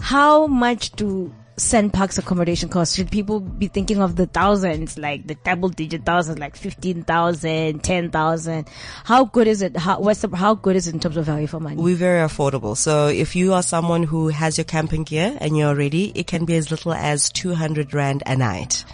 how 0.00 0.46
much 0.46 0.92
do 0.92 1.32
SANParks 1.62 2.18
accommodation 2.18 2.68
cost? 2.68 2.96
Should 2.96 3.10
people 3.10 3.40
be 3.40 3.68
thinking 3.68 4.02
of 4.02 4.16
the 4.16 4.26
thousands, 4.26 4.98
like 4.98 5.26
the 5.26 5.36
double 5.36 5.68
digit 5.68 6.04
thousands, 6.04 6.38
like 6.38 6.56
15,000, 6.56 7.82
10,000? 7.82 8.68
How 9.04 9.24
good 9.24 9.46
is 9.46 9.62
it? 9.62 9.76
How, 9.76 10.00
what's 10.00 10.22
the, 10.22 10.36
how 10.36 10.54
good 10.54 10.76
is 10.76 10.88
it 10.88 10.94
in 10.94 11.00
terms 11.00 11.16
of 11.16 11.24
value 11.24 11.46
for 11.46 11.60
money? 11.60 11.76
We're 11.76 11.96
very 11.96 12.26
affordable. 12.26 12.76
So 12.76 13.06
if 13.06 13.36
you 13.36 13.52
are 13.54 13.62
someone 13.62 14.02
who 14.02 14.28
has 14.28 14.58
your 14.58 14.64
camping 14.64 15.04
gear 15.04 15.38
and 15.40 15.56
you're 15.56 15.74
ready, 15.74 16.10
it 16.14 16.26
can 16.26 16.44
be 16.44 16.56
as 16.56 16.70
little 16.70 16.92
as 16.92 17.30
200 17.30 17.94
rand 17.94 18.22
a 18.26 18.36
night 18.36 18.84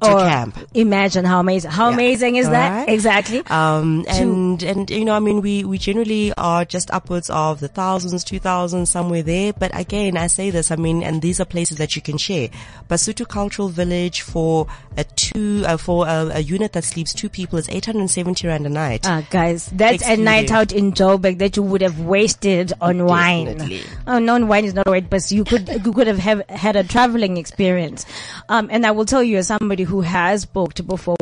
to 0.00 0.08
camp. 0.08 0.58
Imagine 0.74 1.24
how 1.24 1.40
amazing, 1.40 1.70
how 1.70 1.90
amazing 1.90 2.36
is 2.36 2.48
that? 2.48 2.72
Alright. 2.72 2.88
Exactly. 2.88 3.42
Um, 3.46 4.04
and, 4.08 4.62
and, 4.62 4.90
you 4.90 5.04
know, 5.04 5.14
I 5.14 5.20
mean, 5.20 5.40
we, 5.40 5.64
we 5.64 5.78
generally 5.78 6.32
are 6.34 6.64
just 6.64 6.90
upwards 6.90 7.30
of 7.30 7.60
the 7.60 7.68
thousands, 7.68 8.24
two 8.24 8.38
thousands, 8.38 8.90
somewhere 8.90 9.22
there. 9.22 9.52
But 9.52 9.78
again, 9.78 10.16
I 10.16 10.26
say 10.26 10.50
this, 10.50 10.70
I 10.70 10.76
mean, 10.76 11.02
and 11.02 11.22
these 11.22 11.40
are 11.40 11.44
places 11.44 11.78
that 11.78 11.96
you 11.96 12.02
can 12.02 12.18
share. 12.18 12.48
Basotho 12.88 13.26
Cultural 13.26 13.68
Village 13.68 14.22
for 14.22 14.66
a 14.96 15.04
two, 15.04 15.64
uh, 15.66 15.76
for 15.76 16.06
a, 16.06 16.30
a 16.34 16.40
unit 16.40 16.72
that 16.72 16.84
sleeps 16.84 17.12
two 17.12 17.28
people 17.28 17.58
is 17.58 17.68
870 17.68 18.46
rand 18.46 18.66
a 18.66 18.68
night. 18.68 19.02
Ah, 19.04 19.26
guys, 19.30 19.66
that's 19.66 20.06
a 20.06 20.16
night 20.16 20.50
out 20.50 20.72
in 20.72 20.92
Joburg 20.92 21.38
that 21.38 21.56
you 21.56 21.62
would 21.62 21.80
have 21.80 22.00
wasted 22.00 22.72
on 22.80 23.04
wine. 23.04 23.46
Definitely. 23.46 23.82
Oh, 24.06 24.18
no, 24.18 24.44
wine 24.44 24.64
is 24.64 24.74
not 24.74 24.86
right, 24.86 25.08
but 25.08 25.30
you 25.30 25.44
could 25.44 25.68
you 25.84 25.92
could 25.92 26.06
have, 26.06 26.18
have 26.18 26.48
had 26.48 26.76
a 26.76 26.84
traveling 26.84 27.36
experience. 27.36 28.06
Um, 28.48 28.68
and 28.70 28.84
I 28.84 28.90
will 28.90 29.04
tell 29.04 29.22
you, 29.22 29.38
as 29.38 29.48
somebody 29.48 29.83
who 29.84 30.00
has 30.00 30.44
booked 30.44 30.86
before, 30.86 31.16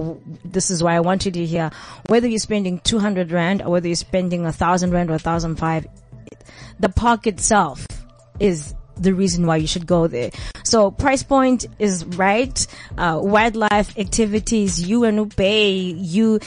this 0.44 0.70
is 0.70 0.82
why 0.82 0.96
I 0.96 1.00
wanted 1.00 1.34
to 1.34 1.44
hear 1.44 1.70
whether 2.06 2.26
you're 2.26 2.38
spending 2.38 2.78
two 2.80 2.98
hundred 2.98 3.30
rand 3.30 3.62
or 3.62 3.70
whether 3.70 3.88
you're 3.88 3.96
spending 3.96 4.46
a 4.46 4.52
thousand 4.52 4.92
rand 4.92 5.10
or 5.10 5.14
a 5.14 5.18
thousand 5.18 5.56
five. 5.56 5.86
The 6.80 6.88
park 6.88 7.26
itself 7.26 7.86
is 8.40 8.74
the 8.96 9.14
reason 9.14 9.46
why 9.46 9.56
you 9.56 9.66
should 9.66 9.86
go 9.86 10.06
there. 10.06 10.30
So 10.64 10.90
price 10.90 11.22
point 11.22 11.66
is 11.78 12.04
right. 12.04 12.66
Uh, 12.96 13.20
wildlife 13.22 13.98
activities, 13.98 14.86
you 14.86 15.04
and 15.04 15.34
Bay, 15.34 15.72
you, 15.72 16.40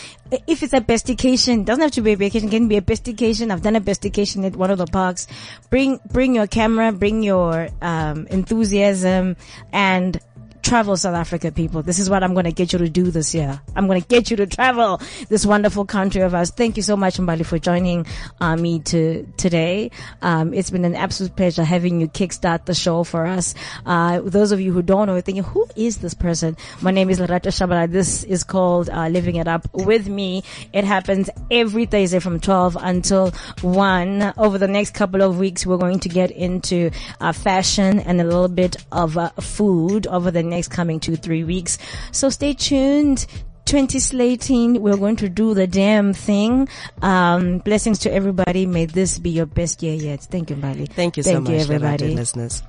if 0.48 0.62
it's 0.64 0.74
a 0.74 0.80
vacation, 0.80 1.64
doesn't 1.64 1.82
have 1.82 1.92
to 1.92 2.02
be 2.02 2.14
a 2.14 2.16
vacation, 2.16 2.50
can 2.50 2.68
be 2.68 2.78
a 2.78 2.82
vacation. 2.82 3.52
I've 3.52 3.62
done 3.62 3.76
a 3.76 3.80
vacation 3.80 4.46
at 4.46 4.56
one 4.56 4.72
of 4.72 4.78
the 4.78 4.86
parks. 4.86 5.28
Bring, 5.70 6.00
bring 6.12 6.36
your 6.36 6.48
camera, 6.48 6.92
bring 6.92 7.24
your, 7.24 7.70
um, 7.82 8.28
enthusiasm 8.28 9.38
and 9.74 10.20
travel 10.66 10.98
South 10.98 11.14
Africa 11.14 11.52
people. 11.52 11.84
This 11.84 12.00
is 12.00 12.10
what 12.10 12.24
I'm 12.24 12.34
going 12.34 12.46
to 12.46 12.52
get 12.52 12.74
you 12.74 12.80
to 12.80 12.90
do 12.90 13.12
this 13.12 13.36
year. 13.36 13.62
I'm 13.76 13.86
going 13.86 14.02
to 14.02 14.08
get 14.08 14.32
you 14.32 14.38
to 14.38 14.48
travel 14.48 15.00
this 15.30 15.46
wonderful 15.46 15.86
country 15.86 16.22
of 16.22 16.34
ours. 16.34 16.50
Thank 16.50 16.76
you 16.76 16.82
so 16.82 16.98
much, 16.98 17.18
Mbali, 17.18 17.46
for 17.46 17.60
joining 17.60 18.08
uh, 18.42 18.56
me 18.56 18.80
to 18.80 19.28
today. 19.38 19.92
Um, 20.24 20.56
it's 20.56 20.72
been 20.72 20.84
an 20.84 20.96
absolute 20.96 21.36
pleasure 21.36 21.64
having 21.64 22.02
you 22.02 22.08
kickstart 22.08 22.66
the 22.66 22.74
show 22.74 23.04
for 23.04 23.28
us. 23.28 23.54
Uh, 23.86 24.22
those 24.22 24.52
of 24.52 24.60
you 24.60 24.74
who 24.74 24.82
don't 24.82 25.06
know, 25.06 25.22
thinking, 25.22 25.44
who 25.44 25.68
is 25.76 26.00
this 26.00 26.16
person? 26.16 26.58
My 26.82 26.90
name 26.90 27.12
is 27.12 27.20
Lerato 27.20 27.52
Shabalala. 27.52 27.92
This 27.92 28.24
is 28.24 28.44
called 28.44 28.90
uh, 28.90 29.08
Living 29.08 29.36
It 29.36 29.48
Up 29.48 29.68
with 29.72 30.10
me. 30.10 30.44
It 30.74 30.84
happens 30.84 31.30
every 31.52 31.86
Thursday 31.86 32.18
from 32.18 32.40
12 32.40 32.76
until 32.82 33.30
1. 33.62 34.34
Over 34.36 34.58
the 34.58 34.68
next 34.68 34.96
couple 34.96 35.22
of 35.22 35.38
weeks, 35.38 35.64
we're 35.64 35.78
going 35.78 36.00
to 36.00 36.10
get 36.10 36.32
into 36.32 36.90
uh, 37.22 37.34
fashion 37.34 38.00
and 38.00 38.20
a 38.20 38.24
little 38.24 38.48
bit 38.48 38.78
of 38.92 39.16
uh, 39.16 39.30
food 39.40 40.08
over 40.08 40.32
the 40.32 40.42
next 40.42 40.55
coming 40.64 41.00
two, 41.00 41.16
three 41.16 41.44
weeks. 41.44 41.78
So 42.12 42.30
stay 42.30 42.54
tuned. 42.54 43.26
2018. 43.66 44.80
We're 44.82 44.98
going 44.98 45.16
to 45.18 45.30
do 45.30 45.54
the 45.54 45.68
damn 45.68 46.14
thing. 46.14 46.70
Um, 47.02 47.60
blessings 47.60 48.00
to 48.00 48.14
everybody. 48.14 48.66
May 48.66 48.86
this 48.86 49.18
be 49.20 49.32
your 49.32 49.48
best 49.48 49.82
year 49.82 49.96
yet. 49.96 50.22
Thank 50.22 50.50
you, 50.52 50.56
Mbali. 50.56 50.88
Thank 50.88 51.18
you 51.18 51.24
so 51.24 51.34
Thank 51.34 51.46
much, 51.46 51.54
you, 51.54 51.60
everybody. 51.60 52.14
Listeners. 52.16 52.62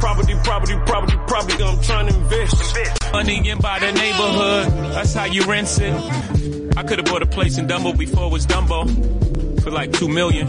Property, 0.00 0.34
property, 0.44 0.74
property, 0.86 1.16
property. 1.26 1.62
I'm 1.62 1.80
trying 1.82 2.08
to 2.08 2.14
invest. 2.14 3.12
Money 3.12 3.48
in 3.48 3.58
by 3.58 3.78
the 3.78 3.92
neighborhood. 3.92 4.92
That's 4.92 5.14
how 5.14 5.24
you 5.24 5.42
rent 5.44 5.78
it. 5.80 6.76
I 6.76 6.82
could 6.82 6.98
have 6.98 7.06
bought 7.06 7.22
a 7.22 7.26
place 7.26 7.58
in 7.58 7.66
Dumbo 7.66 7.96
before 7.96 8.26
it 8.26 8.32
was 8.32 8.46
Dumbo 8.46 9.62
for 9.62 9.70
like 9.70 9.92
two 9.92 10.08
million. 10.08 10.46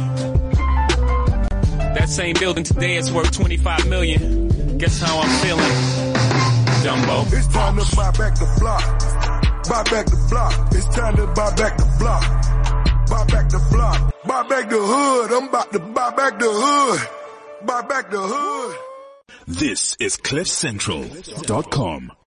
That 1.96 2.08
same 2.08 2.36
building 2.40 2.64
today 2.64 2.98
is 2.98 3.12
worth 3.12 3.32
25 3.32 3.88
million. 3.90 4.78
Guess 4.78 5.02
how 5.02 5.20
I'm 5.20 5.30
feeling? 5.40 6.09
Dumbo. 6.84 7.34
It's 7.34 7.48
time 7.48 7.76
to 7.78 7.96
buy 7.96 8.12
back 8.12 8.36
the 8.36 8.48
block. 8.60 8.84
Buy 9.70 9.84
back 9.84 10.06
the 10.06 10.28
block. 10.30 10.54
It's 10.72 10.86
time 10.96 11.16
to 11.18 11.28
buy 11.28 11.56
back 11.56 11.78
the 11.78 11.86
block. 12.00 12.24
Buy 13.10 13.26
back 13.26 13.50
the 13.50 13.60
block. 13.72 14.14
Buy 14.26 14.44
back 14.48 14.70
the 14.70 14.80
hood. 14.80 15.32
I'm 15.32 15.48
about 15.50 15.72
to 15.74 15.80
buy 15.80 16.10
back 16.16 16.40
the 16.40 16.50
hood. 16.50 17.00
Buy 17.68 17.82
back 17.82 18.10
the 18.10 18.22
hood. 18.22 18.78
This 19.48 19.96
is 20.00 20.18
CliffCentral.com. 20.18 22.12